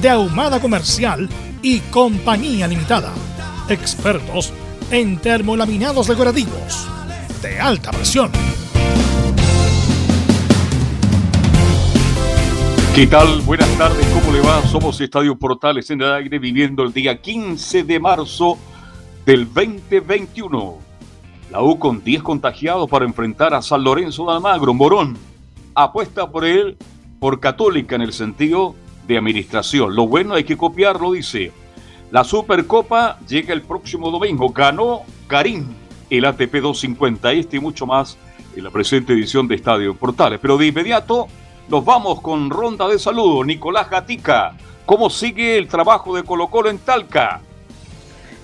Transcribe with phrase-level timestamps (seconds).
[0.00, 1.28] de Ahumada Comercial
[1.62, 3.12] y Compañía Limitada.
[3.68, 4.52] Expertos
[4.90, 6.88] en termolaminados decorativos
[7.42, 8.30] de alta presión.
[12.94, 13.42] ¿Qué tal?
[13.42, 14.62] Buenas tardes, ¿cómo le va?
[14.62, 18.58] Somos Estadio Portales en el aire viviendo el día 15 de marzo
[19.26, 20.78] del 2021.
[21.50, 24.72] La U con 10 contagiados para enfrentar a San Lorenzo de Almagro.
[24.72, 25.18] Morón
[25.74, 26.78] apuesta por él,
[27.18, 28.74] por Católica en el sentido
[29.10, 29.94] de administración.
[29.94, 31.52] Lo bueno hay que copiarlo, dice.
[32.10, 34.48] La Supercopa llega el próximo domingo.
[34.50, 35.66] Ganó Karim
[36.08, 37.32] el ATP 250.
[37.32, 38.16] Este y mucho más
[38.56, 40.38] en la presente edición de Estadio Portales.
[40.40, 41.28] Pero de inmediato
[41.68, 43.46] nos vamos con ronda de saludos.
[43.46, 44.54] Nicolás Gatica,
[44.86, 47.40] ¿cómo sigue el trabajo de Colo Colo en Talca?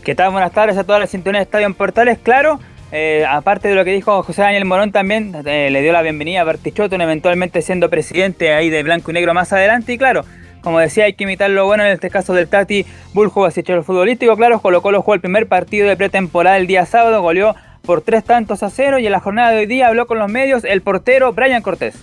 [0.05, 0.31] ¿Qué tal?
[0.31, 2.19] Buenas tardes a todas las sintonías de Estadio Portales.
[2.23, 2.61] Claro,
[2.93, 6.43] eh, aparte de lo que dijo José Daniel Morón también, eh, le dio la bienvenida
[6.43, 9.93] a Bartichotto, eventualmente siendo presidente ahí de Blanco y Negro más adelante.
[9.93, 10.25] Y claro,
[10.67, 13.75] como decía, hay que imitar lo bueno en este caso del Tati Buljo, así hecho
[13.75, 14.35] el futbolístico.
[14.35, 18.25] Claro, Colo Colo jugó el primer partido de pretemporada el día sábado, goleó por tres
[18.25, 20.83] tantos a cero y en la jornada de hoy día habló con los medios el
[20.83, 21.95] portero Brian Cortés.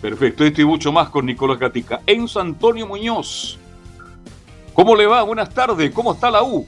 [0.00, 2.00] Perfecto, esto y mucho más con Nicolás Gatica.
[2.04, 3.60] Enzo Antonio Muñoz,
[4.72, 5.22] ¿cómo le va?
[5.22, 6.66] Buenas tardes, ¿cómo está la U?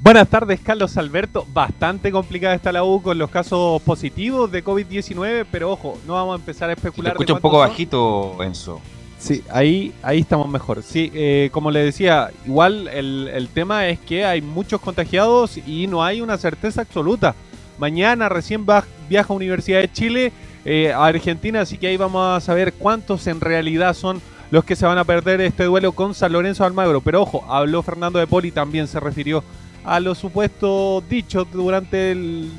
[0.00, 1.46] Buenas tardes, Carlos Alberto.
[1.54, 6.34] Bastante complicada está la U con los casos positivos de COVID-19, pero ojo, no vamos
[6.34, 7.12] a empezar a especular.
[7.12, 8.82] Se escucha un poco bajito, Enzo.
[9.20, 10.82] Sí, ahí, ahí estamos mejor.
[10.82, 16.02] Sí, eh, como le decía, igual el, tema es que hay muchos contagiados y no
[16.02, 17.34] hay una certeza absoluta.
[17.78, 18.64] Mañana recién
[19.10, 20.32] viaja a Universidad de Chile
[20.64, 24.74] eh, a Argentina, así que ahí vamos a saber cuántos en realidad son los que
[24.74, 27.02] se van a perder este duelo con San Lorenzo Almagro.
[27.02, 29.44] Pero ojo, habló Fernando de Poli, también se refirió
[29.84, 32.50] a los supuestos dichos durante el,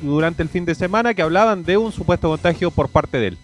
[0.00, 3.38] durante el fin de semana que hablaban de un supuesto contagio por parte de él.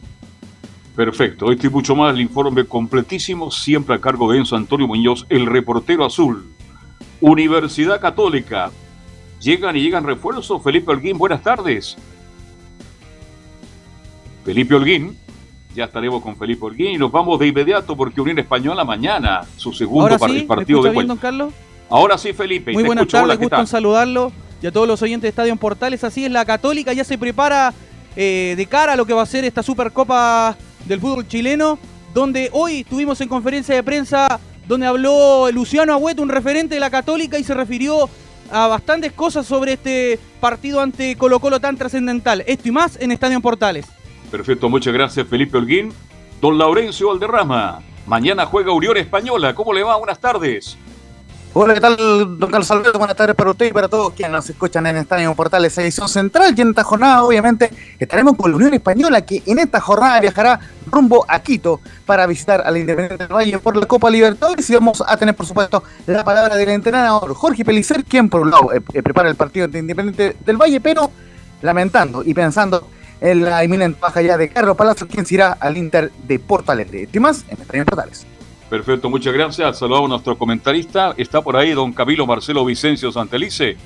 [1.01, 5.25] Perfecto, hoy estoy mucho más el informe completísimo, siempre a cargo de Enzo Antonio Muñoz,
[5.31, 6.45] el reportero azul.
[7.23, 8.71] Universidad Católica.
[9.41, 10.63] Llegan y llegan refuerzos.
[10.63, 11.97] Felipe Holguín, buenas tardes.
[14.45, 15.17] Felipe Holguín.
[15.75, 19.73] Ya estaremos con Felipe Holguín y nos vamos de inmediato porque Unión Española mañana, su
[19.73, 21.17] segundo partido de vuelta.
[21.19, 21.55] Carlos?
[21.89, 22.75] Ahora sí, Felipe.
[22.75, 26.05] Muy buenas tardes, gusto en saludarlo y a todos los oyentes de Estadio Portales.
[26.05, 27.73] Así es, la Católica ya se prepara
[28.17, 31.79] eh, de cara a lo que va a ser esta Supercopa del fútbol chileno,
[32.15, 36.91] donde hoy estuvimos en conferencia de prensa donde habló Luciano Agüeto, un referente de la
[36.91, 38.09] Católica, y se refirió
[38.51, 42.45] a bastantes cosas sobre este partido ante Colo Colo tan trascendental.
[42.47, 43.87] Esto y más en Estadio Portales.
[44.31, 45.93] Perfecto, muchas gracias Felipe Holguín.
[46.41, 49.55] Don Laurencio Valderrama, mañana juega Unión Española.
[49.55, 49.97] ¿Cómo le va?
[49.97, 50.79] Buenas tardes.
[51.53, 52.97] Hola, ¿qué tal, don Carlos Alberto?
[52.97, 56.55] Buenas tardes para usted y para todos quienes nos escuchan en Estadio Portales edición central.
[56.57, 57.69] Y en esta jornada, obviamente,
[57.99, 62.63] estaremos con la Unión Española, que en esta jornada viajará rumbo a Quito para visitar
[62.65, 64.71] al Independiente del Valle por la Copa Libertadores.
[64.71, 68.53] Y vamos a tener, por supuesto, la palabra del entrenador Jorge Pelicer, quien, por un
[68.53, 71.11] lado, eh, eh, prepara el partido de Independiente del Valle, pero
[71.63, 72.87] lamentando y pensando
[73.21, 76.71] en la inminente baja ya de Carlos Palacio, quien se irá al Inter de Porto
[76.71, 77.09] Alegre.
[77.13, 78.25] Y más en Estadio Portales.
[78.71, 79.81] Perfecto, muchas gracias.
[79.81, 81.13] Saludamos a nuestro comentarista.
[81.17, 83.77] Está por ahí don Camilo Marcelo Vicencio Santelice.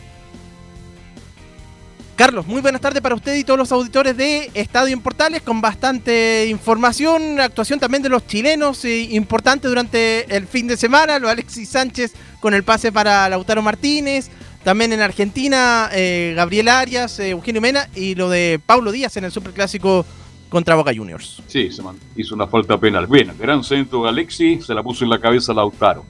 [2.17, 5.61] Carlos, muy buenas tardes para usted y todos los auditores de Estadio en Portales, con
[5.61, 11.29] bastante información, actuación también de los chilenos, eh, importante durante el fin de semana, lo
[11.29, 14.31] Alexis Sánchez con el pase para Lautaro Martínez,
[14.63, 19.25] también en Argentina, eh, Gabriel Arias, eh, Eugenio Mena y lo de Paulo Díaz en
[19.25, 20.07] el Superclásico
[20.55, 21.43] contra Boca Juniors.
[21.49, 21.83] Sí, se
[22.15, 23.09] hizo una falta penal.
[23.09, 26.05] Bien, gran centro de Alexi, se la puso en la cabeza Lautaro.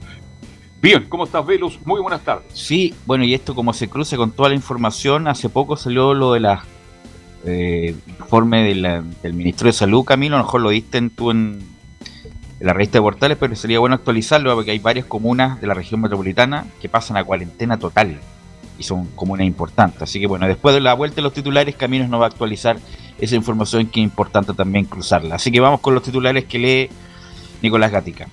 [0.79, 1.79] Bien, ¿cómo estás, Velos?
[1.83, 2.45] Muy buenas tardes.
[2.53, 6.33] Sí, bueno, y esto como se cruce con toda la información, hace poco salió lo
[6.33, 6.63] de la
[7.43, 11.59] eh, informe del Ministerio de Salud, Camilo, a lo mejor lo diste en tu en,
[12.59, 15.73] en la revista de Portales, pero sería bueno actualizarlo porque hay varias comunas de la
[15.73, 18.19] región metropolitana que pasan a cuarentena total
[18.77, 20.03] y son comunas importantes.
[20.03, 22.77] Así que bueno, después de la vuelta de los titulares, Caminos nos va a actualizar
[23.19, 25.35] esa información que es importante también cruzarla.
[25.35, 26.89] Así que vamos con los titulares que lee
[27.61, 28.27] Nicolás Gatica.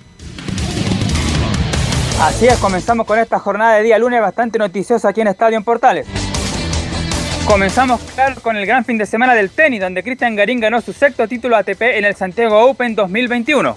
[2.19, 5.63] Así es, comenzamos con esta jornada de día lunes bastante noticiosa aquí en Estadio en
[5.63, 6.07] Portales.
[7.45, 10.93] Comenzamos claro con el gran fin de semana del tenis, donde Cristian Garín ganó su
[10.93, 13.75] sexto título ATP en el Santiago Open 2021.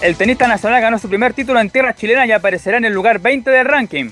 [0.00, 3.18] El tenista nacional ganó su primer título en tierra chilena y aparecerá en el lugar
[3.18, 4.10] 20 del ranking.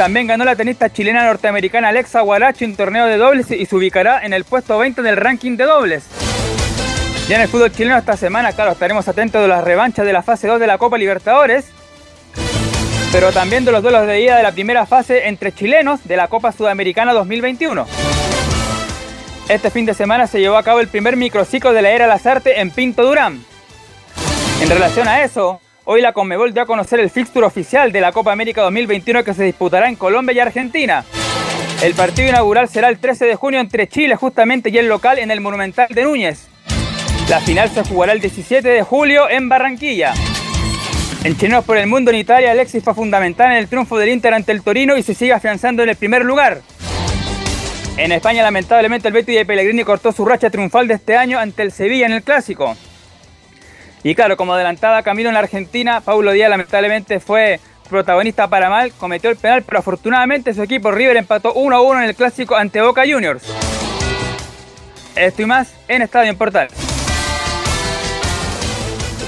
[0.00, 4.24] También ganó la tenista chilena norteamericana Alexa Guarachi un torneo de dobles y se ubicará
[4.24, 6.04] en el puesto 20 del ranking de dobles.
[7.28, 10.22] Ya en el fútbol chileno esta semana, claro, estaremos atentos de las revanchas de la
[10.22, 11.66] fase 2 de la Copa Libertadores,
[13.12, 16.28] pero también de los duelos de ida de la primera fase entre chilenos de la
[16.28, 17.86] Copa Sudamericana 2021.
[19.50, 22.58] Este fin de semana se llevó a cabo el primer microciclo de la Era Lazarte
[22.58, 23.44] en Pinto Durán.
[24.62, 25.60] En relación a eso,
[25.92, 29.34] hoy la Conmebol dio a conocer el fixture oficial de la Copa América 2021 que
[29.34, 31.04] se disputará en Colombia y Argentina.
[31.82, 35.32] El partido inaugural será el 13 de junio entre Chile justamente y el local en
[35.32, 36.46] el Monumental de Núñez.
[37.28, 40.14] La final se jugará el 17 de julio en Barranquilla.
[41.24, 44.32] En Chilenos por el Mundo en Italia, Alexis fue fundamental en el triunfo del Inter
[44.32, 46.60] ante el Torino y se sigue afianzando en el primer lugar.
[47.96, 51.62] En España, lamentablemente, el Betis de Pellegrini cortó su racha triunfal de este año ante
[51.62, 52.76] el Sevilla en el Clásico.
[54.02, 58.92] Y claro, como adelantada Camilo en la Argentina, Paulo Díaz lamentablemente fue protagonista para mal,
[58.92, 62.56] cometió el penal, pero afortunadamente su equipo River empató 1 a 1 en el Clásico
[62.56, 63.42] ante Boca Juniors.
[65.16, 66.68] Esto y más en Estadio en Portal.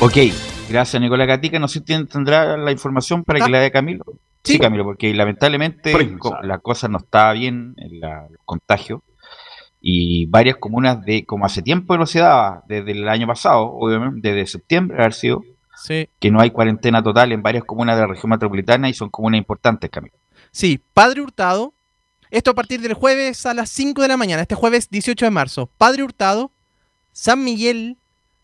[0.01, 0.17] Ok,
[0.71, 1.59] gracias Nicolás Gatica.
[1.59, 4.05] No sé si tendrá la información para que la dé Camilo.
[4.43, 5.93] Sí, Camilo, porque lamentablemente
[6.43, 9.01] la cosa no está bien en la, los contagios.
[9.85, 14.33] Y varias comunas de, como hace tiempo no se daba, desde el año pasado, obviamente,
[14.33, 15.43] desde septiembre, haber sido,
[15.87, 19.39] que no hay cuarentena total en varias comunas de la región metropolitana y son comunas
[19.39, 20.15] importantes, Camilo.
[20.53, 21.75] Sí, Padre Hurtado,
[22.31, 25.31] esto a partir del jueves a las 5 de la mañana, este jueves 18 de
[25.31, 25.69] marzo.
[25.79, 26.53] Padre Hurtado,
[27.13, 27.99] San Miguel,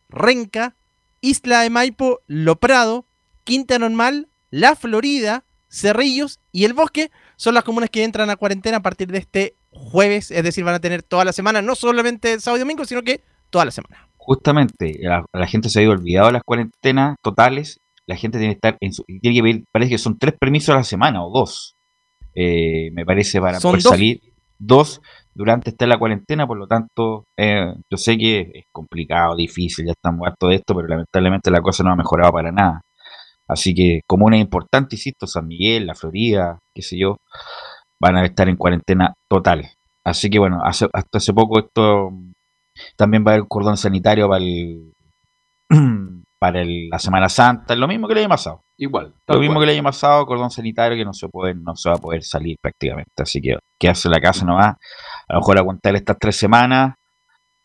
[0.09, 0.75] Renca,
[1.21, 3.07] Isla de Maipo, Lo Prado,
[3.45, 8.79] Quinta Normal, La Florida, Cerrillos y El Bosque son las comunas que entran a cuarentena
[8.79, 12.41] a partir de este jueves, es decir, van a tener toda la semana, no solamente
[12.41, 14.09] sábado y domingo, sino que toda la semana.
[14.17, 18.77] Justamente, la, gente se ha olvidado de las cuarentenas totales, la gente tiene que estar
[18.81, 21.77] en su, tiene que pedir, parece que son tres permisos a la semana o dos,
[22.35, 24.21] eh, me parece, para poder salir,
[24.59, 25.01] dos
[25.39, 29.93] durante esta la cuarentena, por lo tanto, eh, yo sé que es complicado, difícil, ya
[29.93, 32.81] estamos hartos de esto, pero lamentablemente la cosa no ha mejorado para nada.
[33.47, 37.19] Así que como una importante, insisto, San Miguel, la Florida, qué sé yo,
[38.01, 39.69] van a estar en cuarentena total.
[40.05, 42.13] Así que bueno, hasta hace poco esto
[42.97, 44.93] también va a haber cordón sanitario para el
[46.39, 48.63] para la Semana Santa, lo mismo que el año pasado.
[48.77, 49.13] Igual.
[49.27, 51.97] Lo mismo que el año pasado, cordón sanitario que no se puede, no se va
[51.97, 53.11] a poder salir prácticamente.
[53.23, 54.77] Así que quedarse en la casa nomás.
[55.29, 56.95] A lo mejor aguantar estas tres semanas,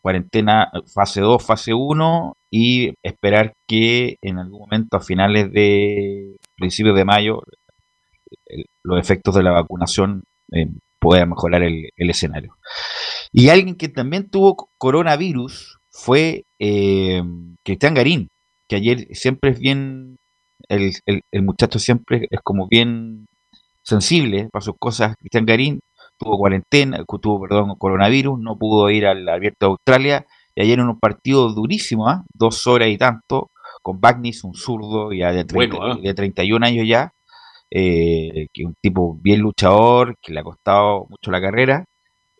[0.02, 6.96] cuarentena, fase 2, fase 1, y esperar que en algún momento a finales de principios
[6.96, 7.42] de mayo
[8.82, 12.56] los efectos de la vacunación eh, puedan mejorar el, escenario.
[13.32, 17.22] Y alguien que también tuvo coronavirus fue eh,
[17.64, 18.28] Cristian Garín,
[18.68, 20.16] que ayer siempre es bien
[20.68, 23.26] el, el, muchacho siempre es como bien
[23.82, 25.14] sensible para sus cosas.
[25.18, 25.80] Cristian Garín
[26.18, 30.26] tuvo cuarentena, tuvo, perdón, coronavirus, no pudo ir al Abierto de Australia.
[30.54, 32.24] Y ayer en un partido durísimo, ¿ah?
[32.32, 33.50] dos horas y tanto,
[33.82, 35.40] con Bagnis, un zurdo ya de,
[35.80, 35.98] ¿ah?
[36.00, 37.10] de 31 años ya,
[37.76, 41.84] eh, que un tipo bien luchador, que le ha costado mucho la carrera.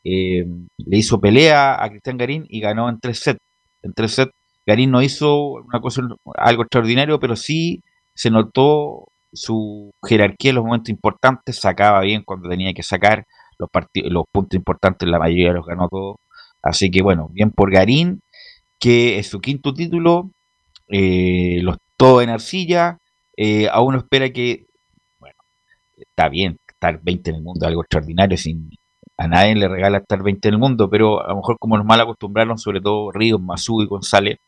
[0.05, 3.41] Eh, le hizo pelea a Cristian Garín y ganó en tres sets.
[3.83, 4.33] En tres sets,
[4.64, 6.03] Garín no hizo una cosa,
[6.37, 7.83] algo extraordinario, pero sí
[8.14, 13.26] se notó su jerarquía en los momentos importantes, sacaba bien cuando tenía que sacar
[13.59, 13.69] los,
[14.31, 16.17] puntos importantes, la mayoría los ganó todos.
[16.62, 18.21] Así que bueno, bien por Garín,
[18.79, 20.31] que es su quinto título,
[20.88, 22.99] eh, los todo en arcilla,
[23.37, 24.67] eh, aún espera que,
[25.97, 28.71] está bien, estar 20 en el mundo, algo extraordinario, sin
[29.17, 31.87] a nadie le regala estar 20 en el mundo, pero a lo mejor como nos
[31.87, 34.39] mal acostumbraron, sobre todo Ríos, Mazú y González,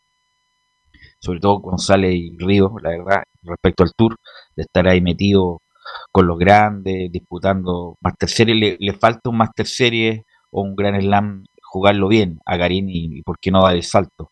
[1.21, 4.17] sobre todo González y Ríos, la verdad, respecto al Tour,
[4.57, 5.61] de estar ahí metido
[6.13, 11.45] con los grandes, disputando Master Series, le, falta un Master Series o un Gran Slam
[11.63, 14.31] jugarlo bien a Garín y, por qué no dar el salto.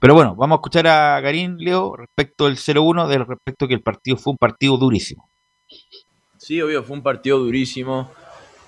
[0.00, 3.82] Pero bueno, vamos a escuchar a Garín, Leo, respecto del 0-1, del respecto que el
[3.82, 5.28] partido fue un partido durísimo.
[6.44, 8.12] Sí, obvio, fue un partido durísimo.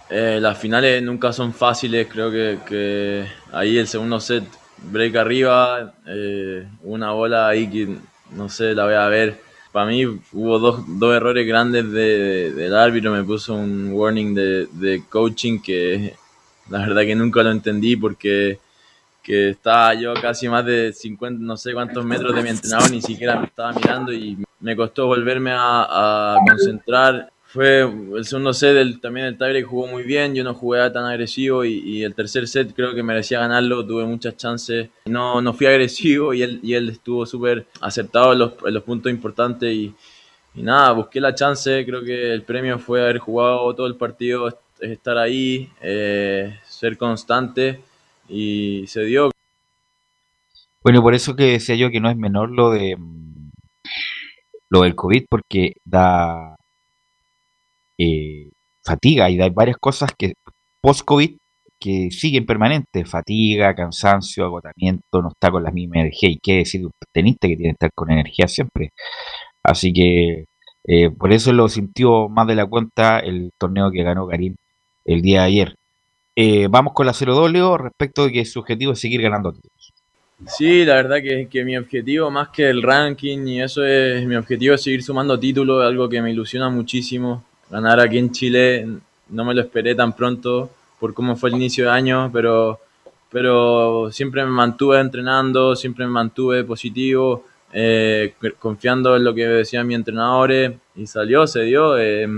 [0.09, 4.45] Eh, las finales nunca son fáciles, creo que, que ahí el segundo set
[4.79, 7.99] break arriba, eh, una bola ahí que
[8.31, 9.43] no sé, la voy a ver.
[9.73, 14.69] Para mí hubo dos, dos errores grandes de, del árbitro, me puso un warning de,
[14.73, 16.15] de coaching que
[16.71, 18.59] la verdad que nunca lo entendí porque
[19.23, 23.03] que estaba yo casi más de 50, no sé cuántos metros de mi entrenador, ni
[23.03, 27.36] siquiera me estaba mirando y me costó volverme a, a concentrar.
[27.57, 31.65] Fue el segundo set, también el tiebreak jugó muy bien, yo no jugué tan agresivo
[31.65, 36.35] y, el tercer set creo que merecía ganarlo, tuve muchas chances, no, no fui agresivo
[36.35, 39.95] y él, y él estuvo súper acertado en los, los, puntos importantes y,
[40.57, 45.17] nada, busqué la chance, creo que el premio fue haber jugado todo el partido, estar
[45.17, 47.81] ahí, eh, ser constante
[48.29, 49.31] y se dio.
[50.83, 52.99] Bueno, por eso que decía yo que no es menor lo de
[54.69, 56.55] lo del COVID, porque da
[58.87, 60.35] fatiga y hay varias cosas que
[60.81, 61.37] post-COVID
[61.79, 66.85] que siguen permanentes, fatiga, cansancio, agotamiento, no está con la misma energía y qué decir
[66.85, 68.91] un tenista que tiene que estar con energía siempre.
[69.63, 70.45] Así que
[70.85, 74.55] eh, por eso lo sintió más de la cuenta el torneo que ganó Karim
[75.05, 75.75] el día de ayer.
[76.35, 79.93] Eh, vamos con la cero doble respecto de que su objetivo es seguir ganando títulos.
[80.47, 84.37] Sí, la verdad que, que, mi objetivo más que el ranking y eso es mi
[84.37, 87.43] objetivo es seguir sumando títulos, algo que me ilusiona muchísimo.
[87.71, 88.87] Ganar aquí en Chile
[89.29, 92.81] no me lo esperé tan pronto por cómo fue el inicio de año, pero,
[93.31, 99.87] pero siempre me mantuve entrenando, siempre me mantuve positivo, eh, confiando en lo que decían
[99.87, 101.99] mis entrenadores y salió, se dio.
[101.99, 102.29] Eh,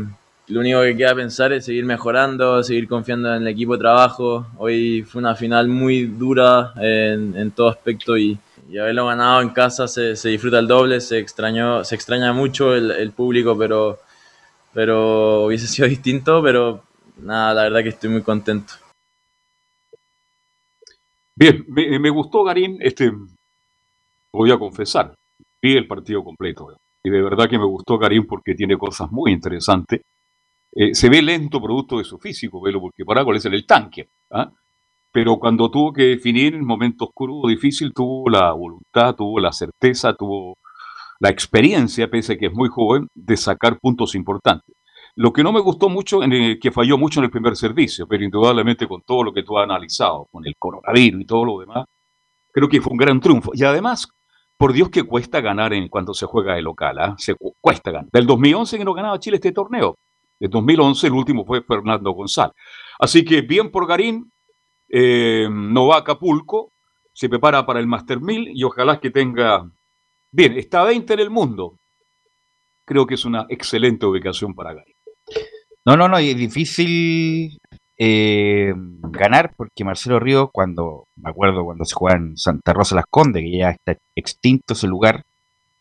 [0.49, 4.47] lo único que queda pensar es seguir mejorando, seguir confiando en el equipo de trabajo.
[4.57, 8.39] Hoy fue una final muy dura en, en todo aspecto y,
[8.71, 12.75] y, haberlo ganado en casa se, se, disfruta el doble, se, extrañó, se extraña mucho
[12.75, 14.01] el, el, público, pero,
[14.73, 16.83] pero hubiese sido distinto, pero
[17.19, 18.75] nada, la verdad que estoy muy contento.
[21.35, 23.13] Bien, me, me gustó Garín, este,
[24.33, 25.15] voy a confesar,
[25.63, 29.33] vi el partido completo y de verdad que me gustó Karim porque tiene cosas muy
[29.33, 30.01] interesantes
[30.73, 34.09] eh, se ve lento producto de su físico, velo, porque para algo es el tanque.
[34.31, 34.53] ¿ah?
[35.13, 39.53] Pero cuando tuvo que definir en momento oscuro o difícil, tuvo la voluntad, tuvo la
[39.53, 40.57] certeza, tuvo
[41.21, 44.75] la experiencia, pese a que es muy joven, de sacar puntos importantes.
[45.17, 46.21] Lo que no me gustó mucho,
[46.61, 49.65] que falló mucho en el primer servicio, pero indudablemente con todo lo que tú has
[49.65, 51.87] analizado, con el coronavirus y todo lo demás,
[52.53, 53.51] creo que fue un gran triunfo.
[53.53, 54.07] Y además,
[54.57, 57.15] por Dios que cuesta ganar en cuando se juega de local, ¿ah?
[57.19, 58.09] se cuesta ganar.
[58.13, 59.97] Del 2011 que no ganaba Chile este torneo,
[60.39, 62.55] de 2011, el último fue Fernando González.
[63.01, 64.31] Así que bien por Garín,
[64.89, 66.73] eh, no va a Acapulco,
[67.13, 69.69] se prepara para el Master 1000 y ojalá que tenga...
[70.31, 71.77] Bien, está 20 en el mundo.
[72.85, 74.95] Creo que es una excelente ubicación para Garín.
[75.85, 77.59] No, no, no, es difícil
[77.97, 83.07] eh, ganar porque Marcelo Río, cuando, me acuerdo cuando se juega en Santa Rosa Las
[83.11, 85.25] Condes, que ya está extinto ese lugar,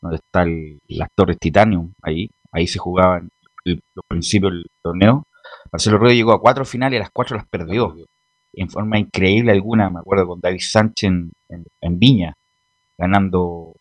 [0.02, 3.30] donde están las Torres Titanium, ahí, ahí se jugaban
[3.66, 5.24] los principios del torneo,
[5.72, 7.96] Marcelo Rueda llegó a cuatro finales y a las cuatro las perdió.
[8.54, 11.32] En forma increíble alguna, me acuerdo con David Sánchez en,
[11.82, 12.34] en, Viña,
[12.98, 13.76] ganando,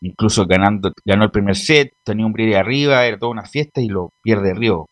[0.00, 3.88] incluso ganando, ganó el primer set, tenía un brillo arriba, era toda una fiesta y
[3.88, 4.86] lo pierde Río.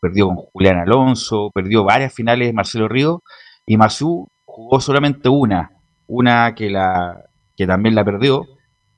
[0.00, 3.22] Perdió con Julián Alonso, perdió varias finales Marcelo Río
[3.66, 5.70] y Mazú jugó solamente una,
[6.06, 7.24] una que la
[7.56, 8.46] que también la perdió,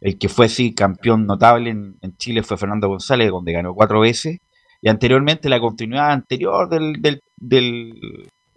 [0.01, 4.01] el que fue sí campeón notable en, en, Chile fue Fernando González, donde ganó cuatro
[4.01, 4.39] veces.
[4.83, 7.23] Y anteriormente, la continuidad anterior del, del,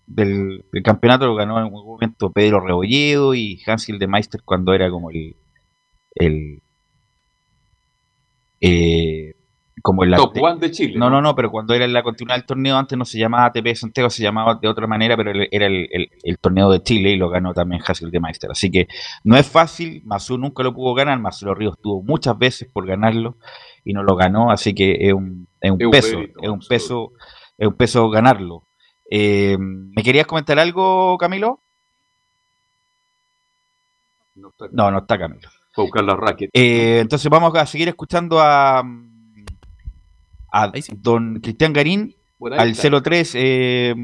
[0.06, 5.10] del, campeonato lo ganó en algún momento Pedro Rebolledo y Hans Meister cuando era como
[5.10, 5.36] el.
[6.16, 6.62] el
[8.65, 9.36] eh,
[9.82, 10.98] como el Top One de Chile.
[10.98, 13.75] No, no, no, pero cuando era la continuidad del torneo, antes no se llamaba ATP
[13.75, 17.17] Santiago, se llamaba de otra manera, pero era el, el, el torneo de Chile y
[17.17, 18.50] lo ganó también Hassel de Meister.
[18.50, 18.88] Así que
[19.25, 23.36] no es fácil, Mazú nunca lo pudo ganar, Marcelo Ríos tuvo muchas veces por ganarlo
[23.84, 27.12] y no lo ganó, así que es un, es un es peso, es un peso,
[27.58, 28.63] es un peso ganarlo.
[29.12, 31.62] Eh, ¿Me querías comentar algo, Camilo?
[34.36, 35.50] No, no está Camilo.
[35.75, 36.50] Buscar la racket.
[36.53, 38.84] Eh, entonces vamos a seguir escuchando a
[40.51, 40.94] a sí.
[40.96, 42.15] don Cristian Garín
[42.51, 43.96] al 03 eh,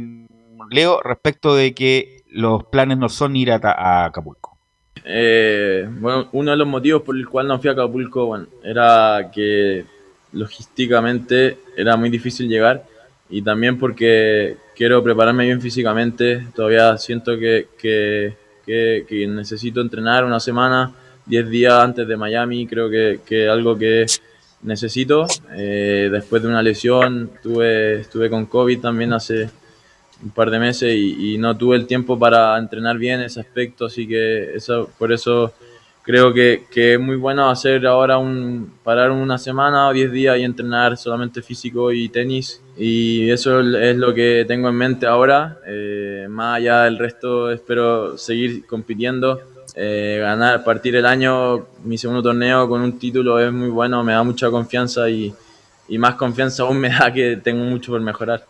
[0.71, 4.57] Leo respecto de que los planes no son ir a, a Acapulco.
[5.05, 9.31] Eh, bueno, uno de los motivos por el cual no fui a Acapulco bueno, era
[9.33, 9.85] que
[10.31, 12.85] logísticamente era muy difícil llegar
[13.29, 16.47] y también porque quiero prepararme bien físicamente.
[16.55, 18.35] Todavía siento que, que,
[18.65, 20.93] que, que necesito entrenar una semana,
[21.29, 22.67] 10 días antes de Miami.
[22.67, 24.05] Creo que, que algo que
[24.63, 25.25] necesito.
[25.55, 29.49] Eh, después de una lesión, tuve, estuve con COVID también hace,
[30.23, 34.07] un par de meses y, no tuve el tiempo para entrenar bien ese aspecto, así
[34.07, 35.53] que eso, por eso
[36.03, 40.37] creo que, que, es muy bueno hacer ahora un parar una semana o 10 días
[40.37, 45.59] y entrenar solamente físico y tenis y eso es lo que tengo en mente ahora
[45.67, 49.41] eh, más allá del resto espero seguir compitiendo
[49.75, 54.13] eh, ganar partir el año mi segundo torneo con un título es muy bueno me
[54.13, 55.33] da mucha confianza y,
[55.87, 58.45] y más confianza aún me da que tengo mucho por mejorar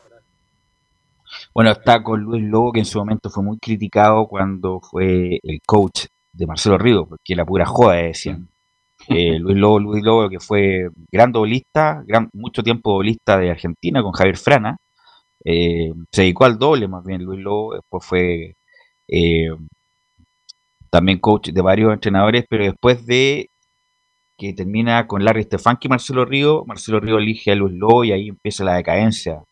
[1.53, 5.59] bueno, está con Luis Lobo, que en su momento fue muy criticado cuando fue el
[5.65, 8.47] coach de Marcelo Río, porque la pura joda, decían.
[9.07, 14.03] Eh, Luis Lobo, Luis Lobo, que fue gran doblista, gran, mucho tiempo doblista de Argentina
[14.03, 14.77] con Javier Frana,
[15.43, 18.55] eh, se dedicó al doble más bien Luis Lobo, después fue
[19.07, 19.49] eh,
[20.89, 23.49] también coach de varios entrenadores, pero después de
[24.37, 28.11] que termina con Larry Stefanki y Marcelo Río, Marcelo Río elige a Luis Lobo y
[28.11, 29.43] ahí empieza la decadencia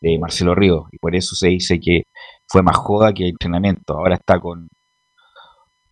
[0.00, 2.04] de Marcelo Río, y por eso se dice que
[2.46, 4.68] fue más joda que entrenamiento, ahora está con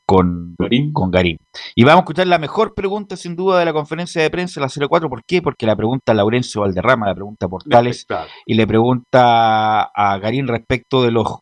[0.07, 0.93] con Garín.
[0.93, 1.39] con Garín.
[1.75, 4.69] Y vamos a escuchar la mejor pregunta, sin duda, de la conferencia de prensa, la
[4.69, 5.11] 04.
[5.11, 5.43] ¿Por qué?
[5.43, 8.07] Porque la pregunta a Laurencio Valderrama, la pregunta a Portales,
[8.47, 11.41] y le pregunta a Garín respecto de los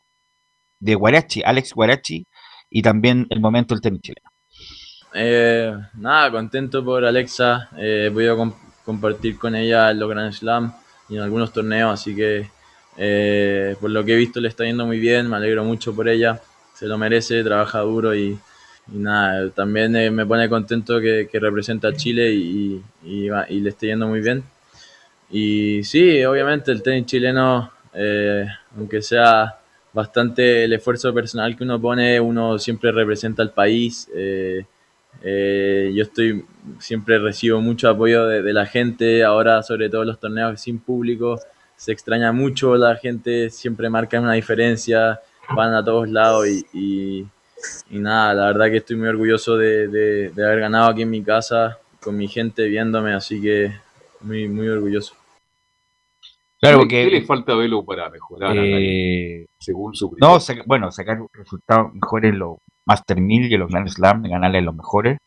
[0.81, 2.27] de Guarachi, Alex Guarachi,
[2.75, 4.29] y también el momento del tenis chileno.
[5.15, 7.69] Eh, nada, contento por Alexa.
[7.79, 10.75] Eh, he podido comp compartir con ella en los Grand Slam
[11.09, 12.51] y en algunos torneos, así que
[12.99, 16.07] eh, por lo que he visto le está yendo muy bien, me alegro mucho por
[16.09, 16.41] ella,
[16.75, 18.37] se lo merece, trabaja duro y,
[18.93, 23.61] y nada, también eh, me pone contento que, que representa a Chile y, y, y,
[23.61, 24.43] le esté yendo muy bien.
[25.31, 29.61] Y sí, obviamente el tenis chileno, eh, aunque sea
[29.95, 34.09] bastante el esfuerzo personal que uno pone, uno siempre representa al país.
[34.15, 34.67] Eh,
[35.23, 36.45] eh, yo estoy
[36.79, 41.41] siempre recibo mucho apoyo de, la gente, ahora sobre todo los torneos sin público,
[41.77, 45.21] se extraña mucho, la gente siempre marca una diferencia,
[45.55, 47.27] van a todos lados y, y
[47.91, 51.11] y nada, la verdad que estoy muy orgulloso de, de, de, haber ganado aquí en
[51.11, 53.73] mi casa, con mi gente viéndome, así que
[54.21, 55.15] muy, muy orgulloso.
[56.65, 58.57] Claro, porque, ¿Qué le falta a Velo para mejorar?
[58.57, 63.61] Eh, según su No, saca, bueno, sacar resultados mejores en los Master 1000 y en
[63.61, 65.19] los Grand Slam, ganarle a los mejores.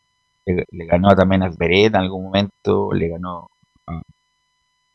[0.45, 3.47] Le, le, ganó también al Beret en algún momento, le ganó
[3.88, 4.02] a,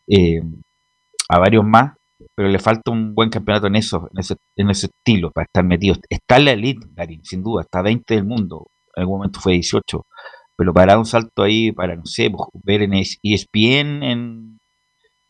[0.09, 0.43] eh,
[1.29, 1.93] a varios más
[2.35, 5.65] pero le falta un buen campeonato en eso, en ese, en ese estilo, para estar
[5.65, 5.97] metido.
[6.09, 9.55] Está en la elite, Garín, sin duda, está 20 del mundo, en algún momento fue
[9.55, 10.07] 18,
[10.57, 14.52] pero para dar un salto ahí, para, no sé, pues, ver en ESPN en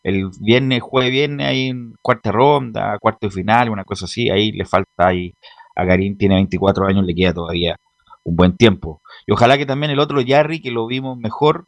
[0.02, 4.52] el viernes, jueves, viernes, ahí en cuarta ronda, cuarto de final, una cosa así, ahí
[4.52, 5.34] le falta ahí,
[5.76, 7.76] a Garín tiene 24 años, le queda todavía
[8.24, 9.00] un buen tiempo.
[9.26, 11.66] Y ojalá que también el otro Jarry, que lo vimos mejor,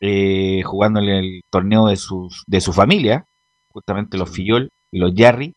[0.00, 3.26] eh, jugando en el torneo de, sus, de su familia,
[3.68, 5.54] justamente los Fillol y los Jarry.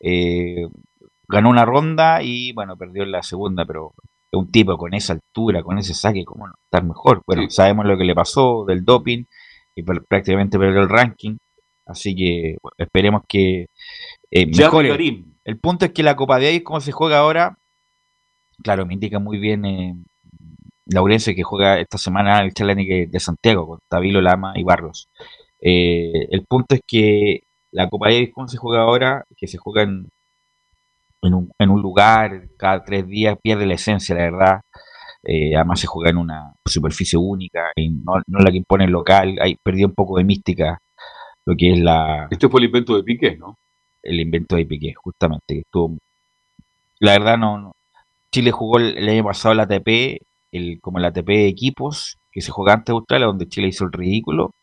[0.00, 0.68] Eh,
[1.28, 3.92] ganó una ronda y bueno, perdió en la segunda, pero
[4.32, 7.22] un tipo con esa altura, con ese saque, ¿cómo no estar mejor?
[7.26, 7.50] Bueno, sí.
[7.50, 9.24] sabemos lo que le pasó del doping
[9.74, 11.36] y prácticamente perdió el ranking,
[11.86, 13.66] así que bueno, esperemos que
[14.30, 15.24] eh, mejore.
[15.44, 17.58] El punto es que la Copa de Davis, como se juega ahora,
[18.62, 19.94] claro, me indica muy bien eh,
[20.86, 25.08] Laurencio que juega esta semana el Challenge de Santiago con Tabilo Lama y Barros.
[25.60, 29.82] Eh, el punto es que la Copa Davis, como se juega ahora, que se juega
[29.82, 30.08] en,
[31.22, 34.60] en, un, en, un, lugar cada tres días, pierde la esencia, la verdad.
[35.24, 38.90] Eh, además se juega en una superficie única, y no, no la que impone el
[38.90, 40.78] local, ahí perdió un poco de mística
[41.44, 42.28] lo que es la...
[42.30, 43.56] Este fue el invento de Piqué, ¿no?
[44.02, 45.54] El invento de Piqué, justamente.
[45.54, 45.98] Que estuvo,
[47.00, 47.72] la verdad no, no,
[48.32, 52.40] Chile jugó el, el, año pasado la ATP, el, como la ATP de equipos, que
[52.40, 54.54] se juega antes de Australia, donde Chile hizo el ridículo,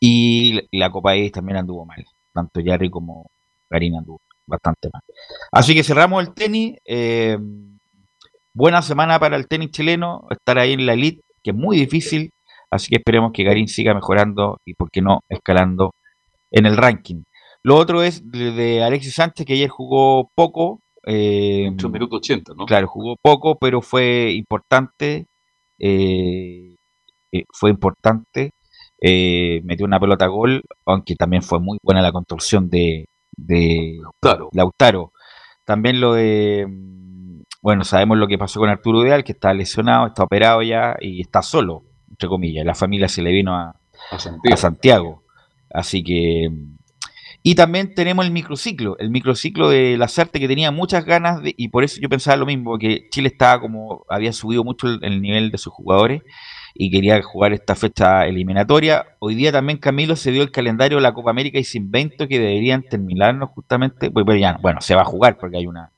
[0.00, 3.30] y la Copa Davis también anduvo mal tanto Yarry como
[3.70, 5.02] Karina anduvo bastante mal.
[5.52, 6.76] Así que cerramos el tenis.
[6.84, 7.38] Eh,
[8.54, 12.30] buena semana para el tenis chileno, estar ahí en la elite, que es muy difícil.
[12.70, 15.92] Así que esperemos que Garín siga mejorando y, por qué no, escalando
[16.50, 17.22] en el ranking.
[17.62, 20.80] Lo otro es de, de Alexis Sánchez, que ayer jugó poco.
[21.06, 22.66] Eh, 8 minutos 80, ¿no?
[22.66, 25.26] Claro, jugó poco, pero fue importante.
[25.78, 26.76] Eh,
[27.32, 28.50] eh fue importante
[29.06, 33.98] eh, metió una pelota a gol, aunque también fue muy buena la construcción de, de
[34.00, 34.48] Lautaro.
[34.52, 35.12] Lautaro.
[35.64, 36.66] También lo de,
[37.64, 41.22] bueno, sabemos lo que pasó con Arturo Ideal, que está lesionado, está operado ya y
[41.22, 42.66] está solo, entre comillas.
[42.66, 43.74] La familia se le vino a,
[44.10, 44.52] a, Santiago.
[44.54, 45.22] a Santiago.
[45.72, 46.50] Así que...
[47.42, 51.54] Y también tenemos el microciclo, el microciclo de la Sarte que tenía muchas ganas de,
[51.56, 54.98] y por eso yo pensaba lo mismo, que Chile estaba como, había subido mucho el,
[55.02, 56.20] el nivel de sus jugadores
[56.74, 59.06] y quería jugar esta fecha eliminatoria.
[59.20, 62.28] Hoy día también Camilo se dio el calendario de la Copa América y se invento
[62.28, 65.90] que deberían terminarnos justamente, pues, pues ya, bueno, se va a jugar porque hay una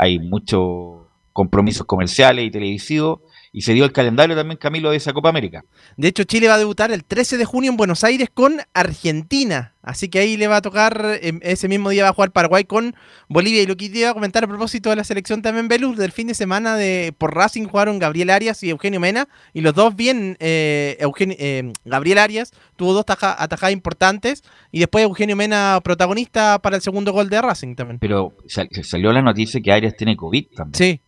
[0.00, 0.99] hay muchos
[1.40, 5.64] compromisos comerciales y televisivos y se dio el calendario también, Camilo, de esa Copa América.
[5.96, 9.74] De hecho, Chile va a debutar el 13 de junio en Buenos Aires con Argentina.
[9.82, 12.64] Así que ahí le va a tocar, em, ese mismo día va a jugar Paraguay
[12.64, 12.94] con
[13.26, 13.62] Bolivia.
[13.62, 16.26] Y lo que iba a comentar a propósito de la selección también, Belus, del fin
[16.26, 19.28] de semana de por Racing jugaron Gabriel Arias y Eugenio Mena.
[19.54, 24.44] Y los dos bien, eh, Eugenio, eh, Gabriel Arias tuvo dos atajadas importantes.
[24.70, 27.98] Y después Eugenio Mena protagonista para el segundo gol de Racing también.
[27.98, 30.74] Pero salió la noticia que Arias tiene COVID también.
[30.74, 31.00] Sí.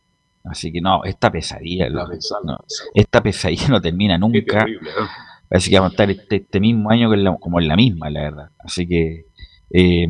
[0.45, 1.89] Así que no, esta pesadilla,
[2.95, 4.67] esta pesadilla no termina nunca.
[5.51, 8.51] Así que vamos a estar este, este mismo año como en la misma, la verdad.
[8.59, 9.27] Así que.
[9.71, 10.09] Eh,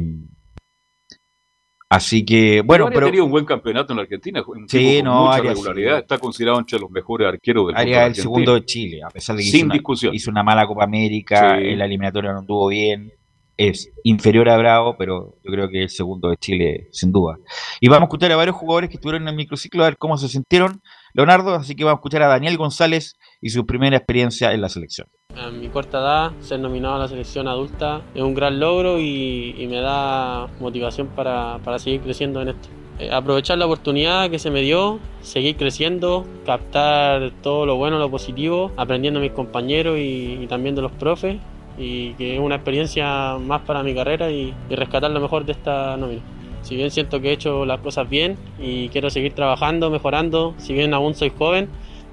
[1.91, 2.89] así que, bueno.
[2.93, 4.43] Pero tenido un buen campeonato en la Argentina.
[4.69, 5.99] Sí, no, mucha regularidad.
[5.99, 9.43] Está considerado entre los mejores arqueros del Arias el segundo de Chile, a pesar de
[9.43, 10.11] que Sin hizo, discusión.
[10.11, 13.13] Una, hizo una mala Copa América, en la eliminatoria no anduvo bien
[13.57, 17.37] es inferior a Bravo, pero yo creo que es el segundo de Chile, sin duda.
[17.81, 20.17] Y vamos a escuchar a varios jugadores que estuvieron en el microciclo a ver cómo
[20.17, 20.81] se sintieron,
[21.15, 24.69] Leonardo, así que vamos a escuchar a Daniel González y su primera experiencia en la
[24.69, 25.09] selección.
[25.37, 29.67] A mi corta edad, ser nominado a la selección adulta es un gran logro y,
[29.69, 32.69] me da motivación para, seguir creciendo en esto.
[32.99, 38.11] Eh, aprovechar la oportunidad que se me dio, seguir creciendo, captar todo lo bueno, lo
[38.11, 41.39] positivo, aprendiendo de mis compañeros y, y también de los profes
[41.79, 45.97] y que es una experiencia más para mi carrera y, rescatar lo mejor de esta
[45.97, 46.23] nómina.
[46.63, 50.73] Si bien siento que he hecho las cosas bien y quiero seguir trabajando, mejorando, si
[50.73, 51.69] bien aún soy joven,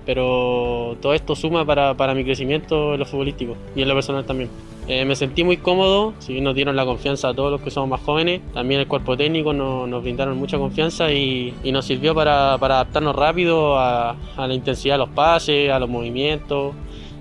[0.06, 4.26] pero todo esto suma para, para mi crecimiento en lo futbolístico y en lo personal
[4.26, 4.50] también.
[4.88, 7.70] Eh, me sentí muy cómodo, si bien nos dieron la confianza a todos los que
[7.70, 11.86] somos más jóvenes, también el cuerpo técnico nos, nos brindaron mucha confianza y, y nos
[11.86, 16.74] sirvió para, para adaptarnos rápido a, a la intensidad de los pases, a los movimientos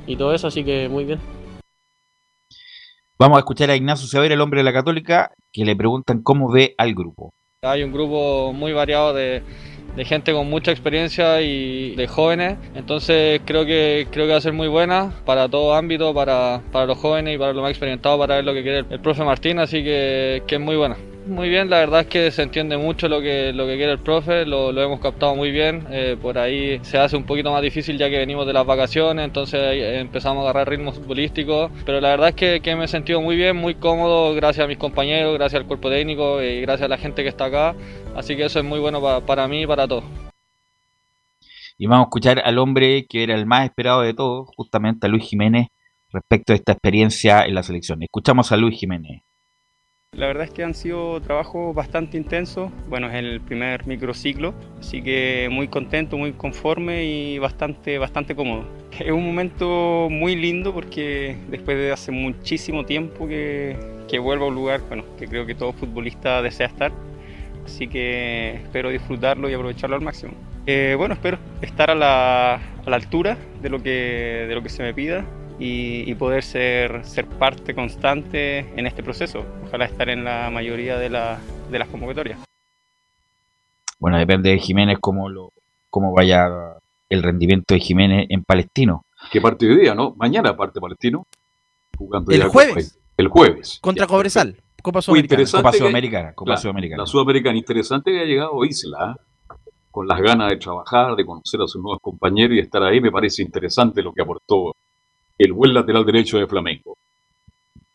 [0.06, 1.18] y todo eso, así que muy bien.
[3.20, 6.52] Vamos a escuchar a Ignacio Saber, el hombre de la Católica, que le preguntan cómo
[6.52, 7.34] ve al grupo.
[7.62, 9.42] Hay un grupo muy variado de,
[10.04, 14.52] gente con mucha experiencia y de jóvenes, entonces creo que creo que va a ser
[14.52, 18.36] muy buena para todo ámbito, para, para los jóvenes y para los más experimentados, para
[18.36, 20.96] ver lo que quiere el, profe Martín, así que, que es muy buena
[21.28, 23.98] muy bien, la verdad es que se entiende mucho lo que, lo que quiere el
[23.98, 27.98] profe, lo, hemos captado muy bien, eh, por ahí se hace un poquito más difícil
[27.98, 29.60] ya que venimos de las vacaciones, entonces
[30.00, 33.56] empezamos a agarrar ritmo futbolístico, pero la verdad es que, me he sentido muy bien,
[33.56, 37.22] muy cómodo, gracias a mis compañeros, gracias al cuerpo técnico y gracias a la gente
[37.22, 37.74] que está acá,
[38.16, 40.04] así que eso es muy bueno para mí y para todos.
[41.76, 45.10] Y vamos a escuchar al hombre que era el más esperado de todos, justamente a
[45.10, 45.68] Luis Jiménez,
[46.10, 48.02] respecto a esta experiencia en la selección.
[48.02, 49.27] Escuchamos a Luis Jiménez.
[50.18, 52.72] La verdad es que han sido trabajos bastante intensos.
[52.88, 58.64] Bueno, es el primer microciclo, así que muy contento, muy conforme y bastante, bastante cómodo.
[58.98, 63.76] Es un momento muy lindo porque después de hace muchísimo tiempo que,
[64.08, 66.90] que vuelvo a un lugar bueno, que creo que todo futbolista desea estar.
[67.64, 70.32] Así que espero disfrutarlo y aprovecharlo al máximo.
[70.66, 74.68] Eh, bueno, espero estar a la, a la altura de lo, que, de lo que
[74.68, 75.24] se me pida
[75.58, 79.44] y, poder ser, ser parte constante en este proceso.
[79.66, 81.38] Ojalá estar en la mayoría de, la,
[81.70, 82.38] de las convocatorias.
[83.98, 85.52] Bueno, depende de Jiménez cómo, lo,
[85.90, 86.48] cómo vaya
[87.08, 89.04] el rendimiento de Jiménez en Palestino.
[89.32, 90.14] ¿Qué parte de día, no?
[90.16, 91.26] Mañana parte Palestino.
[91.96, 92.98] Jugando el jueves.
[93.16, 93.78] El jueves.
[93.80, 94.56] Contra Cobresal.
[94.80, 95.44] Copa Sudamericana.
[95.50, 96.32] Copa Sudamericana.
[96.34, 97.02] Copa Sudamericana.
[97.02, 97.58] La Sudamericana.
[97.58, 99.54] Interesante que ha llegado Isla, ¿eh?
[99.90, 103.00] con las ganas de trabajar, de conocer a sus nuevos compañeros y estar ahí.
[103.00, 104.76] Me parece interesante lo que aportó
[105.38, 106.96] el buen lateral derecho de Flamengo.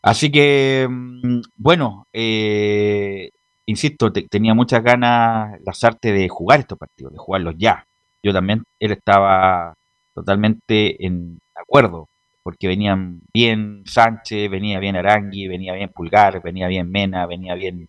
[0.02, 3.30] Así que, mm, bueno, eh,
[3.66, 7.86] insisto, tenía muchas ganas Lazarte de jugar estos partidos, de jugarlos ya.
[8.22, 9.74] Yo también, él estaba
[10.14, 12.08] totalmente en acuerdo,
[12.42, 17.88] porque venían bien Sánchez, venía bien Arangui, venía bien Pulgar, venía bien Mena, venía bien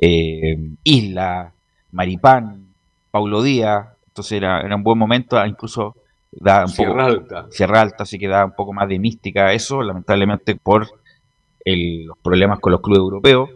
[0.00, 1.52] eh, Isla,
[1.92, 2.74] Maripán,
[3.10, 5.94] Paulo Díaz, entonces era, era un buen momento, incluso
[6.40, 7.46] da un Sierra Alta.
[7.50, 10.88] Sierra Alta, así que da un poco más de mística a eso, lamentablemente por
[11.64, 13.50] los problemas con los clubes europeos,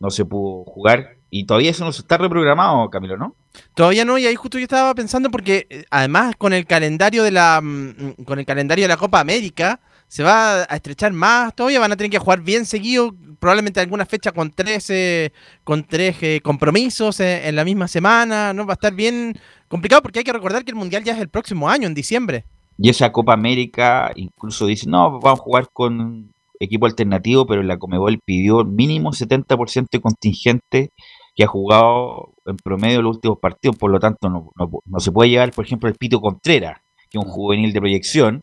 [0.00, 3.36] no se pudo jugar y todavía eso no se está reprogramado, Camilo, ¿no?
[3.74, 7.30] Todavía no, y ahí justo yo estaba pensando porque eh, además con el calendario de
[7.30, 11.80] la mm, con el calendario de la Copa América se va a estrechar más, todavía
[11.80, 14.92] van a tener que jugar bien seguido, probablemente alguna fecha con tres
[15.64, 19.36] con tres eh, compromisos eh, en la misma semana, no va a estar bien
[19.72, 22.44] Complicado porque hay que recordar que el Mundial ya es el próximo año, en diciembre.
[22.76, 27.78] Y esa Copa América incluso dice, no, vamos a jugar con equipo alternativo, pero la
[27.78, 30.90] Comebol pidió mínimo 70% de contingente
[31.34, 35.52] que ha jugado en promedio los últimos partidos, por lo tanto no, se puede llevar,
[35.52, 36.78] por ejemplo, el Pito Contreras,
[37.08, 38.42] que es un juvenil de proyección,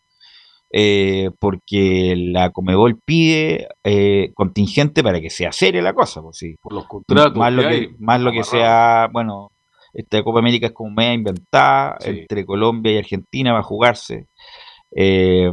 [0.72, 6.22] eh, porque la Comebol pide eh, contingente para que sea seria la cosa.
[6.22, 6.56] Pues, sí.
[6.62, 7.36] Por los contratos.
[7.36, 9.52] Más lo que hay, más lo que sea, bueno,
[9.94, 12.10] esta Copa América es como media inventada, Sí.
[12.12, 14.28] entre Colombia y Argentina va a jugarse.
[14.96, 15.52] Eh,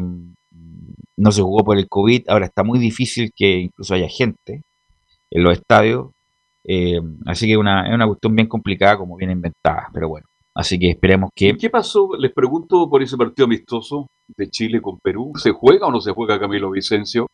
[1.18, 4.62] no se jugó por el COVID, ahora está muy difícil que incluso haya gente
[5.30, 6.10] en los estadios,
[7.24, 10.90] así que una, es una cuestión bien complicada como bien inventada, pero bueno, así que
[10.90, 11.48] esperemos que...
[11.48, 12.10] ¿Y ¿Qué pasó?
[12.18, 15.32] Les pregunto por ese partido amistoso de Chile con Perú.
[15.36, 17.26] ¿Se juega o no se juega Camilo Vicencio?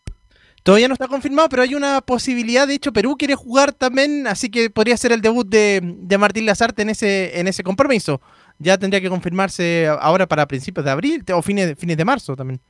[0.62, 2.68] Todavía no está confirmado, pero hay una posibilidad.
[2.68, 6.46] De hecho, Perú quiere jugar también, así que podría ser el debut de, de Martín
[6.46, 8.20] Lazarte en ese, en ese compromiso.
[8.59, 12.61] Ya tendría que confirmarse ahora para principios de abril o fines, fines de marzo también.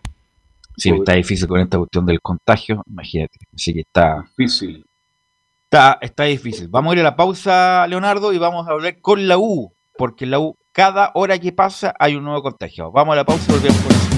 [0.79, 4.25] Sí, está difícil con esta cuestión del contagio, imagínate, así que está...
[4.39, 4.87] Difícil.
[5.65, 6.69] Está, está difícil.
[6.69, 10.25] Vamos a ir a la pausa, Leonardo, y vamos a hablar con la U, porque
[10.25, 12.91] en la U, cada hora que pasa hay un nuevo contagiado.
[12.91, 14.12] Vamos a la pausa y volvemos con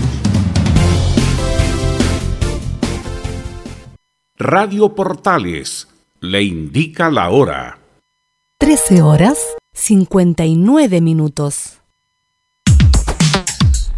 [4.46, 5.88] Radio Portales
[6.20, 7.78] le indica la hora.
[8.58, 9.38] 13 horas
[9.72, 11.78] 59 minutos.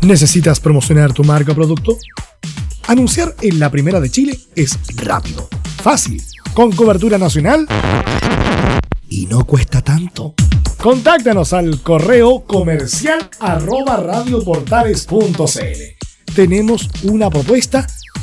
[0.03, 1.97] ¿Necesitas promocionar tu marca o producto?
[2.87, 5.49] Anunciar en la primera de Chile es rápido,
[5.83, 6.23] fácil,
[6.55, 7.67] con cobertura nacional
[9.09, 10.35] y no cuesta tanto.
[10.81, 16.35] Contáctanos al correo comercial arroba radioportales.cl.
[16.37, 17.85] Tenemos una propuesta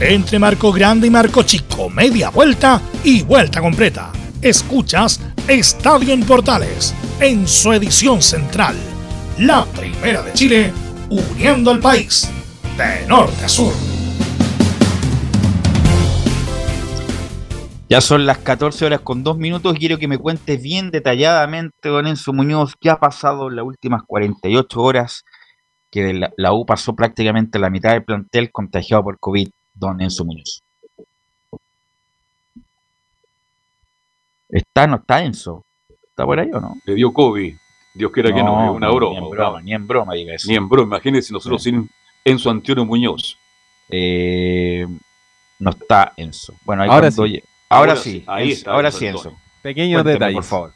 [0.00, 4.12] Entre Marco Grande y Marco Chico, media vuelta y vuelta completa.
[4.40, 8.76] Escuchas Estadio en Portales en su edición central.
[9.38, 10.72] La primera de Chile,
[11.10, 12.30] uniendo al país
[12.76, 13.72] de norte a sur.
[17.88, 22.06] Ya son las 14 horas con 2 minutos quiero que me cuentes bien detalladamente, don
[22.06, 25.24] Enzo Muñoz, qué ha pasado en las últimas 48 horas
[25.90, 30.24] que la, la U pasó prácticamente la mitad del plantel contagiado por COVID, don Enzo
[30.24, 30.62] Muñoz.
[34.48, 35.64] ¿Está no está Enzo?
[35.88, 36.74] ¿Está por ahí o no?
[36.84, 37.54] Le dio COVID.
[37.94, 39.20] Dios quiera que no, una broma.
[39.20, 40.48] Ni en broma, ni en broma diga eso.
[40.48, 41.88] Ni en broma, imagínense nosotros sin
[42.24, 43.36] Enzo Antonio Muñoz.
[43.90, 44.86] Eh,
[45.58, 46.54] no está Enzo.
[46.64, 47.42] Bueno, ahí Ahora sí.
[47.70, 49.06] Ahora, Ahora sí, sí, ahí Enzo, está ahora Enzo sí.
[49.06, 49.36] Enzo.
[49.62, 50.34] Pequeños Cuénteme, detalles.
[50.36, 50.72] por favor.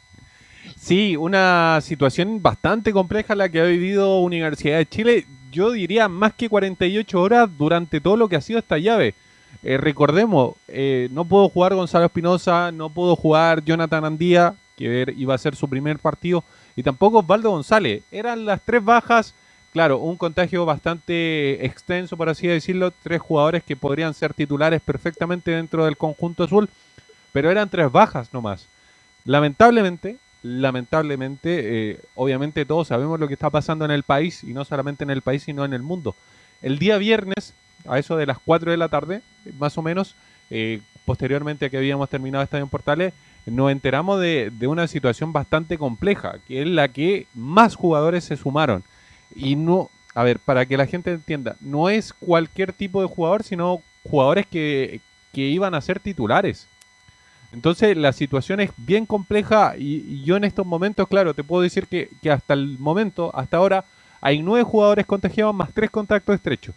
[0.76, 5.26] Sí, una situación bastante compleja la que ha vivido Universidad de Chile.
[5.52, 9.14] Yo diría más que 48 horas durante todo lo que ha sido esta llave.
[9.62, 15.34] Eh, recordemos, eh, no pudo jugar Gonzalo Espinosa, no pudo jugar Jonathan Andía, que iba
[15.34, 16.42] a ser su primer partido,
[16.74, 18.02] y tampoco Osvaldo González.
[18.10, 19.34] Eran las tres bajas
[19.72, 25.50] claro, un contagio bastante extenso, por así decirlo, tres jugadores que podrían ser titulares perfectamente
[25.50, 26.68] dentro del conjunto azul,
[27.32, 28.66] pero eran tres bajas nomás.
[29.24, 34.64] Lamentablemente, lamentablemente, eh, obviamente todos sabemos lo que está pasando en el país, y no
[34.64, 36.14] solamente en el país, sino en el mundo.
[36.60, 37.54] El día viernes,
[37.86, 39.22] a eso de las 4 de la tarde,
[39.58, 40.14] más o menos,
[40.50, 43.12] eh, posteriormente a que habíamos terminado Estadio en Portales,
[43.46, 48.84] nos enteramos de, una situación bastante compleja, que es la que más jugadores se sumaron.
[49.34, 53.42] Y no, a ver, para que la gente entienda, no es cualquier tipo de jugador,
[53.42, 55.00] sino jugadores que
[55.32, 56.68] iban a ser titulares.
[57.52, 61.62] Entonces la situación es bien compleja y, y yo en estos momentos, claro, te puedo
[61.62, 63.84] decir que, que hasta el momento, hasta ahora,
[64.20, 66.74] hay nueve jugadores contagiados más tres contactos estrechos.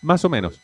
[0.00, 0.60] Más o menos.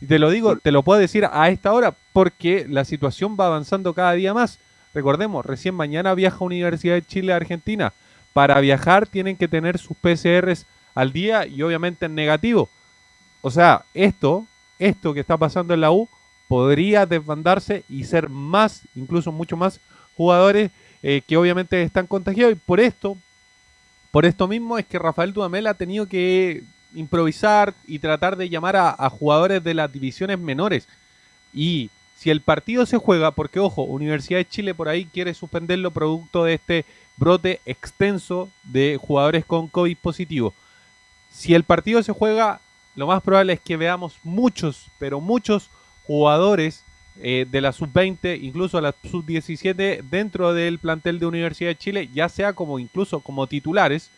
[0.00, 3.46] Y te lo digo, te lo puedo decir a esta hora porque la situación va
[3.46, 4.58] avanzando cada día más.
[4.94, 7.92] Recordemos, recién mañana viaja Universidad de Chile a Argentina.
[8.32, 12.68] Para viajar tienen que tener sus PCRs al día y obviamente en negativo.
[13.42, 14.46] O sea, esto,
[14.78, 16.08] esto que está pasando en la U
[16.50, 19.78] podría desbandarse y ser más, incluso mucho más
[20.16, 23.16] jugadores eh, que obviamente están contagiados y por esto,
[24.10, 28.74] por esto mismo es que Rafael Dudamel ha tenido que improvisar y tratar de llamar
[28.74, 30.88] a, a jugadores de las divisiones menores.
[31.54, 35.92] Y si el partido se juega, porque ojo, Universidad de Chile por ahí quiere suspenderlo
[35.92, 36.84] producto de este
[37.16, 40.52] brote extenso de jugadores con COVID positivo.
[41.30, 42.60] Si el partido se juega,
[42.96, 45.70] lo más probable es que veamos muchos, pero muchos
[46.10, 46.82] jugadores
[47.22, 52.28] eh, de la sub-20, incluso la sub-17, dentro del plantel de Universidad de Chile, ya
[52.28, 54.10] sea como incluso como titulares.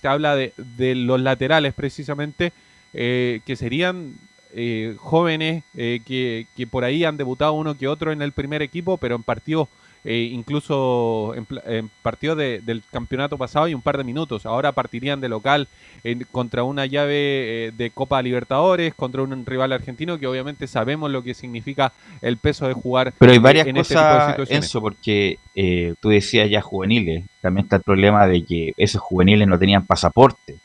[0.00, 2.52] Se habla de, de los laterales precisamente,
[2.92, 4.14] eh, que serían
[4.54, 8.60] eh, jóvenes eh, que, que por ahí han debutado uno que otro en el primer
[8.60, 9.68] equipo, pero en partidos
[10.08, 14.46] eh, incluso en, en partidos de- del campeonato pasado y un par de minutos.
[14.46, 15.68] Ahora partirían de local
[16.04, 21.10] en- contra una llave eh, de Copa Libertadores, contra un rival argentino que obviamente sabemos
[21.10, 21.92] lo que significa
[22.22, 24.50] el peso de jugar Pero hay eh, varias en este tipo de cosas.
[24.56, 27.24] Enzo, porque eh, tú decías ya juveniles.
[27.42, 30.56] También está el problema de que esos juveniles no tenían pasaporte.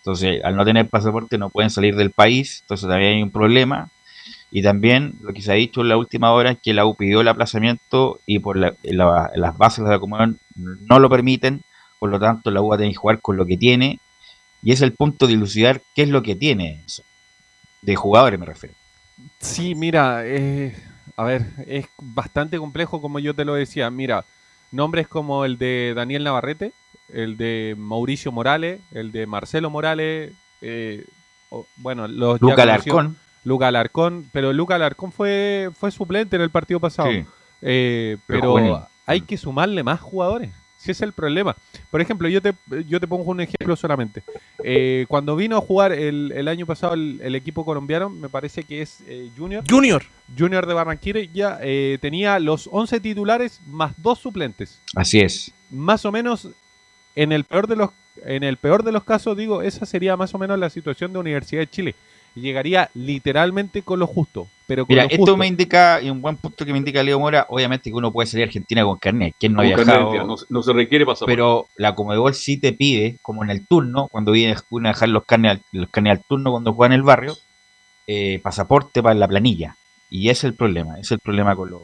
[0.00, 2.60] Entonces, al no tener pasaporte no pueden salir del país.
[2.62, 3.88] Entonces, también hay un problema.
[4.54, 6.94] Y también lo que se ha dicho en la última hora es que la U
[6.94, 11.62] pidió el aplazamiento y por la- la- las bases de la comunión no lo permiten.
[11.98, 13.98] Por lo tanto, la U va a tener que jugar con lo que tiene.
[14.62, 17.02] Y es el punto de dilucidar qué es lo que tiene eso.
[17.80, 18.74] De jugadores me refiero.
[19.40, 20.76] Sí, mira, eh,
[21.16, 23.90] a ver, es bastante complejo como yo te lo decía.
[23.90, 24.24] Mira,
[24.70, 26.72] nombres como el de Daniel Navarrete,
[27.08, 31.04] el de Mauricio Morales, el de Marcelo Morales, eh,
[31.76, 33.16] bueno, los Luca Alarcón.
[33.44, 37.10] Luca Alarcón, pero Luca Alarcón fue, fue suplente en el partido pasado.
[37.10, 37.24] Sí.
[37.62, 40.50] Eh, Pero hay que sumarle más jugadores.
[40.78, 41.54] Si es el problema.
[41.92, 42.54] Por ejemplo, yo te,
[42.88, 44.24] yo te pongo un ejemplo solamente.
[44.64, 48.64] Eh, cuando vino a jugar el, el año pasado el, el equipo colombiano, me parece
[48.64, 49.62] que es eh, Junior.
[49.70, 50.02] Junior.
[50.36, 54.80] Junior de Barranquilla eh, tenía los 11 titulares más dos suplentes.
[54.96, 55.52] Así es.
[55.70, 56.48] Más o menos,
[57.14, 57.90] en el peor de los,
[58.24, 61.20] en el peor de los casos, digo, esa sería más o menos la situación de
[61.20, 61.94] Universidad de Chile.
[62.34, 64.48] Llegaría literalmente con lo justo.
[64.66, 65.36] Pero con Mira, lo esto justo.
[65.36, 68.26] me indica, y un buen punto que me indica Leo Mora, obviamente que uno puede
[68.26, 69.34] salir a Argentina con carnet.
[69.38, 70.26] ¿Quién no ha Con carnet, viajado?
[70.26, 71.32] no, no se requiere pasaporte.
[71.32, 75.10] Pero la Comebol sí te pide, como en el turno, cuando viene uno a dejar
[75.10, 77.36] los carnes, al, los carnes al turno cuando juega en el barrio,
[78.06, 79.76] eh, pasaporte para la planilla.
[80.08, 81.82] Y ese es el problema, ese es el problema con, los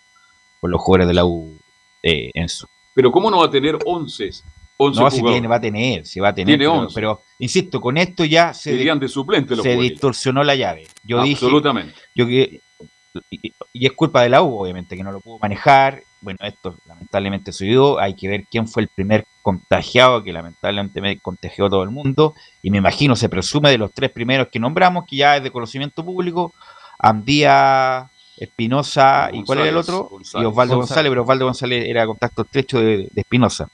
[0.60, 1.58] con los jugadores de la U,
[2.02, 2.68] eh, Enzo.
[2.94, 4.30] Pero ¿cómo no va a tener 11?
[4.80, 6.58] 11 No, si tiene, va a tener, si va a tener.
[6.58, 6.94] Tiene pero, 11.
[6.94, 10.86] pero, insisto, con esto ya se, Serían de suplente los se distorsionó la llave.
[11.02, 11.94] Yo dije, Absolutamente.
[12.14, 12.60] yo que
[13.30, 16.02] y, y es culpa de la U, obviamente, que no lo pudo manejar.
[16.20, 17.98] Bueno, esto lamentablemente sucedió.
[17.98, 21.90] Hay que ver quién fue el primer contagiado, que lamentablemente me contagió a todo el
[21.90, 22.34] mundo.
[22.62, 25.50] Y me imagino, se presume de los tres primeros que nombramos, que ya es de
[25.50, 26.52] conocimiento público:
[26.98, 30.04] Andía, Espinosa, ¿y cuál era el otro?
[30.04, 30.44] González.
[30.44, 30.76] Y Osvaldo González.
[30.76, 33.68] González, pero Osvaldo González era contacto estrecho de, de Espinosa.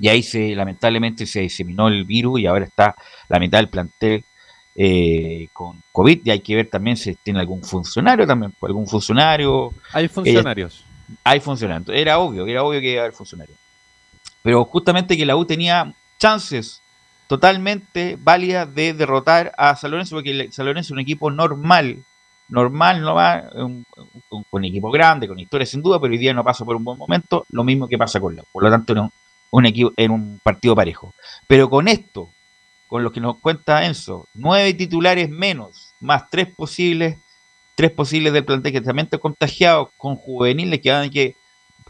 [0.00, 2.94] Y ahí se, lamentablemente se diseminó el virus y ahora está
[3.28, 4.24] la mitad del plantel
[4.74, 8.86] eh, con COVID y hay que ver también si tiene algún funcionario también, pues, algún
[8.86, 9.72] funcionario.
[9.92, 10.84] Hay funcionarios.
[11.24, 11.88] Hay funcionarios.
[11.96, 13.56] Era obvio, era obvio que iba a haber funcionarios.
[14.42, 16.80] Pero justamente que la U tenía chances
[17.26, 22.04] totalmente válidas de derrotar a San Lorenzo, porque San Lorenzo es un equipo normal,
[22.48, 23.84] normal, no va, un,
[24.30, 26.84] un- un equipo grande, con historia sin duda, pero hoy día no pasa por un
[26.84, 28.46] buen momento, lo mismo que pasa con la U.
[28.52, 29.10] Por lo tanto, no,
[29.50, 31.14] un equipo en un partido parejo.
[31.46, 32.30] Pero con esto,
[32.88, 37.18] con lo que nos cuenta Enzo, nueve titulares menos, más tres posibles,
[37.74, 41.36] tres posibles del plantel que también están contagiados con juveniles que van a que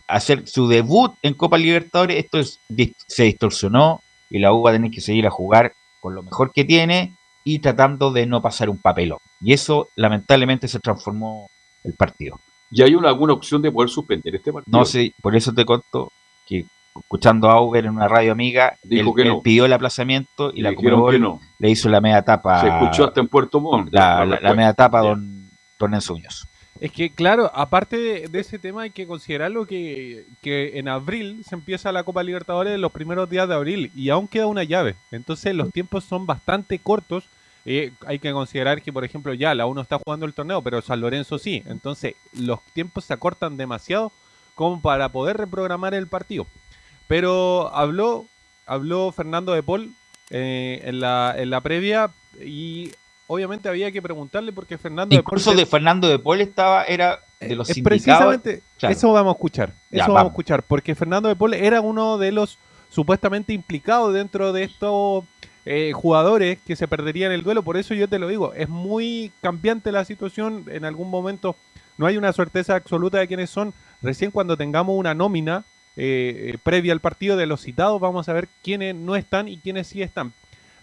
[0.08, 2.60] hacer su debut en Copa Libertadores, esto es,
[3.06, 4.00] se distorsionó
[4.30, 7.14] y la U va a tener que seguir a jugar con lo mejor que tiene
[7.44, 9.18] y tratando de no pasar un papelón.
[9.40, 11.48] Y eso lamentablemente se transformó
[11.84, 12.40] el partido.
[12.70, 14.78] ¿Y hay una, alguna opción de poder suspender este partido?
[14.78, 16.12] No sé, por eso te conto
[16.46, 16.66] que
[17.00, 19.42] escuchando a Auber en una radio amiga, Dijo él, que él no.
[19.42, 20.82] pidió el aplazamiento y Y la que
[21.18, 21.40] no.
[21.58, 22.60] le hizo la media tapa.
[22.60, 23.92] Se escuchó hasta en Puerto Montt.
[23.92, 24.54] la, la- la respuesta.
[24.54, 26.46] media tapa a don, don Enzo Muñoz.
[26.78, 31.42] Es que, claro, aparte de, de ese tema hay que considerarlo que, que en abril
[31.48, 34.62] se empieza la Copa Libertadores en los primeros días de abril y aún queda una
[34.62, 34.94] llave.
[35.10, 37.24] Entonces los tiempos son bastante cortos.
[37.64, 40.82] Eh, hay que considerar que, por ejemplo, ya la uno está jugando el torneo, pero
[40.82, 41.62] San Lorenzo sí.
[41.66, 44.12] Entonces los tiempos se acortan demasiado
[44.54, 46.46] como para poder reprogramar el partido.
[47.06, 48.26] Pero habló,
[48.66, 49.92] habló Fernando de Paul
[50.30, 52.10] eh, en, la, en la previa
[52.44, 52.90] y
[53.28, 56.84] obviamente había que preguntarle porque Fernando de Paul Incluso se- de Fernando de Paul estaba,
[56.84, 58.92] era de los es precisamente Claro.
[58.94, 59.72] eso vamos a escuchar.
[59.90, 60.14] Ya, eso vamos.
[60.14, 60.30] vamos.
[60.30, 60.62] a escuchar.
[60.64, 62.58] Porque Fernando de Paul era uno de los
[62.90, 65.24] supuestamente implicados dentro de estos
[65.64, 67.62] eh, jugadores que se perderían el duelo.
[67.62, 70.64] Por eso yo te lo digo, es muy cambiante la situación.
[70.70, 71.56] En algún momento
[71.98, 73.72] no hay una certeza absoluta de quiénes son.
[74.02, 75.64] Recién cuando tengamos una nómina
[75.96, 79.56] eh, eh, previa al partido de los citados, vamos a ver quiénes no están y
[79.56, 80.32] quiénes sí están.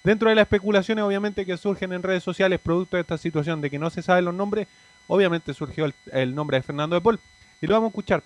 [0.03, 3.69] Dentro de las especulaciones, obviamente, que surgen en redes sociales, producto de esta situación de
[3.69, 4.67] que no se saben los nombres,
[5.07, 7.19] obviamente surgió el, nombre de Fernando de Paul.
[7.61, 8.23] Y lo vamos a escuchar.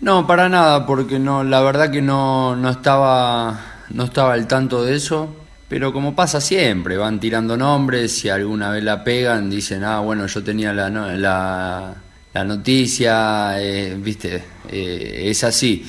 [0.00, 3.60] No, para nada, porque no, la verdad que no, no estaba,
[3.90, 5.34] no estaba al tanto de eso.
[5.68, 10.26] Pero como pasa siempre, van tirando nombres, si alguna vez la pegan, dicen, ah, bueno,
[10.26, 11.94] yo tenía la, la,
[12.34, 15.84] la noticia, eh, viste, eh, es así.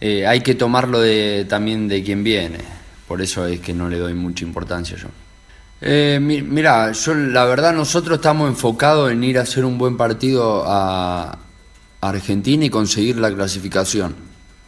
[0.00, 2.58] Eh, hay que tomarlo de, también de quien viene,
[3.06, 5.08] por eso es que no le doy mucha importancia yo.
[6.20, 10.64] Mi- mira, yo la verdad nosotros estamos enfocados en ir a hacer un buen partido
[10.66, 11.38] a,
[12.00, 14.14] Argentina y conseguir la clasificación.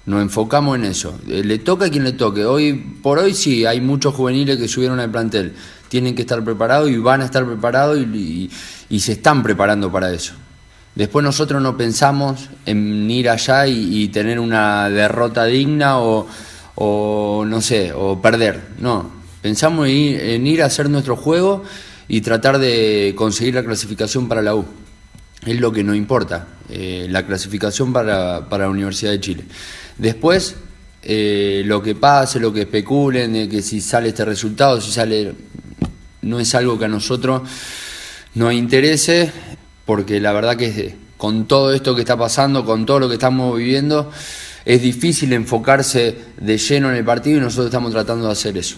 [0.06, 1.18] Nos enfocamos en eso.
[1.26, 2.46] Le toca a quien le toque.
[2.46, 2.72] Hoy
[3.02, 5.52] por hoy sí, hay muchos juveniles que subieron al plantel.
[5.88, 8.48] Tienen que estar preparados y van a estar preparados y
[9.00, 10.34] se están preparando para eso.
[10.96, 17.92] Después nosotros no pensamos en ir allá y, tener una derrota digna o, no sé,
[17.92, 18.62] o perder.
[18.78, 19.10] No,
[19.42, 21.64] pensamos en ir, a hacer nuestro juego
[22.08, 24.64] y tratar de conseguir la clasificación para la U.
[25.44, 29.44] Es lo que nos importa, eh, la clasificación para, para la Universidad de Chile.
[29.98, 30.56] Después,
[31.02, 35.34] eh, lo que pase, lo que especulen, de que si sale este resultado, si sale,
[36.22, 37.42] no es algo que a nosotros
[38.34, 39.30] nos interese,
[39.86, 43.56] porque la verdad que con todo esto que está pasando, con todo lo que estamos
[43.56, 44.10] viviendo,
[44.66, 48.76] es difícil enfocarse de lleno en el partido y nosotros estamos tratando de hacer eso.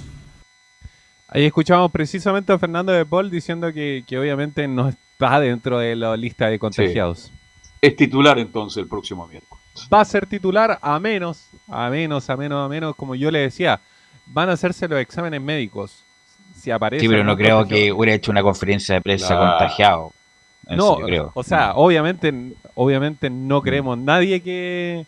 [1.28, 5.94] Ahí escuchamos precisamente a Fernando de Paul diciendo que, que obviamente no está dentro de
[5.96, 7.30] la lista de contagiados.
[7.82, 9.62] Es titular entonces el próximo miércoles.
[9.92, 13.40] Va a ser titular a menos, a menos, a menos, a menos, como yo le
[13.40, 13.80] decía,
[14.26, 16.02] van a hacerse los exámenes médicos.
[16.56, 17.02] Si aparece.
[17.02, 19.50] Sí, pero no creo contagiado- que hubiera hecho una conferencia de prensa Claro.
[19.50, 20.12] contagiado.
[20.68, 21.32] Eso No, creo.
[21.34, 22.32] o sea, obviamente,
[22.74, 25.06] obviamente no creemos nadie que,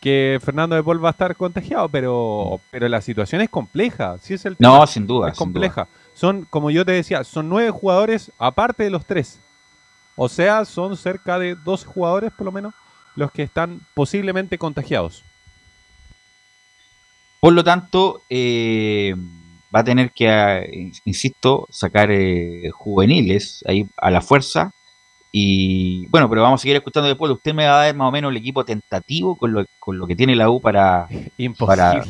[0.00, 4.16] que Fernando de Paul va a estar contagiado, pero, pero la situación es compleja.
[4.18, 5.86] Sí es el No, sin duda, Es compleja.
[6.14, 9.38] Son, como yo te decía, son nueve jugadores aparte de los tres.
[10.16, 12.74] O sea, son cerca de 12 jugadores por lo menos
[13.16, 15.24] los que están posiblemente contagiados.
[17.40, 19.14] Por lo tanto, eh,
[19.74, 24.72] va a tener que, eh, insisto, sacar eh, juveniles ahí a la fuerza.
[25.34, 27.32] Y bueno, pero vamos a seguir escuchando después.
[27.32, 30.06] Usted me va a dar más o menos el equipo tentativo con lo, con lo
[30.06, 31.08] que tiene la U para.
[31.38, 31.56] Imposible.
[31.66, 32.04] para-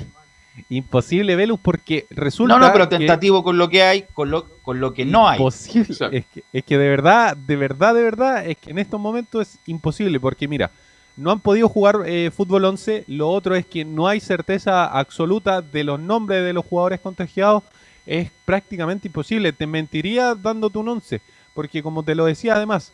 [0.68, 2.58] Imposible, Velus, porque resulta.
[2.58, 5.26] no, no, pero que- tentativo con lo que hay, con lo, con lo que no
[5.28, 5.38] hay.
[5.38, 5.96] Imposible.
[6.12, 9.48] Es que, es que de verdad, de verdad, de verdad, es que en estos momentos
[9.48, 10.70] es imposible, porque mira,
[11.16, 15.62] no han podido jugar eh, fútbol 11, lo otro es que no hay certeza absoluta
[15.62, 17.62] de los nombres de los jugadores contagiados,
[18.04, 21.20] es prácticamente imposible, te mentiría dándote un 11,
[21.54, 22.92] porque como te lo decía además,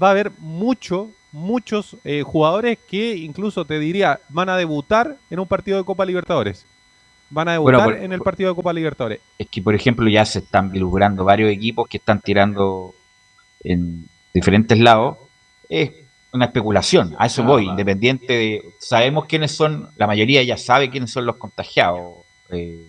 [0.00, 5.38] va a haber mucho, muchos eh, jugadores que incluso te diría van a debutar en
[5.40, 6.66] un partido de Copa Libertadores.
[7.28, 9.20] Van a Bueno, debutar por- en el partido de Copa Libertadores.
[9.38, 12.94] Es que, por ejemplo, ya se están vislumbrando varios equipos que están tirando
[13.64, 15.16] en diferentes lados.
[15.68, 15.90] Es
[16.32, 18.62] una especulación, a eso voy, independiente de...
[18.78, 22.18] Sabemos quiénes son, la mayoría ya sabe quiénes son los contagiados.
[22.50, 22.86] Eh,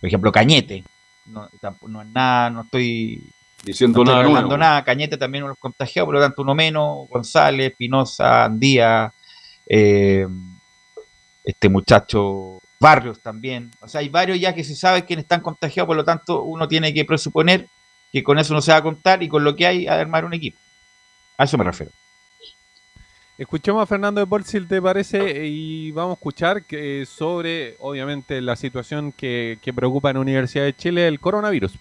[0.00, 0.84] por ejemplo, Cañete.
[1.26, 3.24] No, tampoco- no es nada, no estoy
[3.62, 4.56] Diciendo no nada hablando nuevo.
[4.56, 4.84] nada.
[4.84, 7.08] Cañete también uno contagiados, por lo tanto uno menos.
[7.08, 9.12] González, Pinoza, Andía,
[9.66, 10.26] eh,
[11.44, 13.70] este muchacho Barrios también.
[13.80, 16.66] O sea, hay varios ya que se sabe quiénes están contagiados, por lo tanto uno
[16.66, 17.66] tiene que presuponer
[18.10, 20.24] que con eso no se va a contar y con lo que hay a armar
[20.24, 20.58] un equipo.
[21.36, 21.92] A eso me refiero.
[23.38, 28.40] Escuchemos a Fernando de Paul, si te parece, y vamos a escuchar que, sobre, obviamente,
[28.42, 31.72] la situación que, que preocupa en la Universidad de Chile, el coronavirus.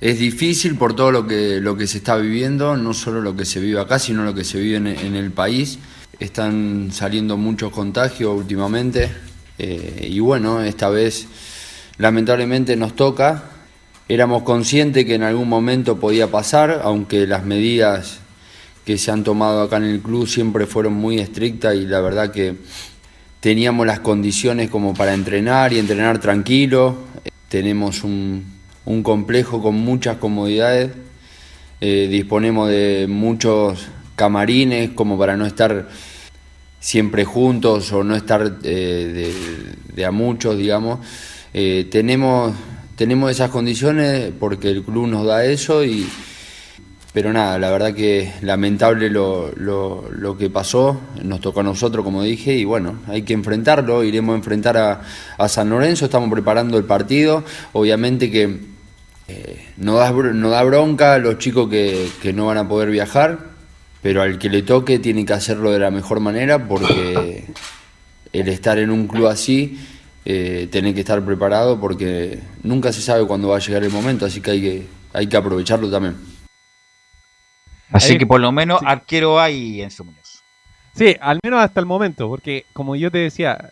[0.00, 3.44] Es difícil por todo lo que, lo que se está viviendo, no solo lo que
[3.44, 5.80] se vive acá, sino lo que se vive en, el país.
[6.20, 9.10] Están saliendo muchos contagios últimamente
[9.58, 11.26] eh, y bueno, esta vez
[11.96, 13.50] lamentablemente nos toca.
[14.08, 18.20] Éramos conscientes que en algún momento podía pasar, aunque las medidas
[18.84, 22.30] que se han tomado acá en el club siempre fueron muy estrictas y la verdad
[22.30, 22.54] que
[23.40, 26.98] teníamos las condiciones como para entrenar y entrenar tranquilo.
[27.48, 28.57] Tenemos un,
[28.88, 30.90] un complejo con muchas comodidades,
[31.80, 33.86] eh, disponemos de muchos
[34.16, 35.88] camarines como para no estar
[36.80, 39.30] siempre juntos o no estar eh,
[39.94, 41.00] de, a muchos, digamos.
[41.52, 42.54] Eh, tenemos,
[42.96, 46.08] tenemos esas condiciones porque el club nos da eso y,
[47.12, 52.06] pero nada, la verdad que lamentable lo, lo, lo, que pasó, nos tocó a nosotros,
[52.06, 55.02] como dije, y bueno, hay que enfrentarlo, iremos a enfrentar a,
[55.36, 58.77] a San Lorenzo, estamos preparando el partido, obviamente que
[59.28, 62.90] eh, no, da, no da bronca a los chicos que, que no van a poder
[62.90, 63.38] viajar,
[64.02, 67.44] pero al que le toque tiene que hacerlo de la mejor manera porque
[68.32, 69.78] el estar en un club así,
[70.24, 74.26] eh, tiene que estar preparado porque nunca se sabe cuándo va a llegar el momento,
[74.26, 76.16] así que hay que, hay que aprovecharlo también.
[77.90, 78.86] Así Ahí- que por lo menos sí.
[78.88, 80.42] arquero hay en su Muñoz.
[80.94, 83.70] Sí, al menos hasta el momento, porque como yo te decía,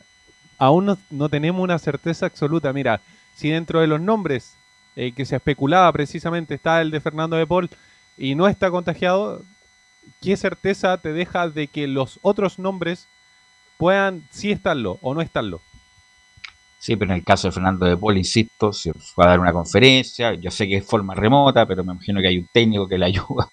[0.58, 2.72] aún no, no tenemos una certeza absoluta.
[2.72, 3.00] Mira,
[3.34, 4.54] si dentro de los nombres
[4.96, 7.70] eh, que se especulaba precisamente está el de Fernando de Paul
[8.16, 9.42] y no está contagiado,
[10.22, 13.06] ¿qué certeza te deja de que los otros nombres
[13.76, 15.60] puedan sí estarlo o no estarlo?
[16.78, 19.52] Sí, pero en el caso de Fernando de Paul, insisto, se va a dar una
[19.52, 20.34] conferencia.
[20.34, 23.06] Yo sé que es forma remota, pero me imagino que hay un técnico que le
[23.06, 23.48] ayuda.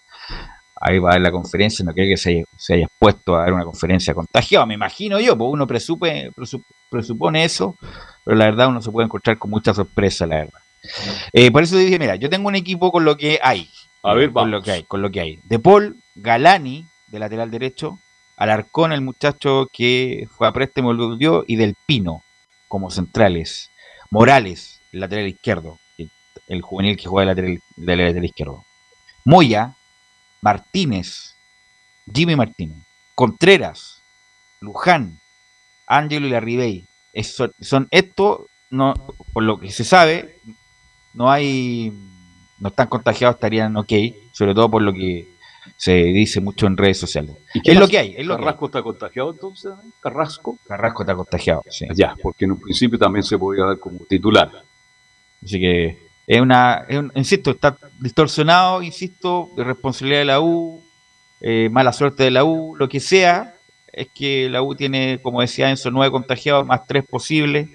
[0.76, 1.84] Ahí va a dar la conferencia.
[1.84, 4.68] No creo que se haya, expuesto a dar una conferencia contagiado.
[4.68, 7.76] Me imagino yo, porque uno presupone eso,
[8.24, 10.63] pero la verdad uno se puede encontrar con mucha sorpresa, la verdad.
[11.32, 13.70] Eh, por eso dije, mira, yo tengo un equipo con lo que hay.
[14.04, 14.52] A ver, con vamos.
[14.52, 15.40] lo que hay, con lo que hay.
[15.44, 18.00] De Paul, Galani, de lateral derecho,
[18.36, 22.24] Alarcón, el muchacho que fue a préstamo y volvió, y Del Pino,
[22.68, 23.70] como centrales.
[24.12, 25.80] Morales, el lateral izquierdo,
[26.48, 28.66] el, juvenil que juega de lateral, de lateral izquierdo.
[29.26, 29.76] Moya,
[30.42, 31.36] Martínez,
[32.14, 32.78] Jimmy Martínez,
[33.16, 34.02] Contreras,
[34.60, 35.20] Luján,
[35.88, 36.86] Ángelo y Larribey.
[37.14, 38.94] Es- son, son estos, no,
[39.32, 40.40] por lo que se sabe,
[41.14, 41.92] no hay,
[42.60, 43.92] no están contagiados, estarían ok,
[44.32, 45.28] sobre todo por lo que
[45.78, 47.36] se dice mucho en redes sociales.
[47.54, 48.46] ¿Y qué Es lo que hay, es lo que hay.
[48.46, 49.72] ¿Carrasco está contagiado entonces?
[50.02, 50.58] ¿Carrasco?
[50.68, 51.86] Carrasco está contagiado, sí.
[51.96, 54.52] Ya, porque en un principio también se podía dar como titular.
[55.44, 55.98] Así que
[56.28, 60.84] es una, es un- insisto, está distorsionado, insisto, de responsabilidad de la U,
[61.42, 63.56] eh, mala suerte de la U, lo que sea,
[63.92, 67.68] es que la U tiene, como decía Enzo, nueve contagiados, más tres posibles,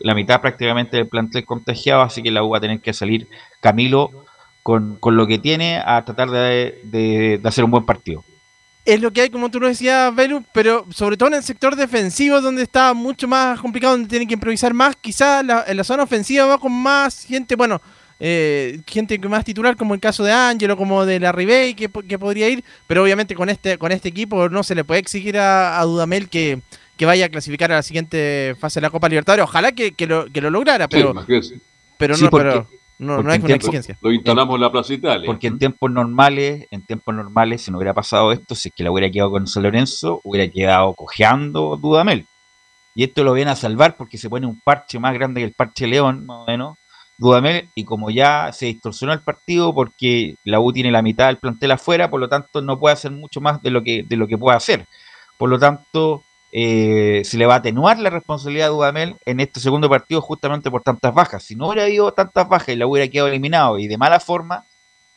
[0.00, 3.28] la mitad prácticamente del plantel contagiado, así que la U va a tener que salir,
[3.60, 4.10] Camilo,
[4.62, 8.24] con, con lo que tiene, a tratar de, de- hacer un buen partido.
[8.84, 11.74] Es lo que hay, como tú lo decías, Velu, pero sobre todo en el sector
[11.74, 14.94] defensivo, donde está mucho más complicado, donde tienen que improvisar más.
[14.96, 17.80] Quizás en la zona ofensiva va con más gente, bueno,
[18.20, 22.18] eh, gente más titular, como el caso de Ángelo, como de la Ribey, que, que
[22.18, 25.80] podría ir, pero obviamente con este, con este equipo no se le puede exigir a,
[25.80, 26.60] a Dudamel que,
[26.96, 29.44] que vaya a clasificar a la siguiente fase de la Copa Libertadores.
[29.44, 31.54] Ojalá que, que lo, que lo lograra, pero, Sí,
[31.98, 32.68] pero Sí, no, porque- pero
[32.98, 33.98] no, no es una tiempo- exigencia.
[34.00, 35.26] Lo instalamos en la Plaza Italia.
[35.26, 38.82] Porque en tiempos normales, en tiempos normales, si no hubiera pasado esto, si es que
[38.84, 42.26] la hubiera quedado con San Lorenzo, hubiera quedado cojeando Dudamel.
[42.94, 45.52] Y esto lo viene a salvar porque se pone un parche más grande que el
[45.52, 46.78] parche León, más o menos,
[47.18, 51.36] Dudamel, y como ya se distorsionó el partido porque la U tiene la mitad del
[51.36, 54.26] plantel afuera, por lo tanto no puede hacer mucho más de lo que, de lo
[54.26, 54.86] que puede hacer.
[55.36, 56.22] Por lo tanto,
[56.58, 60.70] eh, se le va a atenuar la responsabilidad a Dudamel en este segundo partido justamente
[60.70, 61.42] por tantas bajas.
[61.42, 64.64] Si no hubiera habido tantas bajas y la hubiera quedado eliminado y de mala forma,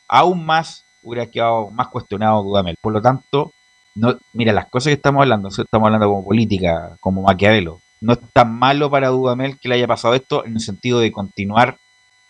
[0.09, 2.75] aún más hubiera quedado más cuestionado Dudamel.
[2.81, 3.53] Por lo tanto,
[3.95, 7.79] no, mira, las cosas que estamos hablando, estamos hablando como política, como Maquiavelo.
[8.01, 11.13] No es tan malo para Dudamel que le haya pasado esto en el sentido de
[11.13, 11.77] continuar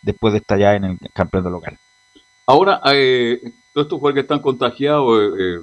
[0.03, 1.79] después de estar ya en el campeonato local.
[2.45, 3.39] Ahora, eh,
[3.73, 5.59] todos estos jugadores que están contagiados, eh, eh,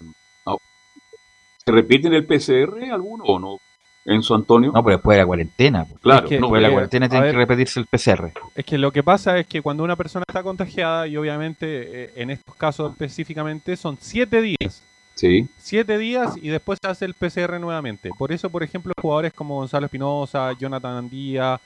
[1.66, 3.58] ¿se repiten el PCR alguno o no?
[4.04, 4.70] Enzo Antonio.
[4.72, 5.84] No, pero después de la cuarentena.
[5.84, 6.00] pues.
[6.00, 7.32] Claro, Es que- no, Después de la eh, cuarentena tiene ver.
[7.32, 8.32] que repetirse el PCR.
[8.54, 12.12] Es que lo que pasa es que cuando una persona está contagiada, y obviamente eh,
[12.14, 14.84] en estos casos específicamente, son siete días.
[15.16, 15.48] Sí.
[15.58, 18.10] Siete días y después se hace el PCR nuevamente.
[18.16, 21.60] Por eso, por ejemplo, jugadores como Gonzalo Espinosa, Jonathan Andía,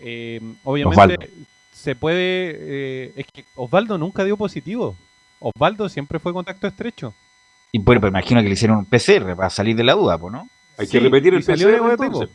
[0.00, 1.26] eh, obviamente Osvaldo.
[1.70, 2.56] se puede...
[2.58, 4.96] eh, es que Osvaldo nunca dio positivo.
[5.38, 7.14] Osvaldo siempre fue contacto estrecho.
[7.74, 10.32] Y bueno, pero imagino que le hicieron un PCR para salir de la duda, pues,
[10.32, 10.48] ¿no?
[10.78, 12.28] Hay Sí, que repetir el PCR.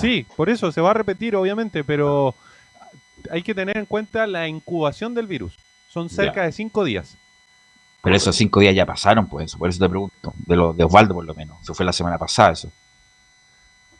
[0.00, 2.36] Sí, por eso se va a repetir, obviamente, pero
[3.32, 5.56] hay que tener en cuenta la incubación del virus.
[5.88, 7.16] Son cerca de cinco días.
[8.00, 10.32] Pero esos cinco días ya pasaron, pues, eso, por eso te pregunto.
[10.46, 11.60] De los de Osvaldo, por lo menos.
[11.62, 12.70] Eso fue la semana pasada, eso.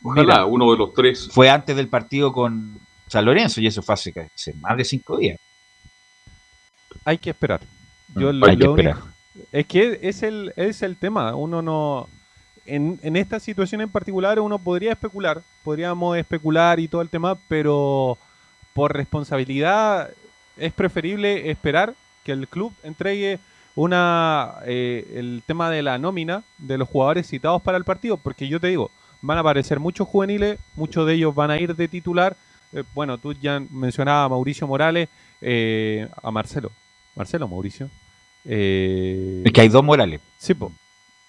[0.05, 0.45] Ojalá Mira.
[0.47, 1.29] uno de los tres.
[1.33, 5.19] Fue antes del partido con San Lorenzo y eso fue hace, hace más de cinco
[5.19, 5.37] días.
[7.05, 7.61] Hay que esperar.
[8.15, 9.10] Yo Mm, lo- hay que lo único- esperar.
[9.53, 11.35] Es que es el, es el tema.
[11.35, 12.09] Uno no.
[12.67, 15.43] En, en esta situación en particular, uno podría especular.
[15.65, 18.19] Podríamos especular y todo el tema, pero
[18.75, 20.11] por responsabilidad
[20.57, 23.39] es preferible esperar que el club entregue
[23.75, 28.49] una eh, el tema de la nómina de los jugadores citados para el partido, porque
[28.49, 28.91] yo te digo,
[29.23, 32.37] van a aparecer muchos juveniles, muchos de ellos van a ir de titular.
[32.73, 35.09] Eh, bueno, tú ya mencionabas a Mauricio Morales,
[35.41, 36.71] eh, a Marcelo.
[37.15, 37.91] Marcelo Mauricio.
[38.45, 40.21] Eh, Es que hay dos Morales.
[40.39, 40.73] Sí, po.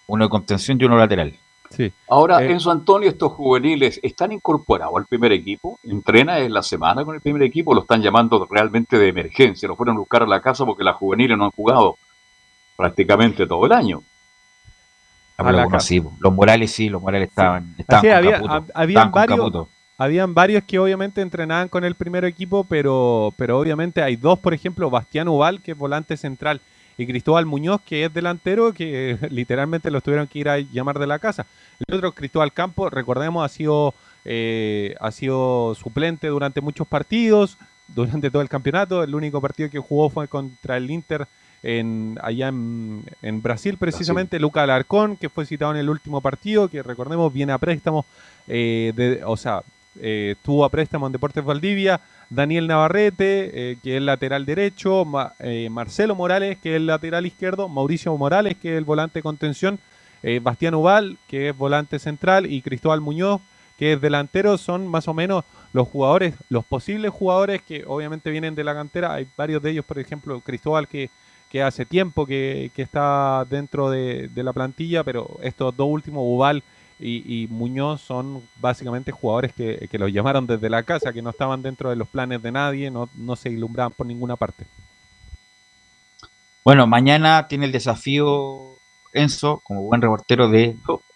[0.07, 1.33] Uno de contención y uno lateral.
[1.69, 1.91] Sí.
[2.09, 5.79] Ahora, Eh, Enzo Antonio, estos juveniles están incorporados al primer equipo.
[5.83, 7.73] Entrena en la semana con el primer equipo.
[7.73, 9.67] Lo están llamando realmente de emergencia.
[9.69, 11.97] Lo fueron a buscar a la casa porque las juveniles no han jugado
[12.75, 14.03] prácticamente todo el año.
[15.37, 15.87] Ah, A la casa.
[15.87, 18.53] sí, los Morales sí, los Morales estaban, estaban Así con había, Caputo.
[18.53, 19.69] hab- habían estaban con varios, Caputo.
[19.97, 24.53] habían varios que obviamente entrenaban con el primer equipo, pero, pero obviamente hay dos, por
[24.53, 26.59] ejemplo, Bastián Ubal, que es volante central,
[27.01, 31.07] y Cristóbal Muñoz, que es delantero, que literalmente los tuvieron que ir a llamar de
[31.07, 31.45] la casa.
[31.87, 33.93] El otro, Cristóbal Campo, recordemos, ha sido,
[34.25, 39.03] eh, ha sido suplente durante muchos partidos, durante todo el campeonato.
[39.03, 41.27] El único partido que jugó fue contra el Inter
[41.63, 44.39] en, allá en, en Brasil, precisamente.
[44.39, 48.05] Luca Alarcón, que fue citado en el último partido, que recordemos viene a préstamo,
[48.47, 49.61] eh, de- o sea,
[49.99, 51.99] eh, estuvo a préstamo en Deportes Valdivia.
[52.29, 55.05] Daniel Navarrete, eh, que es lateral derecho,
[55.39, 59.79] eh, Marcelo Morales, que es lateral izquierdo, Mauricio Morales, que es el volante contención,
[60.43, 63.41] Bastián Ubal, que es volante central, y Cristóbal Muñoz,
[63.79, 68.53] que es delantero, son más o menos los jugadores, los posibles jugadores que obviamente vienen
[68.53, 69.15] de la cantera.
[69.15, 71.09] Hay varios de ellos, por ejemplo, Cristóbal, que,
[71.49, 76.21] que hace tiempo que, que está dentro de, de la plantilla, pero estos dos últimos,
[76.23, 76.61] Ubal
[77.01, 81.31] y, y Muñoz, son básicamente jugadores que, que los llamaron desde la casa, que no
[81.31, 84.65] estaban dentro de los planes de nadie, no, no se ilumbraban por ninguna parte.
[86.63, 88.75] Bueno, mañana tiene el desafío
[89.13, 90.75] Enzo, como buen reportero, de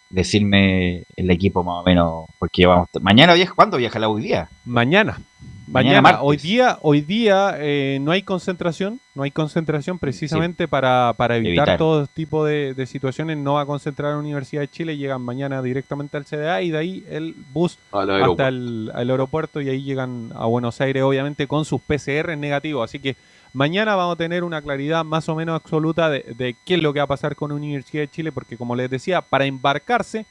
[0.09, 4.49] decirme el equipo más o menos, porque vamos, mañana viaja, ¿cuándo viaja la hoy día?
[4.65, 5.19] Mañana.
[5.67, 11.37] Mañana hoy día, hoy día eh, no hay concentración, no hay concentración precisamente para, para
[11.37, 11.77] evitar, Evitar.
[11.77, 13.37] todo tipo de, de situaciones.
[13.37, 16.77] No va a concentrar la Universidad de Chile, llegan mañana directamente al CDA y de
[16.77, 18.31] ahí el bus Al aeropuerto.
[18.43, 22.87] hasta el, al aeropuerto y ahí llegan a Buenos Aires, obviamente con sus PCR negativos.
[22.87, 23.15] Así que
[23.53, 26.93] mañana vamos a tener una claridad más o menos absoluta de, de qué es lo
[26.93, 30.25] que va a pasar con la Universidad de Chile, porque como les decía, para embarcarse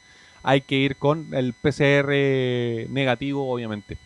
[0.45, 3.97] hay que ir con el PCR negativo, obviamente.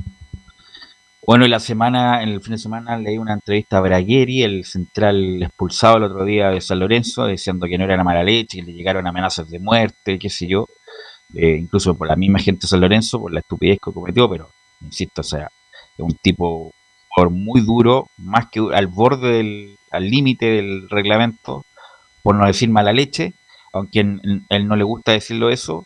[1.29, 4.65] Bueno, en la semana, en el fin de semana leí una entrevista a Bragueri, el
[4.65, 8.61] central expulsado el otro día de San Lorenzo, diciendo que no era una mala leche,
[8.61, 10.67] que le llegaron amenazas de muerte, qué sé yo,
[11.35, 14.49] eh, incluso por la misma gente de San Lorenzo, por la estupidez que cometió, pero
[14.81, 15.47] insisto, o sea,
[15.99, 16.73] es un tipo
[17.31, 21.65] muy duro, más que al borde del, al límite del reglamento,
[22.23, 23.35] por no decir mala leche,
[23.73, 25.85] aunque en- él no le gusta decirlo eso,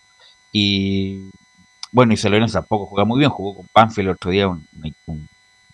[0.53, 1.31] y
[1.93, 4.67] bueno, y San Lorenzo tampoco juega muy bien, jugó con Panfield el otro día un,
[5.07, 5.29] un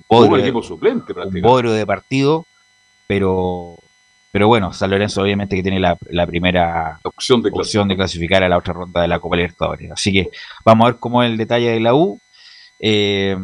[0.08, 2.46] bodrio un de- equipo suplente un bodrio de partido,
[3.06, 3.76] pero
[4.30, 8.48] pero bueno, San Lorenzo obviamente que tiene la, la primera opción de, de clasificar a
[8.48, 9.90] la otra ronda de la Copa Libertadores.
[9.90, 10.28] Así que
[10.64, 12.20] vamos a ver cómo es el detalle de la U
[12.78, 13.36] eh,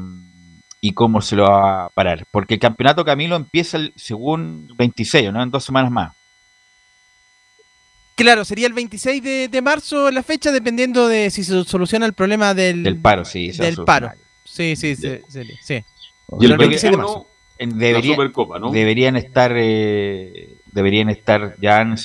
[0.82, 2.24] y cómo se lo va a parar.
[2.30, 5.42] Porque el campeonato Camilo empieza el, según 26, ¿no?
[5.42, 6.12] En dos semanas más.
[8.14, 12.12] Claro, sería el 26 de, de marzo la fecha, dependiendo de si se soluciona el
[12.12, 13.50] problema del, Del paro, sí.
[13.50, 14.12] del paro.
[14.44, 15.18] Sí, sí, sí.
[15.62, 15.82] sí,
[16.28, 16.36] sí.
[16.40, 17.26] Y el Pero 26 de marzo.
[17.58, 18.70] en- debería- Supercopa, ¿no?
[18.70, 21.96] Deberían estar, eh, deberían estar ya, en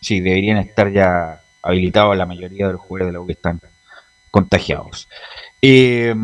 [0.00, 3.60] sí, deberían estar ya habilitados la mayoría de los jugadores de la U que están
[4.30, 5.08] contagiados.
[5.62, 6.14] Eh,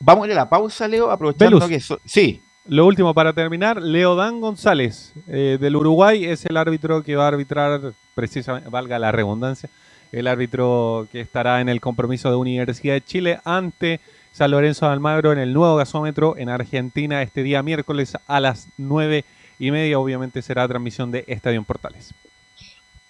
[0.00, 1.68] vamos a ir a la pausa, Leo, aprovechando Velus.
[1.68, 7.02] que so- sí, Lo último para terminar, Leodán González eh, del Uruguay es el árbitro
[7.02, 9.68] que va a arbitrar, precisamente, valga la redundancia,
[10.12, 14.00] el árbitro que estará en el compromiso de Universidad de Chile ante
[14.34, 18.66] San Lorenzo de Almagro en el nuevo gasómetro en Argentina este día miércoles a las
[18.76, 19.24] nueve
[19.60, 20.00] y media.
[20.00, 22.12] Obviamente será transmisión de Estadio Portales.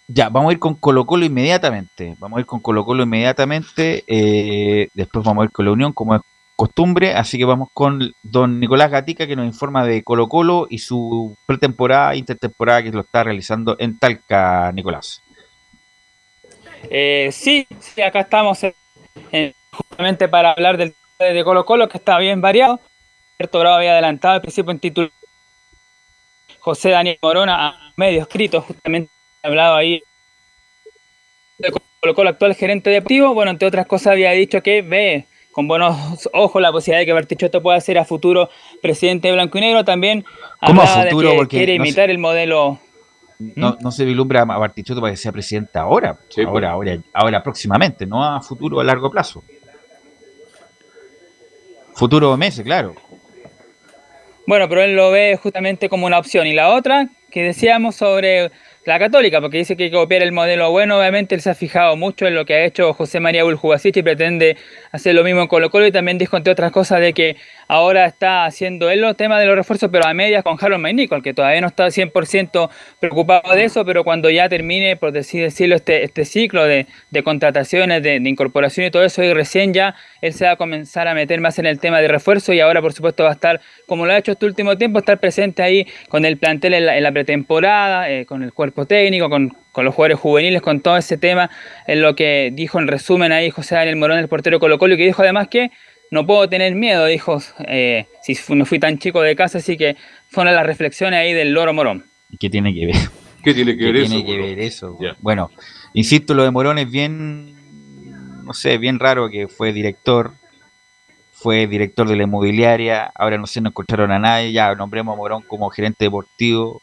[0.07, 2.15] Ya, vamos a ir con Colo Colo inmediatamente.
[2.19, 4.05] Vamos a ir con Colo Colo inmediatamente.
[4.07, 6.21] eh, después vamos a ir con la Unión, como es
[6.57, 7.15] costumbre.
[7.15, 11.35] Así que vamos con don Nicolás Gatica, que nos informa de Colo Colo y su
[11.47, 15.23] pretemporada, intertemporada que lo está realizando en Talca, Nicolás.
[16.91, 22.19] Eh, sí, sí, acá estamos eh, justamente para hablar del de Colo Colo, que está
[22.19, 22.81] bien variado.
[23.39, 25.11] Alberto Bravo había adelantado al principio en título
[26.59, 29.11] José Daniel Morona a medio escrito, justamente
[29.43, 30.03] hablado ahí
[31.59, 33.35] de Colo Colo, actual gerente deportivo.
[33.35, 37.13] Bueno, entre otras cosas había dicho que ve con buenos ojos la posibilidad de que
[37.13, 38.51] Bartichotto pueda ser a futuro
[38.83, 39.85] presidente de Blanco y Negro.
[39.85, 40.25] También
[40.61, 41.31] ¿Cómo a de futuro?
[41.31, 42.81] que Porque quiere no imitar el modelo
[43.39, 48.05] No, no se vislumbra a Bartichotto para que sea presidente ahora, ahora, ahora, ahora próximamente,
[48.05, 49.45] no a futuro a largo plazo.
[51.95, 52.95] Futuro meses, claro.
[54.47, 56.47] Bueno, pero él lo ve justamente como una opción.
[56.47, 58.51] Y la otra, que decíamos sobre
[58.85, 61.55] la católica, porque dice que hay que copiar el modelo bueno, obviamente él se ha
[61.55, 64.59] fijado mucho en lo que ha hecho José María Buljubasic y pretende
[64.93, 67.37] hacer lo mismo en Colo Colo y también dijo entre otras cosas de que
[67.69, 71.23] ahora está haciendo él los temas de los refuerzos, pero a medias con Harold Maynicol,
[71.23, 75.77] que todavía no está 100% preocupado de eso, pero cuando ya termine, por así decirlo,
[75.77, 76.87] este, este ciclo de,
[77.23, 81.15] contrataciones, de, incorporación y todo eso, y recién ya él se va a comenzar a
[81.15, 84.07] meter más en el tema de refuerzo y ahora por supuesto va a estar, como
[84.07, 87.03] lo ha hecho este último tiempo, estar presente ahí con el plantel en la, en
[87.03, 91.19] la pretemporada, eh, con el cuerpo técnico, con, con los jugadores juveniles, con todo ese
[91.19, 91.51] tema,
[91.87, 95.05] en lo que dijo en resumen ahí José Daniel Morón, el portero Colo Colo, que
[95.05, 95.71] dijo además que
[96.11, 99.97] no puedo tener miedo, dijo, eh, si no fui tan chico de casa, así que
[100.29, 102.05] fueron las reflexiones ahí del Loro Morón.
[102.31, 102.97] ¿Y ¿Qué tiene que ver?
[103.43, 104.09] ¿Qué tiene que ver eso?
[104.09, 104.45] tiene que Colo?
[104.45, 104.99] ver eso?
[105.21, 105.51] Bueno,
[105.93, 110.33] insisto, lo de Morón es bien, no sé, bien raro que fue director,
[111.33, 115.17] fue director de la inmobiliaria, ahora no sé, no encontraron a nadie, ya nombremos a
[115.17, 116.81] Morón como gerente deportivo,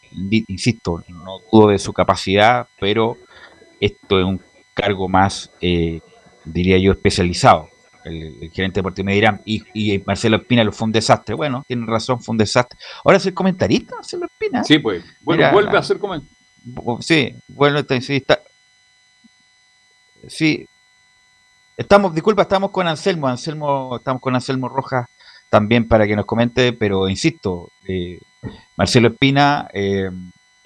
[0.47, 3.17] insisto, no dudo de su capacidad, pero
[3.79, 4.39] esto es un
[4.75, 6.01] cargo más, eh,
[6.45, 7.70] diría yo, especializado.
[8.03, 11.35] El, el gerente deportivo me dirán, y, y Marcelo Espina fue un desastre.
[11.35, 12.77] Bueno, tienen razón, fue un desastre.
[13.03, 14.63] Ahora es el comentarista, Marcelo Espina.
[14.63, 15.03] Sí, pues.
[15.21, 16.35] Bueno, Mira, vuelve a hacer comentario.
[16.65, 18.39] Bu- Sí, bueno, está- sí, está.
[20.27, 20.65] Sí.
[21.77, 25.07] Estamos, disculpa, estamos con Anselmo, Anselmo, estamos con Anselmo Rojas
[25.49, 28.19] también para que nos comente, pero insisto, eh,
[28.77, 30.09] Marcelo Espina eh,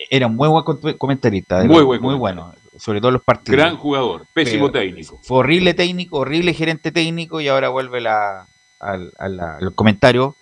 [0.10, 0.64] era un muy buen
[0.98, 3.58] comentarista, Muy buen muy bueno, sobre todo los partidos.
[3.58, 5.20] Gran jugador, pésimo Pero técnico.
[5.24, 8.48] Fue horrible técnico, horrible gerente técnico y ahora vuelve la,
[8.80, 10.36] al, a la- al comentario,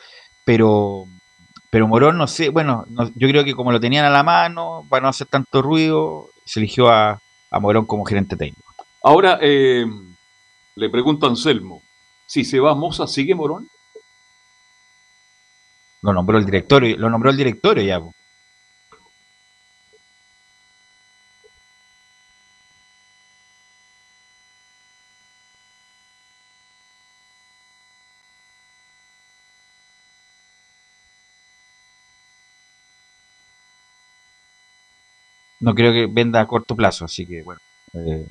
[0.45, 1.05] pero
[1.69, 4.85] pero Morón no sé, bueno, no- yo creo que como lo tenían a la mano,
[4.89, 7.19] para no hacer tanto ruido, se eligió a,
[7.49, 8.73] a Morón como gerente técnico.
[9.03, 9.85] Ahora, eh,
[10.75, 11.81] le pregunto a Anselmo,
[12.27, 13.67] si se va Moza, ¿sigue Morón?
[16.01, 17.99] Lo nombró el directorio, lo nombró el directorio ya.
[17.99, 18.13] po.
[35.65, 37.61] No creo que venda a corto plazo, así que bueno.
[37.93, 38.27] eh,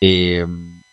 [0.00, 0.46] eh,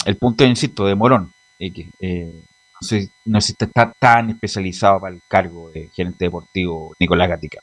[0.06, 2.44] el punto, insisto, de Morón, eh, que, eh,
[2.82, 7.60] no sé, no si está tan especializado para el cargo de gerente deportivo Nicolás Gatica.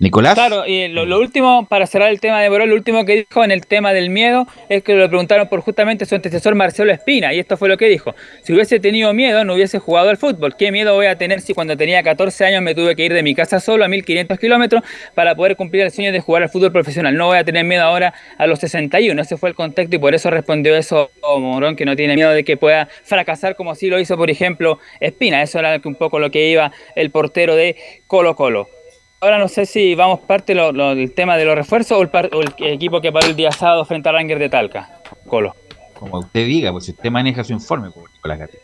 [0.00, 0.32] Nicolás.
[0.32, 3.44] Claro, y lo, lo último, para cerrar el tema de Morón, lo último que dijo
[3.44, 7.34] en el tema del miedo es que le preguntaron por justamente su antecesor Marcelo Espina,
[7.34, 8.14] y esto fue lo que dijo.
[8.42, 10.56] Si hubiese tenido miedo, no hubiese jugado al fútbol.
[10.56, 13.22] ¿Qué miedo voy a tener si cuando tenía 14 años me tuve que ir de
[13.22, 14.82] mi casa solo a 1500 kilómetros
[15.14, 17.14] para poder cumplir el sueño de jugar al fútbol profesional?
[17.14, 19.20] No voy a tener miedo ahora a los 61.
[19.20, 22.42] Ese fue el contexto y por eso respondió eso Morón, que no tiene miedo de
[22.42, 25.42] que pueda fracasar como así lo hizo, por ejemplo, Espina.
[25.42, 27.76] Eso era un poco lo que iba el portero de
[28.06, 28.79] Colo Colo.
[29.22, 32.08] Ahora no sé si vamos parte lo, lo- del tema de los refuerzos o el,
[32.08, 34.88] par- o el equipo que paró el día sábado frente a Ranger de Talca.
[35.26, 35.54] Colo.
[35.98, 38.62] Como usted diga, pues usted maneja su informe, pues, Nicolás Gatica.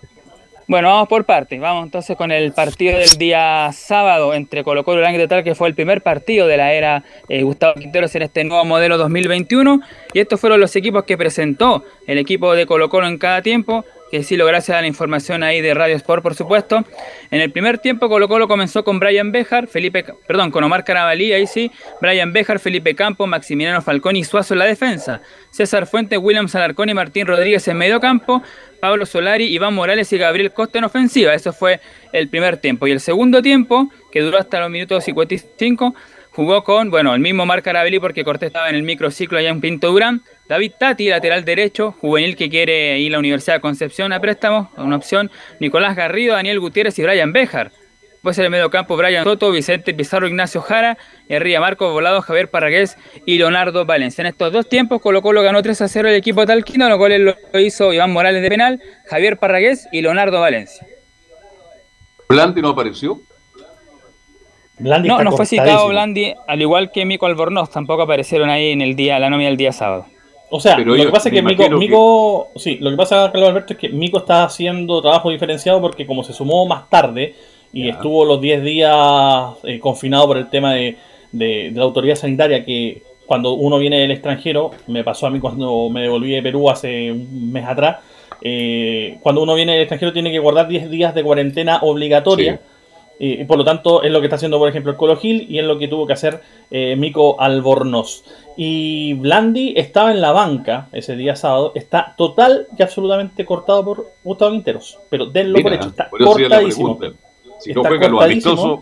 [0.69, 1.61] Bueno, vamos por partes.
[1.61, 5.45] Vamos entonces con el partido del día sábado entre Colo Colo y Ranger de Talca,
[5.45, 8.97] que fue el primer partido de la era eh, Gustavo Quinteros en este nuevo modelo
[8.97, 9.81] 2021.
[10.15, 13.85] Y estos fueron los equipos que presentó el equipo de Colo Colo en cada tiempo.
[14.11, 16.85] Que sí, lo gracias a la información ahí de Radio Sport, por supuesto.
[17.31, 21.33] En el primer tiempo, Colo Colo comenzó con Brian Bejar, Felipe, perdón, con Omar Carabalí,
[21.33, 25.23] ahí sí, Brian Bejar, Felipe Campo, Maximiliano Falcón y Suazo en la defensa.
[25.51, 28.43] César Fuentes, William Alarcón y Martín Rodríguez en medio campo.
[28.81, 31.35] Pablo Solari, Iván Morales y Gabriel Costa en ofensiva.
[31.35, 31.81] Eso fue
[32.13, 32.87] el primer tiempo.
[32.87, 35.95] Y el segundo tiempo, que duró hasta los minutos 55,
[36.31, 39.61] jugó con, bueno, el mismo Marc Carabelli porque Cortés estaba en el microciclo allá en
[39.61, 40.23] Pinto Durán.
[40.49, 44.71] David Tati, lateral derecho, juvenil que quiere ir a la Universidad de Concepción a préstamo,
[44.77, 45.31] una opción.
[45.59, 47.73] Nicolás Garrido, Daniel Gutiérrez y Brian Bejar.
[48.13, 52.23] Después en el medio campo, Brian Soto, Vicente Pizarro, Ignacio Jara, y arriba Marco Volado,
[52.23, 54.23] Javier Parragués y Leonardo Valencia.
[54.23, 57.25] En estos dos tiempos, Colo Colo ganó 3 a 0 el equipo talquino, lo cual
[57.25, 60.87] lo hizo Iván Morales de penal, Javier Parragués y Leonardo Valencia.
[62.29, 63.21] Blandi no apareció.
[64.79, 65.89] Blandi No, no fue citado.
[65.89, 69.57] Blandi, al igual que Mico Albornoz, tampoco aparecieron ahí en el día, la nómina del
[69.57, 70.07] día sábado.
[70.51, 71.43] O sea, Pero lo yo que pasa es que
[71.79, 75.81] Mico, que- sí, lo que pasa, Carlos Alberto, es que Mico está haciendo trabajo diferenciado
[75.81, 77.35] porque como se sumó más tarde
[77.73, 78.93] y estuvo los 10 días
[79.65, 80.97] eh, confinado por el tema de,
[81.33, 85.41] de- de la autoridad sanitaria que cuando uno viene del extranjero, me pasó a mí
[85.41, 87.97] cuando me devolví de Perú hace un mes atrás,
[88.41, 92.61] eh, cuando uno viene del extranjero tiene que guardar 10 días de cuarentena obligatoria.
[93.19, 95.47] Y, y por lo tanto es lo que está haciendo, por ejemplo, el Colo Gil
[95.49, 98.25] y es lo que tuvo que hacer eh, Mico Albornoz.
[98.57, 104.11] Y Blandi estaba en la banca ese día sábado, está total y absolutamente cortado por
[104.25, 104.99] Gustavo Quinteros.
[105.11, 106.99] Pero denlo por Mira, hecho, está por ya la cortadísimo.
[107.59, 108.53] Si no Está los cortadísimo.
[108.53, 108.81] amistosos,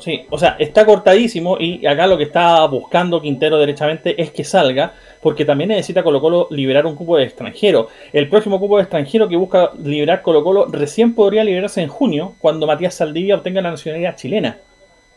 [0.00, 4.44] Sí, o sea, está cortadísimo y acá lo que está buscando Quintero derechamente es que
[4.44, 7.88] salga, porque también necesita Colo Colo liberar un cupo de extranjero.
[8.12, 12.34] El próximo cupo de extranjero que busca liberar Colo Colo recién podría liberarse en junio,
[12.38, 14.58] cuando Matías Saldivia obtenga la nacionalidad chilena.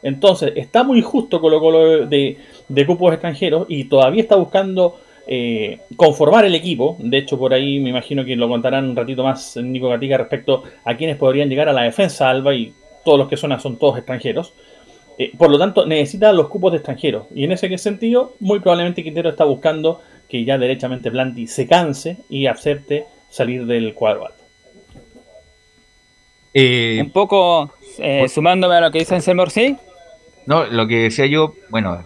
[0.04, 2.38] Entonces, está muy justo Colo Colo de,
[2.68, 5.00] de cupos extranjeros y todavía está buscando
[5.30, 6.96] eh, conformar el equipo.
[7.00, 10.64] De hecho, por ahí me imagino que lo contarán un ratito más Nico Gatica respecto
[10.86, 12.74] a quienes podrían llegar a la defensa alba y
[13.08, 14.52] todos los que suenan son todos extranjeros.
[15.18, 17.28] Eh, por lo tanto, necesita los cupos de extranjeros.
[17.34, 22.18] Y en ese sentido, muy probablemente Quintero está buscando que ya derechamente Blandi se canse
[22.30, 24.44] y acepte salir del cuadro alto.
[26.54, 29.78] Eh, Un poco eh, sumándome a lo que dice Anselmo Orsi,
[30.46, 32.06] No, lo que decía yo, bueno,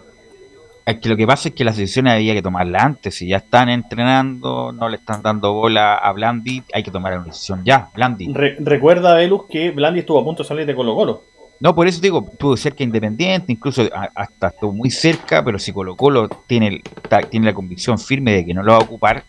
[0.84, 3.14] es que lo que pasa es que las decisiones había que tomarlas antes.
[3.14, 7.24] Si ya están entrenando, no le están dando bola a Blandi, hay que tomar una
[7.24, 8.32] decisión ya, Blandi.
[8.32, 11.22] Re- recuerda, Velus, que Blandi estuvo a punto de salir de Colo Colo.
[11.60, 15.94] No, por eso digo, estuvo cerca Independiente, incluso hasta estuvo muy cerca, pero si Colo
[15.96, 16.82] Colo tiene,
[17.30, 19.22] tiene la convicción firme de que no lo va a ocupar,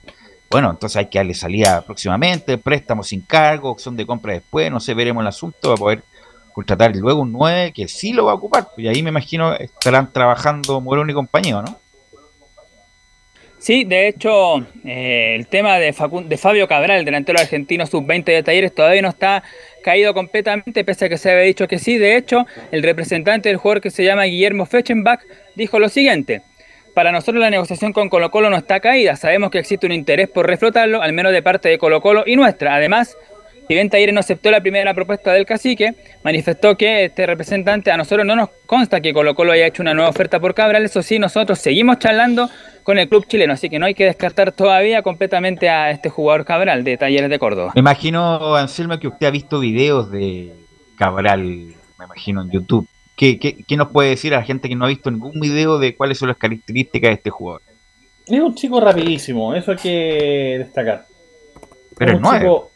[0.50, 4.80] bueno, entonces hay que darle salida próximamente, préstamos sin cargo, opción de compra después, no
[4.80, 6.04] sé, veremos el asunto para poder
[6.54, 8.68] contratar luego un 9 que sí lo va a ocupar.
[8.78, 11.80] Y ahí me imagino estarán trabajando Morón y compañía, ¿no?
[13.60, 18.26] Sí, de hecho, eh, el tema de, Facun- de Fabio Cabral, el delantero argentino sub-20
[18.26, 19.42] de Talleres, todavía no está
[19.82, 21.98] caído completamente, pese a que se había dicho que sí.
[21.98, 25.22] De hecho, el representante del jugador que se llama Guillermo Fechenbach
[25.56, 26.42] dijo lo siguiente.
[26.94, 29.16] Para nosotros la negociación con Colo Colo no está caída.
[29.16, 32.36] Sabemos que existe un interés por reflotarlo, al menos de parte de Colo Colo y
[32.36, 32.76] nuestra.
[32.76, 33.18] Además,
[33.68, 35.94] si bien Talleres no aceptó la primera propuesta del cacique,
[36.24, 39.94] manifestó que este representante a nosotros no nos consta que Colo Colo haya hecho una
[39.94, 40.84] nueva oferta por Cabral.
[40.86, 42.50] Eso sí, nosotros seguimos charlando
[42.84, 46.44] con el club chileno, así que no hay que descartar todavía completamente a este jugador
[46.46, 47.72] Cabral de Talleres de Córdoba.
[47.76, 50.52] Me imagino, Anselmo, que usted ha visto videos de
[50.98, 52.88] Cabral, me imagino, en YouTube.
[53.16, 55.78] ¿Qué, qué, qué nos puede decir a la gente que no ha visto ningún video
[55.80, 57.62] de cuáles son las características de este jugador?
[58.26, 61.06] Es un chico rapidísimo, eso hay que destacar.
[61.98, 62.40] Pero Es es un nueve.
[62.40, 62.72] chico-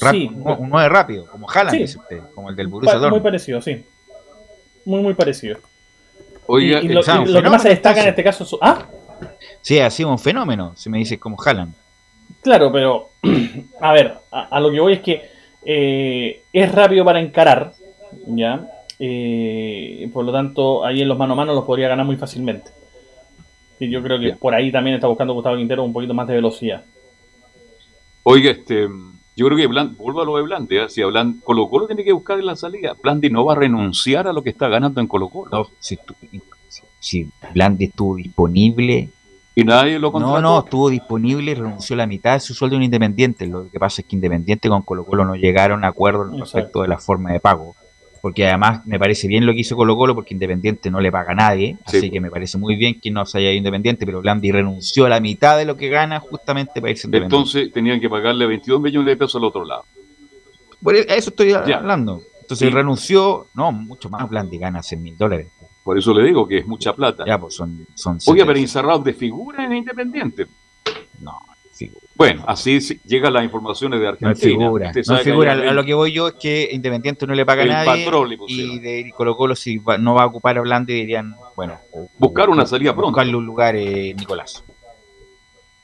[0.00, 1.98] Rap- sí, un, un nueve rápido, como Haaland, Sí.
[1.98, 3.84] usted, como el del Borussia pa- muy parecido, sí.
[4.84, 5.58] Muy, muy parecido.
[6.46, 8.22] Oiga, y, y lo, o sea, y un lo que más se destaca en este
[8.24, 8.86] caso es su- Ah,
[9.62, 11.74] Sí, ha sido un fenómeno, si me dice como Haaland.
[12.42, 13.10] Claro, pero
[13.80, 15.22] a ver, a, a lo que voy es que
[15.64, 17.72] eh, es rápido para encarar,
[18.26, 18.68] ¿ya?
[18.98, 22.70] Eh, por lo tanto, ahí en los mano a mano los podría ganar muy fácilmente.
[23.80, 26.34] Y yo creo que por ahí también está buscando Gustavo Quintero un poquito más de
[26.34, 26.82] velocidad.
[28.22, 28.88] Oiga, este,
[29.36, 30.88] yo creo que Bland, vuelvo a lo de Blandi, ¿eh?
[30.88, 34.26] si a Bland- Colo Colo tiene que buscar la salida, Blandi no va a renunciar
[34.26, 35.50] a lo que está ganando en Colo Colo.
[35.52, 36.14] No, si, tú-
[36.98, 39.10] si Blandi estuvo disponible.
[39.54, 40.40] Y nadie lo No, contrató.
[40.42, 43.46] no, estuvo disponible y renunció a la mitad de su sueldo en Independiente.
[43.46, 46.88] Lo que pasa es que Independiente con Colo Colo no llegaron a acuerdo respecto de
[46.88, 47.74] la forma de pago.
[48.26, 51.30] Porque además me parece bien lo que hizo Colo Colo porque Independiente no le paga
[51.30, 51.76] a nadie.
[51.84, 55.06] Así que me parece muy bien que no se haya ido Independiente, pero Blandi renunció
[55.06, 57.36] a la mitad de lo que gana justamente para irse Independiente.
[57.36, 59.84] Entonces tenían que pagarle 22 millones de pesos al otro lado.
[60.82, 61.76] Por e- eso estoy Ya.
[61.76, 62.20] hablando.
[62.40, 62.74] Entonces Sí.
[62.74, 65.46] renunció, no, mucho más, Blandi gana 100 mil dólares.
[65.84, 67.22] Por eso le digo que es mucha plata.
[67.24, 70.46] Ya, pues son, son Oiga, pero Incerrado de figura en Independiente.
[71.20, 71.38] No.
[72.14, 74.34] Bueno, así llegan las informaciones de No Argentina.
[74.64, 74.92] figura.
[75.06, 75.52] No figura.
[75.52, 78.06] A lo que voy yo es que Independiente no le paga El a nadie.
[78.48, 81.78] y de Colo Colo, si va- no va a ocupar a Blandi, dirían, bueno,
[82.18, 83.10] Buscar una salida pronto.
[83.10, 84.64] Buscarle un lugar, eh, Nicolás.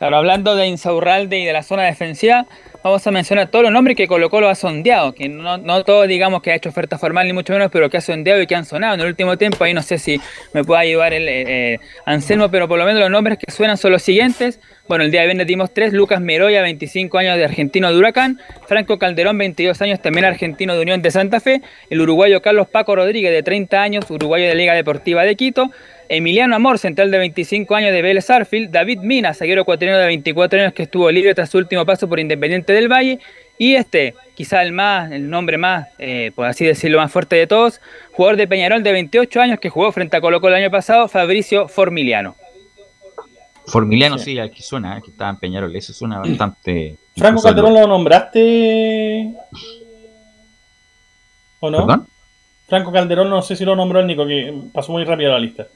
[0.02, 2.46] Hablando de Insaurralde y de la zona defensiva,
[2.82, 6.08] vamos a mencionar todos los nombres que Colo Colo ha sondeado, que no, no todo
[6.08, 8.56] digamos que ha hecho oferta formal ni mucho menos, pero que ha sondeado y que
[8.56, 9.62] han sonado en el último tiempo.
[9.62, 10.20] Ahí no sé si
[10.52, 13.76] me puede ayudar el eh, eh, Anselmo, pero por lo menos los nombres que suenan
[13.76, 14.58] son los siguientes.
[14.88, 18.40] Bueno, el día de viernes dimos tres, Lucas Meroya, 25 años de Argentino de Huracán,
[18.66, 22.96] Franco Calderón, 22 años, también argentino de Unión de Santa Fe, el uruguayo Carlos Paco
[22.96, 25.70] Rodríguez, de 30 años, uruguayo de Liga Deportiva de Quito,
[26.14, 30.60] Emiliano Amor, central de 25 años de Vélez Arfield, David Mina, zaguero ecuatoriano de 24
[30.60, 33.18] años que estuvo libre tras su último paso por Independiente del Valle,
[33.56, 37.46] y este, quizá el más, el nombre más, eh, por así decirlo, más fuerte de
[37.46, 37.80] todos,
[38.12, 41.08] jugador de Peñarol de 28 años que jugó frente a Colo Colo el año pasado,
[41.08, 42.36] Fabricio Formiliano.
[43.64, 46.96] Formiliano, sí, aquí suena, que estaba en Peñarol, eso suena bastante.
[47.16, 49.30] Franco Calderón lo- lo nombraste.
[51.60, 51.86] ¿O no?
[51.86, 52.06] ¿Perdón?
[52.68, 55.66] Franco Calderón, no sé si lo nombró el Nico, que pasó muy rápido la lista.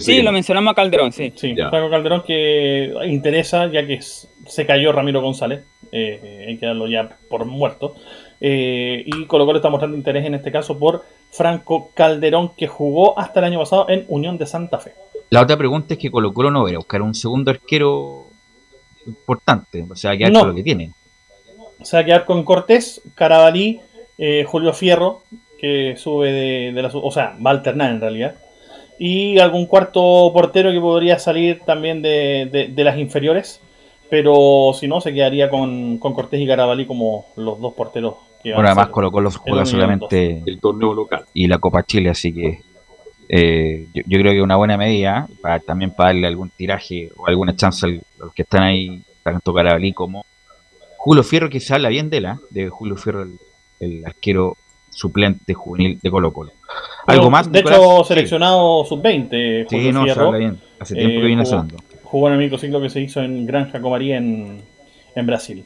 [0.00, 1.32] Sí, lo mencionamos a Calderón, sí.
[1.34, 6.66] Sí, Franco Calderón que interesa, ya que se cayó Ramiro González, eh, eh, hay que
[6.66, 7.94] darlo ya por muerto.
[8.40, 13.18] Eh, y Colo Colo está mostrando interés en este caso por Franco Calderón, que jugó
[13.18, 14.92] hasta el año pasado en Unión de Santa Fe.
[15.30, 18.26] La otra pregunta es que Colo Colo no va a buscar un segundo arquero
[19.06, 20.40] importante, o sea, quedar No.
[20.40, 20.90] con lo que tiene.
[21.82, 23.80] Se va a quedar con Cortés, Carabalí,
[24.18, 25.22] eh, Julio Fierro,
[25.58, 26.90] que sube de, de la...
[26.92, 28.34] O sea, va a alternar en realidad.
[29.04, 33.60] Y algún cuarto portero que podría salir también de, de- de las inferiores.
[34.08, 38.50] Pero si no, se quedaría con, con Cortés y Carabalí como los dos porteros que
[38.50, 42.10] van Bueno, a además Colo Colo juega solamente el torneo local y la Copa Chile,
[42.10, 42.60] así que
[43.28, 45.34] eh, yo, yo creo que es una buena medida ¿eh?
[45.40, 49.02] para, también para darle algún tiraje o alguna chance al- a los que están ahí,
[49.22, 50.24] tanto Carabalí como
[50.98, 53.38] Julio Fierro, que se habla bien de la, de Julio Fierro, el,
[53.80, 54.56] el arquero
[54.90, 56.52] suplente juvenil de Colo Colo.
[57.06, 57.50] ¿Algo más?
[57.50, 57.78] De Nicolás?
[57.80, 59.66] hecho, seleccionado sub-20.
[59.68, 60.26] Sí, Julio no, se Fierro.
[60.26, 60.60] habla bien.
[60.78, 61.76] Hace tiempo que viene jugó, sonando.
[62.02, 64.62] jugó en el microciclo que se hizo en Granja Comaría en,
[65.14, 65.64] en Brasil.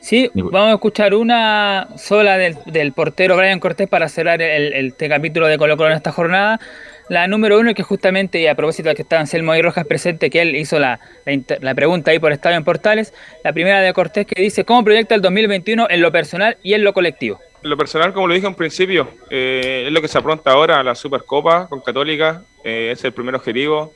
[0.00, 4.86] Sí, vamos a escuchar una sola del, del portero Brian Cortés para cerrar el, el-
[4.88, 6.60] este capítulo de Colo Colo en esta jornada.
[7.08, 10.28] La número uno, que justamente, y a propósito de que está Anselmo y Rojas presente,
[10.30, 13.14] que él hizo la, la inter- la pregunta ahí por Estadio en Portales.
[13.42, 16.84] La primera de Cortés que dice, ¿cómo proyecta el 2021 en lo personal y en
[16.84, 17.40] lo colectivo?
[17.66, 20.94] Lo personal, como lo dije en principio, eh, es lo que se apronta ahora la
[20.94, 22.42] Supercopa con Católica.
[22.62, 23.92] eh, es el primer objetivo.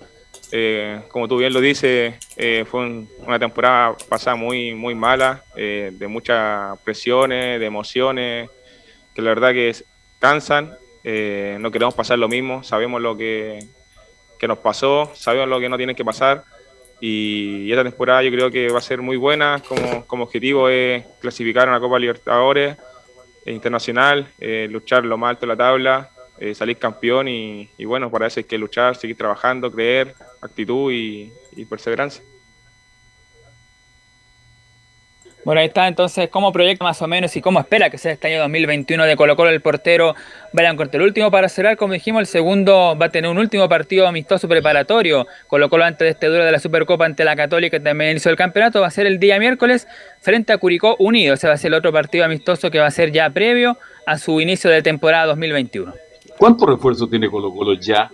[0.52, 2.14] Eh, como tú bien lo dices,
[2.68, 8.48] fue un- una temporada pasada muy, muy mala, de muchas presiones, de emociones,
[9.14, 9.74] que la verdad que
[10.18, 10.76] cansan.
[11.58, 13.58] no queremos pasar lo mismo, sabemos lo que,
[14.38, 16.44] que nos pasó, sabemos lo que no tiene que pasar.
[17.00, 19.62] Y, esta temporada yo creo que va a ser muy buena.
[19.66, 22.76] Como, como objetivo es clasificar a una Copa Libertadores
[23.46, 28.10] internacional, eh, luchar lo más alto de la tabla, eh, salir campeón y, y bueno,
[28.10, 32.22] para eso hay que luchar, seguir trabajando, creer, actitud y, y perseverancia.
[35.42, 38.28] Bueno, ahí está entonces cómo proyecta más o menos y cómo espera que sea este
[38.28, 40.14] año 2021 de Colo Colo el portero
[40.52, 41.00] Brian Cortés.
[41.00, 44.48] El último para cerrar, como dijimos, el segundo va a tener un último partido amistoso
[44.48, 45.26] preparatorio.
[45.46, 48.30] Colo Colo antes de este duro de la Supercopa ante la Católica que también inició
[48.30, 48.82] el campeonato.
[48.82, 49.88] Va a ser el día miércoles
[50.20, 51.34] frente a Curicó Unido.
[51.34, 54.18] Ese va a ser el otro partido amistoso que va a ser ya previo a
[54.18, 55.94] su inicio de temporada 2021.
[56.36, 58.10] ¿Cuántos refuerzos tiene Colo Colo ya?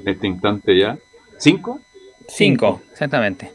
[0.00, 0.96] En este instante ya.
[1.38, 1.80] ¿Cinco?
[2.28, 3.50] Cinco, exactamente.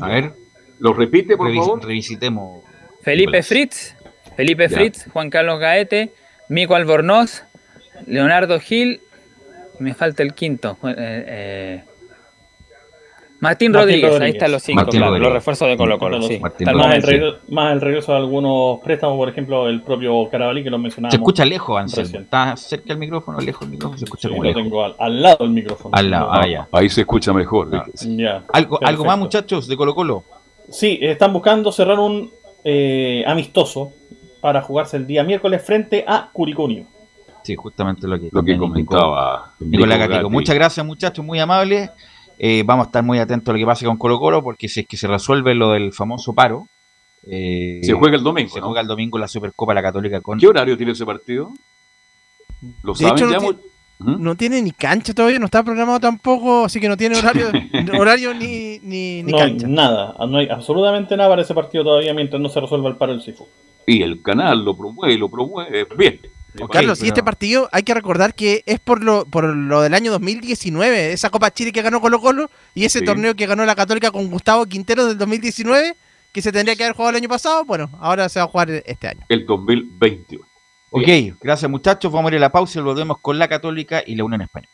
[0.00, 0.32] A ver,
[0.80, 1.84] ¿lo repite, por Revis- favor?
[1.84, 2.62] Revisitemos.
[3.02, 3.94] Felipe Fritz,
[4.36, 4.76] Felipe Ya.
[4.76, 6.12] Fritz, Juan Carlos Gaete,
[6.48, 7.42] Mico Albornoz,
[8.06, 9.00] Leonardo Gil,
[9.78, 10.76] me falta el quinto.
[10.84, 11.84] eh, eh,
[13.40, 15.28] Martín, Martín Rodríguez, ahí están los cinco, Martín claro, Rodríguez.
[15.28, 16.22] los refuerzos de Colo Colo.
[16.22, 16.40] Sí.
[16.40, 16.52] Más
[16.96, 20.78] el, regreso, más el regreso de algunos préstamos, por ejemplo, el propio Carabalí que lo
[20.78, 21.12] mencionábamos.
[21.12, 22.18] Se escucha lejos, Anselmo.
[22.18, 23.96] ¿Está cerca del micrófono lejos del micrófono?
[23.96, 24.62] Se escucha Sí, como lo lejos.
[24.64, 25.90] tengo al, al lado del micrófono.
[25.96, 26.66] Al lado, ah, ya.
[26.72, 27.70] Ahí se escucha mejor.
[28.00, 30.24] Ya, ¿Algo, ¿Algo más, muchachos, de Colo Colo?
[30.70, 32.30] Sí, están buscando cerrar un
[32.64, 33.92] eh, amistoso
[34.40, 36.86] para jugarse el día miércoles frente a Curicó Unido.
[37.42, 39.98] Sí, justamente lo que, Lo que comentaba Nicolás.
[40.08, 40.28] Gatti.
[40.28, 41.90] Muchas gracias, muchachos, muy amables.
[42.38, 44.80] Eh, vamos a estar muy atentos a lo que pase con Colo Colo, porque si
[44.80, 46.66] es que se resuelve lo del famoso paro.
[47.26, 48.66] eh, Se juega el domingo, Se ¿no?
[48.66, 50.38] juega el domingo la Supercopa La Católica con.
[50.38, 51.50] ¿Qué horario tiene ese partido?
[52.82, 53.40] ¿Lo De saben hecho, no ya?
[53.40, 53.58] mu-
[53.98, 54.22] ¿Mm?
[54.22, 57.48] No tiene ni cancha todavía, no está programado tampoco, así que no tiene horario,
[57.98, 59.66] horario ni, ni, ni no hay cancha.
[59.66, 63.12] nada, no hay absolutamente nada para ese partido todavía mientras no se resuelva el paro
[63.12, 63.46] del CIFU.
[63.86, 65.86] Y el canal lo promueve, lo promueve.
[65.96, 66.20] Bien.
[66.72, 70.10] Carlos, y este partido hay que recordar que es por lo, por lo del año
[70.12, 73.04] 2019, esa Copa Chile que ganó Colo Colo y ese Sí.
[73.04, 75.94] torneo que ganó la Católica con Gustavo Quintero del 2019,
[76.32, 78.70] que se tendría que haber jugado el año pasado, bueno, ahora se va a jugar
[78.70, 79.20] este año.
[79.28, 80.44] El 2021.
[80.90, 81.06] Ok,
[81.40, 82.10] gracias muchachos.
[82.10, 84.72] Vamos a ir a la pausa y volvemos con la Católica y la Unión Española.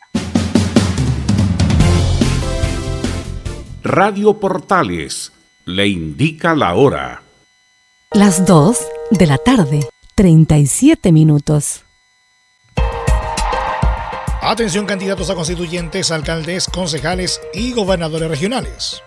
[3.82, 5.32] Radio Portales
[5.66, 7.22] le indica la hora.
[8.12, 8.78] Las 2
[9.10, 9.80] de la tarde,
[10.14, 11.84] 37 minutos.
[14.40, 19.02] Atención candidatos a constituyentes, alcaldes, concejales y gobernadores regionales.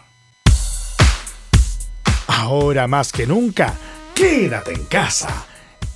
[2.28, 3.74] Ahora más que nunca,
[4.14, 5.46] quédate en casa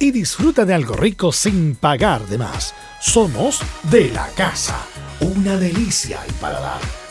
[0.00, 2.74] y disfruta de algo rico sin pagar de más.
[3.00, 4.84] Somos de la casa,
[5.20, 7.07] una delicia al paladar.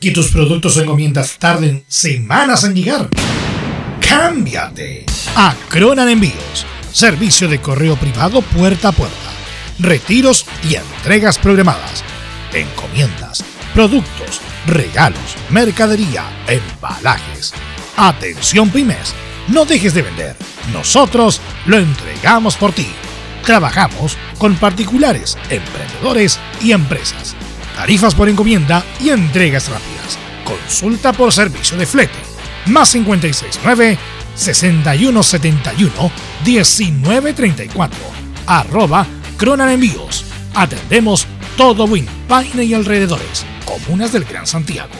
[0.00, 3.08] ¿Que tus productos o encomiendas tarden semanas en llegar?
[4.08, 5.04] ¡Cámbiate!
[5.34, 6.64] A Cronan Envíos.
[6.92, 9.16] Servicio de correo privado puerta a puerta.
[9.80, 12.04] Retiros y entregas programadas.
[12.52, 13.42] Encomiendas,
[13.74, 17.52] productos, regalos, mercadería, embalajes.
[17.96, 19.12] Atención pymes.
[19.48, 20.36] No dejes de vender.
[20.72, 22.86] Nosotros lo entregamos por ti.
[23.44, 27.34] Trabajamos con particulares, emprendedores y empresas.
[27.78, 30.18] Tarifas por encomienda y entregas rápidas.
[30.44, 32.18] Consulta por servicio de flete.
[32.66, 33.96] Más 569
[34.34, 36.10] 6171
[36.44, 38.00] 1934.
[38.48, 39.06] Arroba
[39.36, 40.24] Cronan Envíos.
[40.56, 43.46] Atendemos todo Win, Paine y alrededores.
[43.64, 44.90] Comunas del Gran Santiago.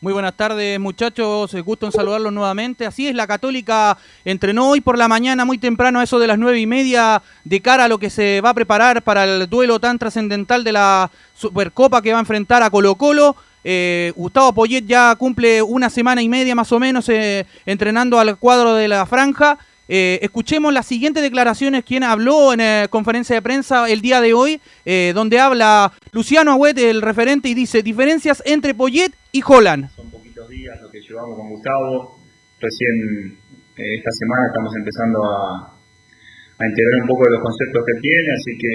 [0.03, 2.87] Muy buenas tardes muchachos, gusto en saludarlos nuevamente.
[2.87, 6.39] Así es, la Católica entrenó hoy por la mañana muy temprano a eso de las
[6.39, 9.79] nueve y media de cara a lo que se va a preparar para el duelo
[9.79, 13.35] tan trascendental de la Supercopa que va a enfrentar a Colo Colo.
[13.63, 18.37] Eh, Gustavo Poyet ya cumple una semana y media más o menos eh, entrenando al
[18.37, 19.59] cuadro de la franja.
[19.93, 24.31] Eh, escuchemos las siguientes declaraciones, quien habló en eh, conferencia de prensa el día de
[24.31, 29.91] hoy, eh, donde habla Luciano Agüet, el referente, y dice, diferencias entre Poyet y Holland.
[29.91, 32.23] Son poquitos días lo que llevamos con Gustavo.
[32.63, 33.35] Recién
[33.75, 38.29] eh, esta semana estamos empezando a, a integrar un poco de los conceptos que tiene,
[38.31, 38.73] así que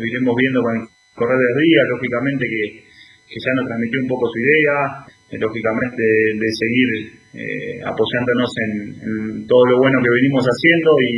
[0.00, 2.64] iremos viendo con el correr de los días, lógicamente que,
[3.28, 4.76] que ya nos transmitió un poco su idea,
[5.44, 11.14] lógicamente de, de seguir eh, apoyándonos en, en todo lo bueno que venimos haciendo y,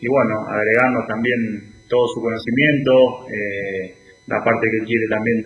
[0.00, 1.40] y bueno, agregarnos también
[1.88, 2.92] todo su conocimiento,
[3.28, 3.82] eh,
[4.24, 5.36] la parte que quiere también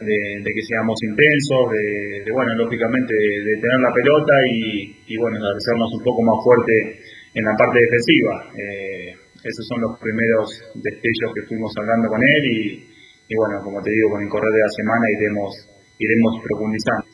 [0.42, 5.34] de, que seamos intensos, de, de, bueno, lógicamente de, tener la pelota y, y bueno,
[5.34, 6.74] de hacernos un poco más fuerte
[7.34, 8.34] en la parte defensiva.
[8.54, 9.08] Eh,
[9.38, 10.46] esos son los primeros
[10.78, 12.88] destellos que fuimos hablando con él y
[13.28, 15.52] y bueno, como te digo, con el correr de la semana iremos,
[16.00, 17.07] iremos profundizando.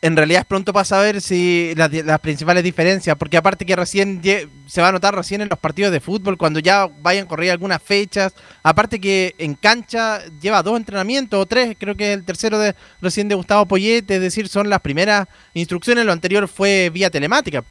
[0.00, 4.22] En realidad es pronto para saber si las, principales diferencias, porque aparte que recién
[4.68, 7.50] se va a notar recién en los partidos de fútbol, cuando ya vayan a correr
[7.50, 12.60] algunas fechas, aparte que en cancha lleva dos entrenamientos o tres, creo que el tercero
[12.60, 17.10] de recién de Gustavo Poyet, es decir, son las primeras instrucciones, lo anterior fue vía
[17.10, 17.64] telemática.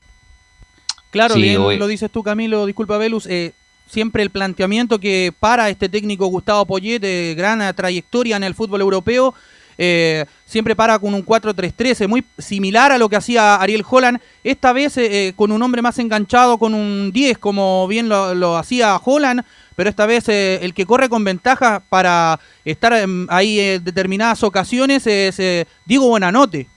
[1.12, 3.26] Claro, Sí, bien hoy- lo dices tú, Camilo, disculpa, Velus.
[3.28, 3.54] eh,
[3.90, 8.54] siempre el planteamiento que para este técnico Gustavo Poyet, de gran eh, trayectoria en el
[8.54, 9.34] fútbol europeo,
[9.78, 14.74] eh, siempre para con un 4-3-3, muy similar a lo que hacía Ariel Holland, esta
[14.74, 18.58] vez eh, eh, con un hombre más enganchado, con un 10, como bien lo, lo
[18.58, 19.44] hacía Holland,
[19.78, 24.42] pero esta vez eh, el que corre con ventaja para estar em, ahí en determinadas
[24.42, 26.68] ocasiones es eh, Diego Buenanote.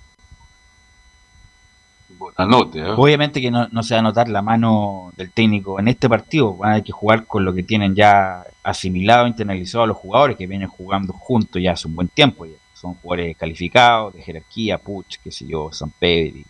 [2.75, 2.93] ¿eh?
[2.95, 6.55] Obviamente que no, no se va a notar la mano del técnico en este partido.
[6.59, 10.47] Van a tener que jugar con lo que tienen ya asimilado, internalizado los jugadores que
[10.47, 12.45] vienen jugando juntos ya hace un buen tiempo.
[12.45, 12.60] ya.
[12.81, 16.45] Son jugadores calificados, de jerarquía, Puch, qué sé yo, San Pedri,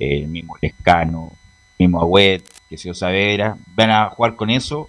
[0.00, 1.30] eh, el mismo Lescano,
[1.78, 3.56] el mismo Agüet, qué sé yo, Saavedra.
[3.74, 4.88] Van a jugar con eso.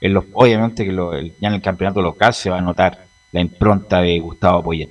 [0.00, 3.06] En los, obviamente que lo- el- ya en el campeonato local se va a notar
[3.32, 4.88] la impronta de Gustavo Poyet,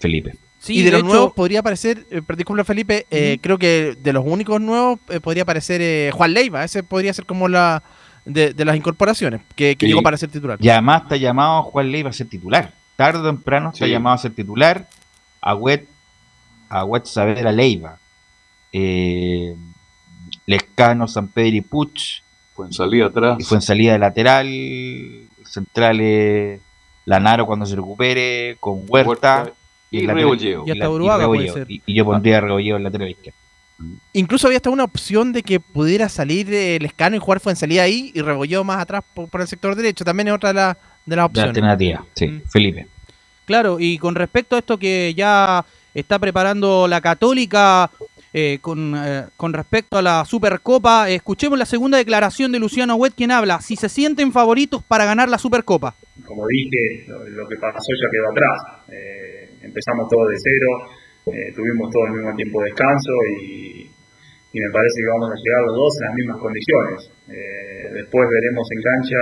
[0.00, 0.34] Felipe.
[0.66, 4.60] y de, los nuevos podría aparecer, eh, disculpa Felipe, eh, creo que de los únicos
[4.60, 7.82] nuevos eh, podría aparecer eh, Juan Leiva, ese podría ser como la
[8.24, 9.90] de, de las incorporaciones, que, que Sí.
[9.90, 10.58] llegó para ser titular.
[10.60, 12.72] Y además está llamado Juan Leiva a ser titular.
[12.98, 13.92] Tarde o temprano está Sí.
[13.92, 14.88] llamado a ser titular.
[15.40, 15.86] Agüet,
[16.68, 17.96] Agüet Saavedra Leiva.
[18.72, 19.54] Eh,
[20.46, 22.22] Lescano, San Pedro y Puch.
[22.54, 23.36] Fue en salida atrás.
[23.38, 24.48] Y fue en salida de lateral.
[25.44, 26.60] Centrales
[27.04, 28.56] Lanaro cuando se recupere.
[28.58, 29.08] Con Huerta.
[29.44, 29.52] Huerta
[29.92, 30.64] y lateral- Rebolleo.
[30.66, 31.54] Y hasta la- Uruaga puede Rebolleo.
[31.54, 31.70] ser.
[31.70, 33.38] Y, y yo pondría a Rebolleo en lateral izquierdo.
[34.12, 37.56] Incluso había hasta una opción de que pudiera salir el escano y jugar fue en
[37.56, 40.04] salida ahí y rebolló más atrás por, por el sector derecho.
[40.04, 40.78] También es otra de, la-
[41.08, 42.04] de las De alternativa.
[42.14, 42.86] Sí, Felipe.
[43.46, 45.64] Claro, y con respecto a esto que ya
[45.94, 47.90] está preparando la Católica
[48.34, 53.14] eh, con, eh, con respecto a la Supercopa, escuchemos la segunda declaración de Luciano Huet,
[53.14, 55.94] quien habla, si se sienten favoritos para ganar la Supercopa.
[56.26, 58.84] como dije, lo, lo que pasó ya quedó atrás.
[58.92, 60.70] Eh, empezamos todo de cero,
[61.32, 63.80] eh, tuvimos todo el mismo tiempo de descanso y,
[64.52, 66.98] y me parece que vamos a llegar los dos en las mismas condiciones.
[67.32, 69.20] Eh, después veremos en cancha,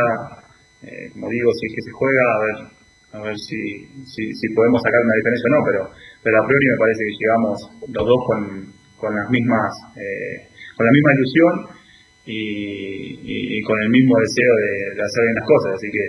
[0.83, 2.57] eh, como digo, si es que se juega, a ver,
[3.13, 3.61] a ver si,
[4.05, 5.81] si, podemos sacar una diferencia o no, pero,
[6.23, 7.55] pero a priori me parece que llegamos
[7.89, 8.41] los dos con,
[9.01, 11.53] con las mismas, eh, con la misma ilusión
[12.27, 15.71] y, con el mismo deseo de, hacer bien las cosas.
[15.81, 16.05] Así que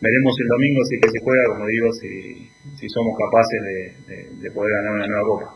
[0.00, 2.10] veremos el domingo si es que se juega, como digo, si,
[2.76, 5.46] si somos capaces de, de- de poder ganar una nueva copa.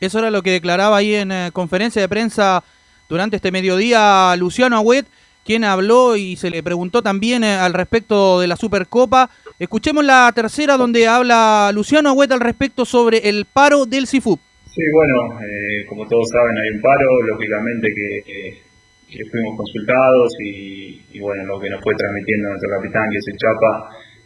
[0.00, 2.64] Eso era lo que declaraba ahí en eh, conferencia de prensa
[3.08, 5.06] durante este mediodía Luciano Agüet,
[5.44, 9.30] quien habló y se le preguntó también eh, al respecto de la Supercopa.
[9.58, 14.40] Escuchemos la tercera donde habla Luciano Agüet al respecto sobre el paro del CIFUP.
[14.66, 18.74] Sí, bueno, eh, como todos saben hay un paro, lógicamente que, que-
[19.06, 23.26] que fuimos consultados y, y bueno, lo que nos fue transmitiendo nuestro capitán, que es
[23.30, 23.72] el Chapa,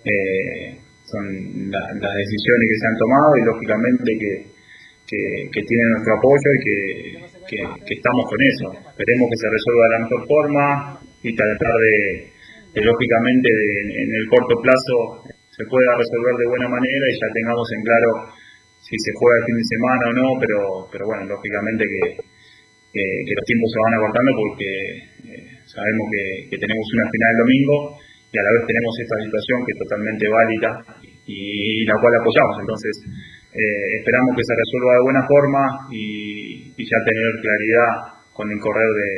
[0.08, 1.24] eh, son
[1.68, 4.32] la- las decisiones que se han tomado y lógicamente que,
[5.04, 5.20] que,
[5.52, 7.58] que tienen nuestro apoyo y que, que,
[7.96, 8.66] estamos con eso.
[8.92, 10.66] Esperemos que se resuelva de la mejor forma
[11.24, 11.96] y tratar de,
[12.76, 14.96] de, lógicamente, en el corto plazo
[15.50, 18.10] se pueda resolver de buena manera y ya tengamos en claro
[18.78, 20.60] si se juega el fin de semana o no, pero,
[20.92, 22.22] pero bueno, lógicamente que,
[22.98, 24.68] los tiempos se van acortando porque
[25.30, 27.76] eh, sabemos que, que tenemos una final el domingo
[28.28, 30.70] y a la vez tenemos esta situación que es totalmente válida
[31.28, 32.56] y, la cual apoyamos.
[32.60, 32.94] Entonces,
[33.59, 37.90] eh, esperamos que se resuelva de buena forma y, ya tener claridad
[38.32, 39.10] con el correo de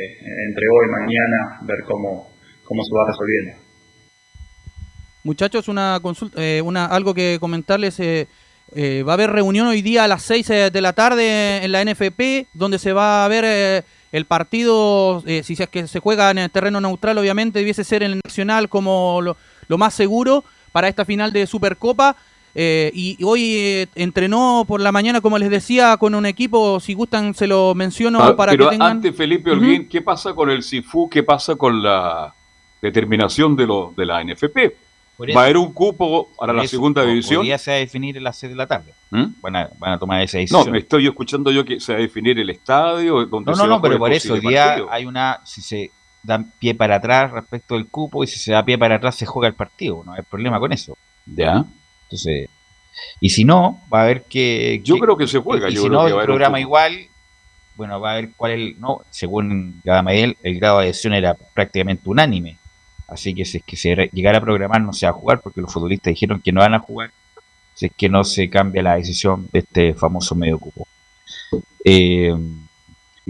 [0.47, 3.61] entre hoy y mañana, ver cómo, cómo se va resolviendo.
[5.23, 7.99] Muchachos, una consulta, eh, una, algo que comentarles.
[7.99, 8.27] eh,
[8.73, 11.71] eh, va a haber reunión hoy día a las 6 eh, de la tarde en
[11.73, 16.37] la NFP, donde se va a ver el partido, si es que se juega en
[16.37, 19.21] el terreno neutral, obviamente, debiese ser el Nacional como
[19.67, 22.15] lo más seguro para esta final de Supercopa.
[22.53, 26.93] Eh, y hoy eh, entrenó por la mañana, como les decía, con un equipo, si
[26.93, 28.91] gustan se lo menciono Ah, para pero que tengan...
[28.97, 31.09] antes, Felipe Holguín, ¿qué pasa con el CIFU?
[31.09, 32.33] ¿Qué pasa con la
[32.81, 34.57] determinación de, lo, de la NFP?
[34.57, 34.73] Eso-
[35.37, 37.43] ¿Va a haber un cupo para la eso, segunda división?
[37.43, 38.91] Día se va a definir a las 6 de la tarde.
[39.11, 39.25] ¿Mm?
[39.39, 40.71] Van, a, van a tomar esa No, decisión.
[40.71, 43.25] me estoy escuchando yo que se va a definir el estadio.
[43.27, 44.87] Donde No, se no, no, pero por eso, hoy día partido.
[44.91, 45.91] hay una, si se
[46.23, 49.27] da pie para atrás respecto del cupo y si se da pie para atrás se
[49.27, 50.97] juega el partido, no hay problema con eso.
[51.27, 51.65] Ya.
[52.11, 52.49] Entonces,
[53.19, 54.81] y si no, va a haber que...
[54.83, 57.07] Yo creo que se juega, Y yo si creo no, que el programa igual,
[57.75, 58.79] bueno, va a ver cuál es el...
[58.79, 62.57] No, según Gadamael, el grado de adhesión era prácticamente unánime
[63.07, 65.59] Así que si es que se llegara a programar no se va a jugar porque
[65.59, 67.11] los futbolistas dijeron que no van a jugar
[67.73, 70.87] si es que no se cambia la decisión de este famoso medio cupo.
[71.83, 72.33] Eh,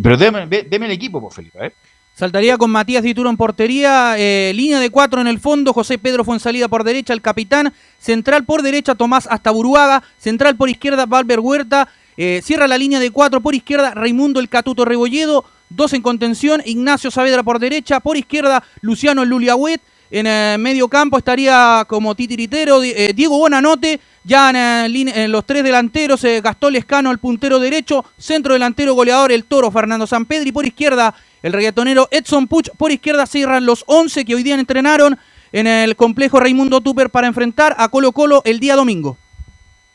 [0.02, 1.58] pero deme, deme el equipo, por Felipe.
[1.58, 1.74] a ver.
[2.14, 6.24] Saltaría con Matías Dituro en portería, eh, línea de cuatro en el fondo, José Pedro
[6.24, 10.70] fue en salida por derecha, el capitán, central por derecha, Tomás hasta Buruaga, central por
[10.70, 15.46] izquierda, Valver Huerta, eh, cierra la línea de cuatro por izquierda, Raimundo el Catuto Rebolledo,
[15.70, 19.82] dos en contención, Ignacio Saavedra por derecha, por izquierda, Luciano el Luliagüet,
[20.12, 25.64] en el medio campo estaría como titiritero eh, Diego Bonanote, ya en, en los tres
[25.64, 31.16] delanteros, Gastón Lescano el puntero derecho, centro delantero goleador el Toro Fernando Sampedri, por izquierda
[31.42, 35.18] el reggaetonero Edson Puch por izquierda cierran los 11 que hoy día entrenaron
[35.52, 39.18] en el complejo Raimundo Tupper para enfrentar a Colo Colo el día domingo.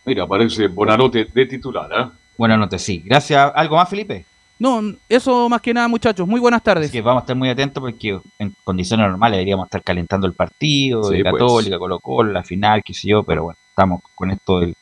[0.04, 2.06] Mira, aparece Bonanote de titular, ¿eh?
[2.36, 3.02] Buenanote, sí.
[3.04, 3.52] Gracias.
[3.54, 4.24] ¿Algo más, Felipe?
[4.58, 6.26] No, eso más que nada, muchachos.
[6.26, 6.90] Muy buenas tardes.
[6.90, 11.10] que vamos a estar muy atentos porque en condiciones normales deberíamos estar calentando el partido,
[11.10, 11.32] de pues.
[11.34, 14.74] Católica, Colo Colo, la final, qué sé yo, pero bueno, estamos con esto del,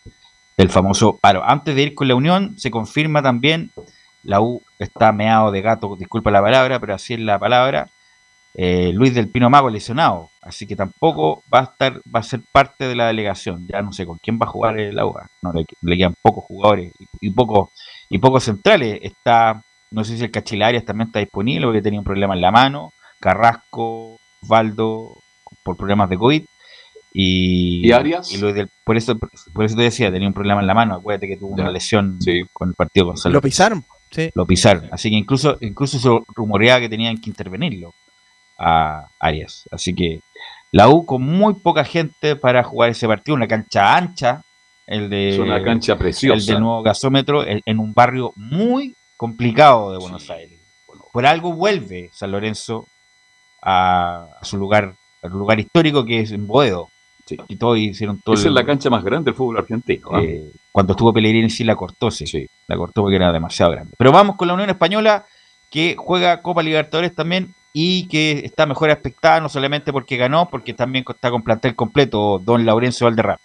[0.56, 1.42] del famoso paro.
[1.44, 3.72] Antes de ir con la Unión, se confirma también
[4.24, 7.88] la U está meado de gato, disculpa la palabra, pero así es la palabra.
[8.56, 12.40] Eh, Luis del Pino Mago lesionado, así que tampoco va a estar, va a ser
[12.52, 13.66] parte de la delegación.
[13.66, 15.14] Ya no sé con quién va a jugar el U.
[15.43, 17.70] No le, quedan pocos jugadores y, pocos
[18.09, 19.01] y pocos centrales.
[19.02, 19.60] Está,
[19.90, 22.93] no sé si el Cachilarias también está disponible porque tenía un problema en la mano.
[23.18, 25.18] Carrasco, Valdo
[25.64, 26.44] por problemas de COVID.
[27.12, 28.32] Y, ¿Y Arias?
[28.32, 30.94] Y Luis del, por eso por eso te decía, tenía un problema en la mano.
[30.94, 32.18] Acuérdate que tuvo una lesión
[32.52, 33.85] con el partido con Lo pisaron.
[34.35, 34.89] Lo pisaron.
[34.93, 37.93] Así que incluso, incluso se rumoreaba que tenían que intervenirlo
[38.59, 39.68] a Arias.
[39.70, 40.20] Así que
[40.72, 44.43] la U con muy poca gente para jugar ese partido, una cancha ancha,
[44.86, 46.39] el de es una cancha preciosa.
[46.39, 50.60] El del nuevo gasómetro, en un barrio muy complicado de Buenos Aires.
[51.12, 52.86] por algo vuelve San Lorenzo
[53.62, 56.90] a, su lugar, al lugar histórico que es en Boedo.
[57.48, 58.35] Y todo hicieron todo.
[58.35, 60.09] Esa es la cancha más grande del fútbol argentino.
[60.12, 60.20] ¿ah?
[60.22, 62.47] Eh, cuando estuvo Pellegrini sí la cortó, sí.
[62.66, 63.94] La cortó porque era demasiado grande.
[63.97, 65.24] Pero vamos con la Unión Española
[65.70, 70.72] que juega Copa Libertadores también y que está mejor aspectada no solamente porque ganó, porque
[70.72, 73.40] también está con plantel completo don Laurencio Valderrama.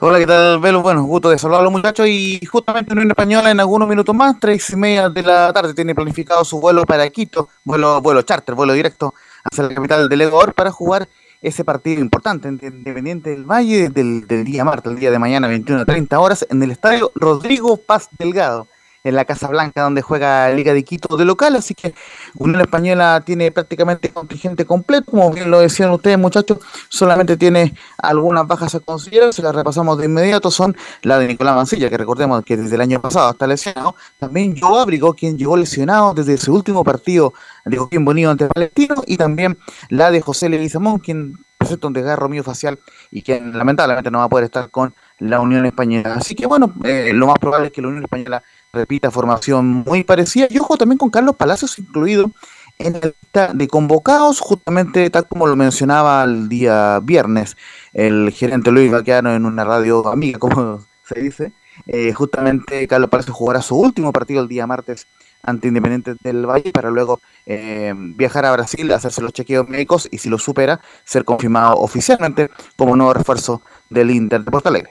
[0.00, 0.82] Hola, ¿qué tal, Velo?
[0.82, 4.38] Bueno, gusto de saludar a los muchachos y justamente Unión Española en algunos minutos más,
[4.38, 8.54] tres y media de la tarde, tiene planificado su vuelo para Quito, vuelo, vuelo charter,
[8.54, 9.14] vuelo directo
[9.50, 11.08] hacia la capital del Ecuador para jugar
[11.40, 15.84] ese partido importante Independiente del Valle del, día martes, el día de mañana, 21 a
[15.86, 18.68] 30 horas, en el estadio Rodrigo Paz Delgado,
[19.04, 21.54] en la Casa Blanca, donde juega Liga de Quito de local.
[21.56, 21.94] Así que
[22.36, 26.58] Unión Española tiene prácticamente contingente completo, como bien lo decían ustedes, muchachos,
[26.88, 29.32] solamente tiene algunas bajas a considerar.
[29.32, 32.80] Se las repasamos de inmediato: son la de Nicolás Mancilla, que recordemos que desde el
[32.80, 33.94] año pasado está lesionado.
[34.18, 37.34] También Joe Abrigo, quien llegó lesionado desde su último partido
[37.66, 39.58] de Joaquín Bonito ante Palestino, y también
[39.90, 42.78] la de José Leguizamón, quien presenta un desgarro facial
[43.10, 46.14] y quien lamentablemente no va a poder estar con la Unión Española.
[46.14, 48.42] Así que bueno, eh, lo más probable es que la Unión Española
[48.74, 52.30] repita formación muy parecida y ojo también con Carlos Palacios incluido
[52.78, 57.56] en la lista de convocados, justamente tal como lo mencionaba el día viernes
[57.92, 61.52] el gerente Luis Vaqueano en una radio amiga, como se dice.
[61.86, 65.06] Eh, justamente Carlos Palacios jugará su último partido el día martes
[65.42, 70.18] ante Independiente del Valle para luego eh, viajar a Brasil, hacerse los chequeos médicos y
[70.18, 74.90] si lo supera, ser confirmado oficialmente como nuevo refuerzo del Inter de Porto Alegre.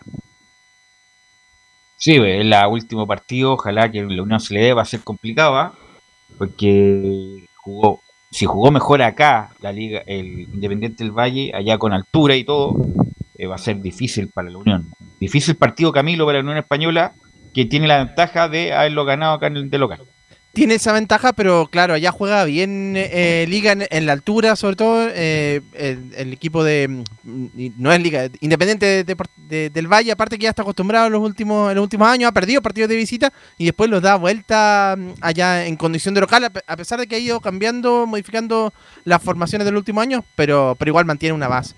[2.03, 5.55] Sí, el último partido, ojalá que la Unión se le dé, va a ser complicado,
[5.55, 5.73] ¿ah?
[6.37, 12.35] porque jugó, si jugó mejor acá la liga, el Independiente del Valle, allá con altura
[12.35, 12.75] y todo,
[13.37, 14.91] eh, va a ser difícil para la Unión.
[15.17, 17.13] Difícil partido Camilo para la Unión Española,
[17.53, 20.01] que tiene la ventaja de haberlo ganado acá en el de local
[20.53, 25.07] tiene esa ventaja, pero claro, allá juega bien eh, Liga en, la altura, sobre todo
[25.09, 27.03] eh, el, equipo de.
[27.23, 27.47] Mm,
[27.79, 31.75] no es Liga, Independiente del Valle, aparte que ya está acostumbrado en los últimos, en
[31.75, 35.65] los últimos años, ha perdido partidos de visita y después los da vuelta mm, allá
[35.65, 38.73] en condición de local, a pesar de que ha ido cambiando, modificando
[39.05, 41.73] las formaciones del último año, pero, pero igual mantiene una base.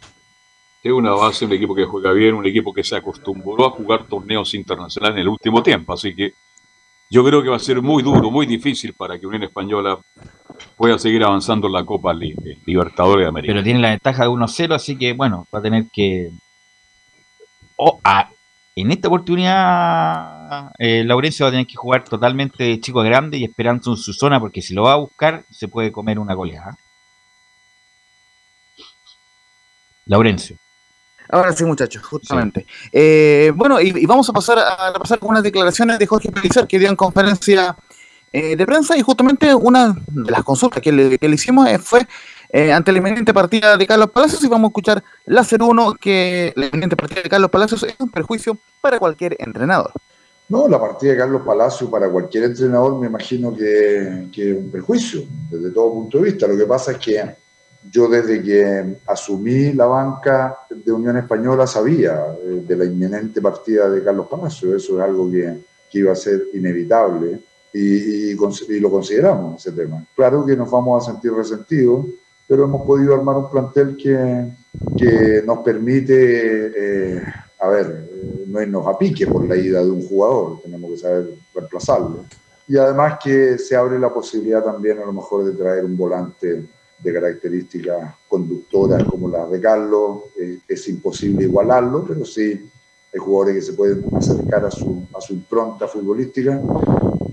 [0.83, 4.05] Es una base, un equipo que juega bien, un equipo que se acostumbró a jugar
[4.07, 6.33] torneos internacionales en el último tiempo, así que
[7.09, 9.99] yo creo que va a ser muy duro, muy difícil para que Unión Española
[10.75, 13.53] pueda seguir avanzando en la Copa Libertadores de América.
[13.53, 16.31] Pero tiene la ventaja de 1-0, así que bueno, va a tener que...
[18.75, 23.43] en esta oportunidad, eh, Laurencio va a tener que jugar totalmente de chico grande y
[23.43, 26.77] esperando en su zona, porque si lo va a buscar, se puede comer una goleada.
[30.05, 30.57] Laurencio.
[31.29, 32.65] Ahora sí, muchachos, justamente.
[32.91, 36.89] Eh, bueno, y, vamos a pasar a repasar algunas declaraciones de Jorge Pelizar que dio
[36.89, 37.75] en conferencia
[38.37, 42.05] eh, de prensa y justamente una de las consultas que le, hicimos eh, fue
[42.49, 46.51] eh, ante la inminente partida de Carlos Palacios y vamos a escuchar la 0-1 que
[46.57, 49.93] la inminente partida de Carlos Palacios es un perjuicio para cualquier entrenador.
[50.49, 54.69] No, la partida de Carlos Palacio para cualquier entrenador me imagino que, que es un
[54.69, 56.45] perjuicio desde todo punto de vista.
[56.45, 57.35] Lo que pasa es que
[57.91, 63.89] yo desde que asumí la banca de Unión Española sabía eh, de la inminente partida
[63.89, 64.75] de Carlos Palacio.
[64.75, 65.57] Eso es algo que,
[65.89, 67.39] que iba a ser inevitable
[67.73, 68.33] y,
[68.79, 70.05] lo consideramos ese tema.
[70.15, 72.05] Claro que nos vamos a sentir resentidos,
[72.47, 74.51] pero hemos podido armar un plantel que,
[74.97, 77.21] que nos permite, eh,
[77.59, 80.97] a ver, eh, no irnos a pique por la ida de un jugador, tenemos que
[80.97, 82.25] saber reemplazarlo.
[82.67, 86.65] Y además que se abre la posibilidad también a lo mejor de traer un volante
[86.99, 90.23] de características conductoras como las de Carlos.
[90.39, 92.69] Eh, es imposible igualarlo, pero sí
[93.13, 96.61] hay jugadores que se pueden acercar a su, a su impronta futbolística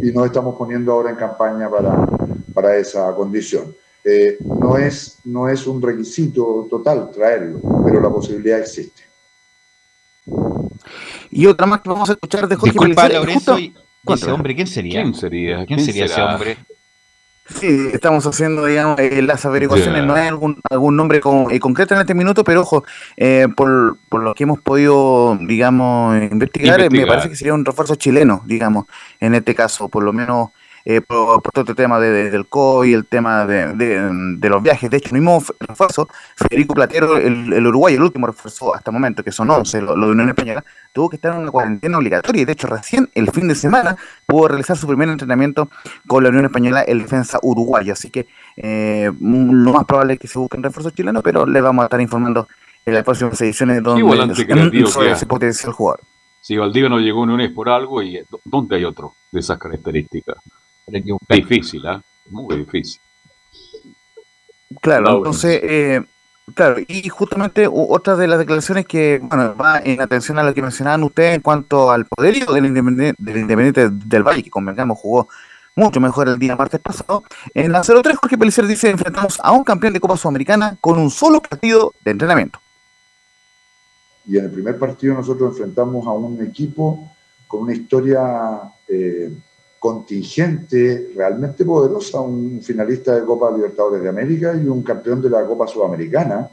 [0.01, 2.07] y nos estamos poniendo ahora en campaña para,
[2.55, 3.75] para esa condición.
[4.05, 9.03] Eh, no, es, no es un requisito total traerlo, pero la posibilidad existe.
[11.31, 13.75] Y otra más que vamos a escuchar de Jorge Disculpa, Pellicer, Lorenzo, y,
[14.09, 15.03] ese hombre, ¿quién sería?
[15.03, 15.67] ¿Quién sería?
[15.67, 16.35] ¿Quién sería ese será?
[16.35, 16.59] hombre?
[17.59, 20.03] Sí, estamos haciendo, digamos, eh, las averiguaciones.
[20.07, 22.85] No hay algún, algún nombre con- eh, concreto en este minuto, pero ojo,
[23.17, 27.65] eh, por, por lo que hemos podido, digamos, investigar, eh, me parece que sería un
[27.65, 28.87] refuerzo chileno, digamos,
[29.21, 30.51] en este caso, por lo menos
[30.85, 34.91] eh, por, por todo este tema de, de- del COVID, el tema de, los viajes.
[34.91, 38.95] De hecho, el mismo refuerzo, Federico Platero, el, el uruguayo, el último refuerzo hasta el
[38.95, 41.99] momento, que son 11, lo, lo de Unión Española, tuvo que estar en una cuarentena
[41.99, 42.43] obligatoria.
[42.43, 43.97] Y de hecho, recién el fin de semana
[44.27, 45.69] pudo realizar su primer entrenamiento
[46.07, 47.93] con la Unión Española, el defensa uruguayo.
[47.93, 48.27] Así que
[48.57, 52.01] eh, lo más probable es que se busquen refuerzos chilenos, pero les vamos a estar
[52.01, 52.49] informando
[52.85, 54.03] en las próximas ediciones donde
[54.89, 56.01] sobre ese potencial jugador.
[56.41, 60.37] Si Valdivia no llegó a Uniones por algo, ¿y dónde hay otro de esas características?
[60.87, 62.03] Difícil, ¿ah?
[62.31, 63.01] Muy difícil.
[64.81, 66.03] Claro, entonces, eh,
[66.55, 70.63] claro, y justamente otra de las declaraciones que, bueno, va en atención a lo que
[70.63, 75.29] mencionaban ustedes en cuanto al poderío del Independiente del, Independiente del Valle, que convengamos jugó
[75.75, 77.25] mucho mejor el día martes pasado.
[77.55, 81.11] En la 03, Jorge Pelicer dice, enfrentamos a un campeón de Copa Sudamericana con un
[81.11, 82.61] solo partido de entrenamiento.
[84.27, 87.11] Y en el primer partido nosotros enfrentamos a un equipo
[87.49, 89.33] con una historia eh,
[89.83, 95.45] contingente realmente poderosa, un finalista de Copa Libertadores de América y un campeón de la
[95.45, 96.49] Copa Sudamericana.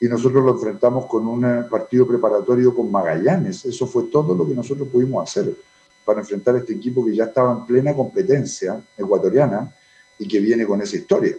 [0.00, 3.66] Y nosotros lo enfrentamos con un partido preparatorio con Magallanes.
[3.66, 5.54] Eso fue todo lo que nosotros pudimos hacer
[6.06, 9.70] para enfrentar a este equipo que ya estaba en plena competencia ecuatoriana
[10.18, 11.36] y que viene con esa historia.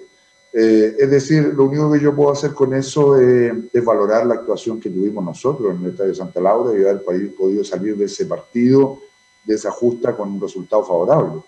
[0.54, 4.36] Eh, es decir, lo único que yo puedo hacer con eso eh, es valorar la
[4.36, 8.06] actuación que tuvimos nosotros en el Estadio Santa Laura y haber podi- podido salir de
[8.06, 9.00] ese partido,
[9.44, 11.42] de esa justa, con un resultado favorable.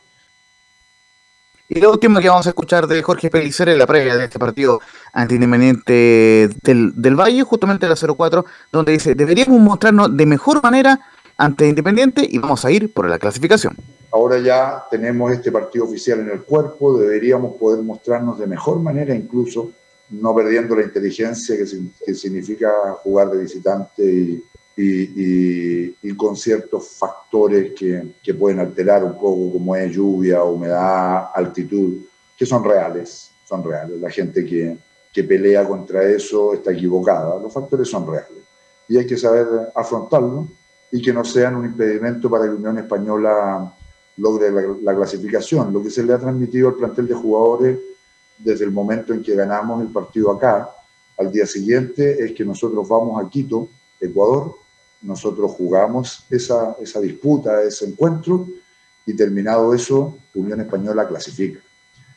[1.67, 4.37] Y lo último que vamos a escuchar de Jorge Pellicer en la previa de este
[4.37, 4.81] partido
[5.13, 10.99] anti-independiente del, del Valle, justamente la 04, donde dice, deberíamos mostrarnos de mejor manera
[11.37, 13.75] ante Independiente y vamos a ir por la clasificación.
[14.11, 19.13] Ahora ya tenemos este partido oficial en el cuerpo, deberíamos poder mostrarnos de mejor manera
[19.13, 19.71] incluso,
[20.09, 21.65] no perdiendo la inteligencia que,
[22.05, 22.71] que significa
[23.03, 24.43] jugar de visitante y,
[24.77, 25.03] y-
[25.85, 31.29] y- y con ciertos factores que, que pueden alterar un poco, como es lluvia, humedad,
[31.33, 31.97] altitud,
[32.37, 33.99] que son reales, son reales.
[34.01, 34.77] La gente que,
[35.13, 38.43] que pelea contra eso está equivocada, los factores son reales
[38.87, 40.47] y hay que saber afrontarlo
[40.91, 43.73] y que no sean un impedimento para que Unión Española
[44.17, 45.73] logre la, la clasificación.
[45.73, 47.79] Lo que se le ha transmitido al plantel de jugadores
[48.37, 50.69] desde el momento en que ganamos el partido acá
[51.17, 53.67] al día siguiente es que nosotros vamos a Quito,
[53.99, 54.53] Ecuador,
[55.05, 58.47] nosotros jugamos esa, esa disputa, ese encuentro
[59.05, 61.59] y terminado eso, Unión Española clasifica.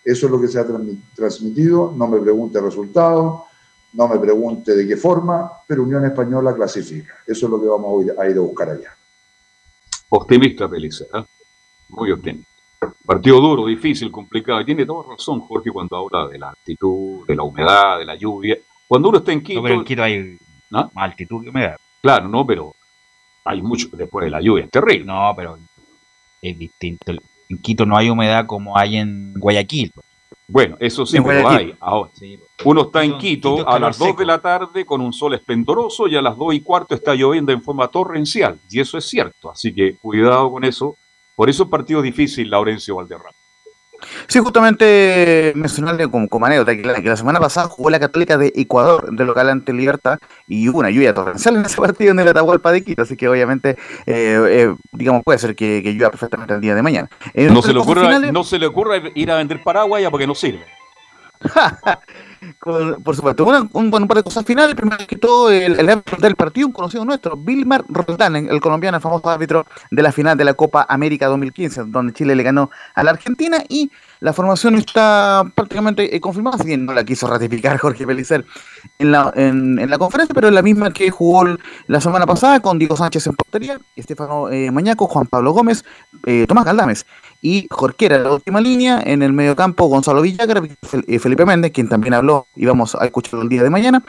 [0.04, 3.42] Eso es lo que se ha transmi- transmitido, no me pregunte resultados,
[3.92, 7.14] no me pregunte de qué forma, pero Unión Española clasifica.
[7.26, 8.96] Eso es lo que vamos a ir a, ir a buscar allá.
[10.10, 11.24] Optimista, Pellicer, ¿ah?
[11.90, 12.48] Muy optimista.
[13.04, 14.60] Partido duro, difícil, complicado.
[14.60, 18.14] Y Tiene toda razón, Jorge, cuando habla de la altitud, de la humedad, de la
[18.14, 18.56] lluvia.
[18.86, 19.58] Cuando uno está en Quito.
[19.60, 20.38] No, pero en Quito hay
[20.70, 20.90] ¿no?
[20.94, 21.76] más altitud que humedad.
[22.00, 22.74] Claro, no, pero
[23.44, 25.04] hay mucho después de la lluvia, es terrible.
[25.04, 25.58] No, pero
[26.40, 27.12] es distinto.
[27.48, 29.92] En Quito no hay humedad como hay en Guayaquil.
[30.46, 31.58] Bueno, eso sí, Guayaquil.
[31.58, 31.74] hay.
[31.80, 32.10] Ahora,
[32.64, 34.20] uno está en Quito a las 2 seco.
[34.20, 37.52] de la tarde con un sol esplendoroso y a las 2 y cuarto está lloviendo
[37.52, 38.58] en forma torrencial.
[38.70, 39.50] Y eso es cierto.
[39.50, 40.96] Así que cuidado con eso.
[41.36, 43.30] Por eso es partido difícil, Laurencio Valderrama.
[44.28, 48.38] Sí, justamente mencionarle como, como anécdota que la, que la semana pasada jugó la Católica
[48.38, 52.20] de Ecuador de local ante Libertad y hubo una lluvia torrencial en ese partido en
[52.20, 53.70] el Atahualpa de Quito, así que obviamente,
[54.06, 57.08] eh, eh, digamos, puede ser que, que llueva perfectamente el día de mañana.
[57.34, 60.26] No se, le ocurra, finales- no se le ocurra ir a vender paraguas ya porque
[60.26, 60.64] no sirve.
[62.58, 63.44] Con- por supuesto.
[63.44, 64.74] Un, un par de cosas finales.
[64.74, 68.96] Primero que todo, el, el árbitro del partido, un conocido nuestro, Vilmar Roldán, el colombiano,
[68.96, 72.70] el famoso árbitro de la final de la Copa América 2015, donde Chile le ganó
[72.94, 73.90] a la Argentina y
[74.20, 78.44] la formación está prácticamente eh, confirmada, si bien no la quiso ratificar Jorge Pelicer
[78.98, 81.44] en la, en, en la conferencia, pero es la misma que jugó
[81.86, 85.84] la semana pasada con Diego Sánchez en portería, Estefano eh, Mañaco, Juan Pablo Gómez,
[86.26, 87.06] eh, Tomás Galdames
[87.40, 90.62] y Jorquera en la última línea, en el mediocampo Gonzalo Villagra,
[91.06, 94.02] eh, Felipe Méndez, quien también habló y vamos a escucharlo el día de mañana,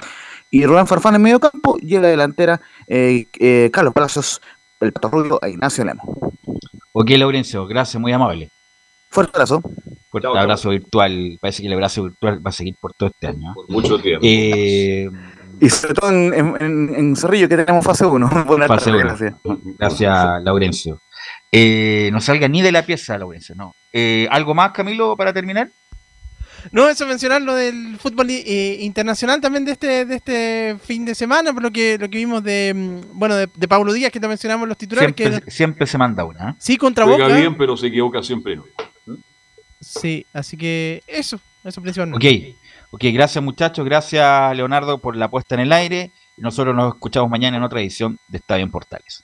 [0.51, 4.41] y Rubén Farfán en mediocampo y en la delantera eh, eh, Carlos Palacios,
[4.79, 6.33] el Pato Rubio e Ignacio Lemo.
[6.91, 8.49] Ok, Laurencio, gracias, muy amable.
[9.11, 9.61] Fuerte abrazo.
[10.09, 11.37] Fuerte abrazo virtual.
[11.39, 13.51] Parece que el abrazo virtual va a seguir por todo este año.
[13.51, 13.53] ¿eh?
[13.53, 14.21] Por mucho tiempo.
[14.27, 15.07] Eh,
[15.61, 18.29] Y sobre todo en, en, en- Cerrillo que tenemos fase 1.
[18.47, 19.09] Buenas Fase tardes, uno.
[19.09, 19.35] gracias.
[19.77, 20.99] Gracias, Laurencio.
[21.51, 23.73] Eh, no salga ni de la pieza, Laurencio, no.
[23.91, 25.69] Eh, ¿Algo más, Camilo, para terminar?
[26.71, 31.15] No, eso mencionar lo del fútbol eh, internacional también de este de este fin de
[31.15, 34.19] semana, por lo que lo que vimos de mm, bueno de, de Pablo Díaz que
[34.19, 36.51] te mencionamos los titulares Siempre, que siempre se manda una.
[36.51, 36.53] ¿eh?
[36.59, 37.37] sí contra Juega Boca.
[37.37, 38.57] bien, pero se equivoca siempre.
[38.57, 38.65] ¿no?
[39.79, 42.27] Sí, así que eso, eso principalmente.
[42.27, 42.57] Ok,
[42.91, 46.11] ok, gracias muchachos, gracias Leonardo por la puesta en el aire.
[46.37, 49.23] Y nosotros nos escuchamos mañana en otra edición de Estadio en Portales.